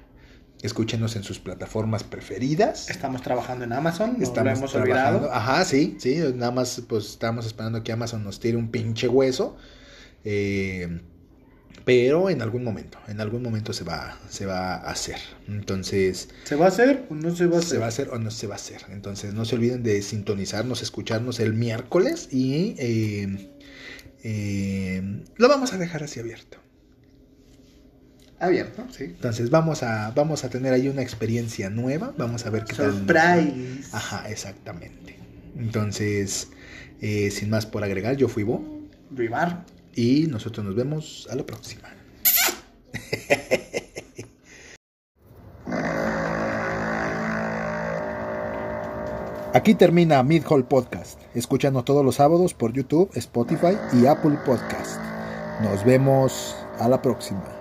escúchenos 0.61 1.15
en 1.15 1.24
sus 1.24 1.39
plataformas 1.39 2.03
preferidas. 2.03 2.89
Estamos 2.89 3.22
trabajando 3.22 3.65
en 3.65 3.74
Amazon, 3.74 4.13
no 4.13 4.18
lo 4.20 4.24
Estamos 4.24 4.57
hemos 4.59 4.72
trabajando. 4.72 5.18
olvidado. 5.20 5.34
Ajá, 5.34 5.65
sí, 5.65 5.97
sí. 5.99 6.18
Nada 6.36 6.51
más, 6.51 6.82
pues 6.88 7.05
estamos 7.09 7.45
esperando 7.45 7.84
que 7.84 7.91
Amazon 7.91 8.24
nos 8.24 8.39
tire 8.39 8.57
un 8.57 8.70
pinche 8.70 9.07
hueso. 9.07 9.57
Eh, 10.24 11.01
pero 11.88 12.29
en 12.29 12.41
algún 12.41 12.65
momento, 12.65 12.99
en 13.07 13.21
algún 13.21 13.41
momento 13.41 13.71
se 13.71 13.85
va, 13.85 14.19
se 14.27 14.45
va 14.45 14.75
a 14.75 14.91
hacer. 14.91 15.15
Entonces, 15.47 16.27
¿Se 16.43 16.57
va 16.57 16.65
a 16.65 16.67
hacer 16.67 17.05
o 17.09 17.15
no 17.15 17.33
se 17.33 17.45
va 17.45 17.55
a 17.55 17.59
hacer? 17.59 17.69
se 17.69 17.77
va 17.77 17.85
a 17.85 17.88
hacer 17.88 18.09
o 18.09 18.19
no 18.19 18.29
se 18.29 18.45
va 18.45 18.55
a 18.55 18.57
hacer. 18.57 18.81
Entonces, 18.89 19.33
no 19.33 19.45
se 19.45 19.55
olviden 19.55 19.83
de 19.83 20.01
sintonizarnos, 20.01 20.81
escucharnos 20.81 21.39
el 21.39 21.53
miércoles 21.53 22.27
y 22.29 22.75
eh, 22.77 23.53
eh, 24.21 25.23
lo 25.38 25.47
vamos 25.47 25.71
a 25.71 25.77
dejar 25.77 26.03
así 26.03 26.19
abierto. 26.19 26.57
Abierto, 28.38 28.85
sí. 28.91 29.05
Entonces, 29.05 29.49
vamos 29.49 29.81
a, 29.81 30.11
vamos 30.11 30.43
a 30.43 30.49
tener 30.49 30.73
ahí 30.73 30.89
una 30.89 31.03
experiencia 31.03 31.69
nueva. 31.69 32.13
Vamos 32.17 32.45
a 32.45 32.49
ver 32.49 32.65
qué 32.65 32.75
tal. 32.75 32.88
nos 32.88 33.15
va. 33.15 33.38
Surprise. 33.38 33.88
Ajá, 33.93 34.29
exactamente. 34.29 35.15
Entonces, 35.57 36.49
eh, 36.99 37.31
sin 37.31 37.49
más 37.49 37.65
por 37.65 37.85
agregar, 37.85 38.17
yo 38.17 38.27
fui 38.27 38.43
Bo 38.43 38.89
Rivar. 39.09 39.76
Y 39.97 40.27
nosotros 40.27 40.63
nos 40.65 40.75
vemos 40.75 41.27
a 41.31 41.35
la 41.35 41.43
próxima. 41.45 41.89
Aquí 49.53 49.73
termina 49.73 50.21
Mid 50.21 50.43
Hall 50.47 50.65
Podcast. 50.67 51.19
Escúchanos 51.33 51.83
todos 51.83 52.05
los 52.05 52.15
sábados 52.15 52.53
por 52.53 52.73
YouTube, 52.73 53.09
Spotify 53.15 53.75
y 53.93 54.05
Apple 54.05 54.37
Podcast. 54.45 55.01
Nos 55.63 55.83
vemos 55.83 56.55
a 56.79 56.87
la 56.87 57.01
próxima. 57.01 57.57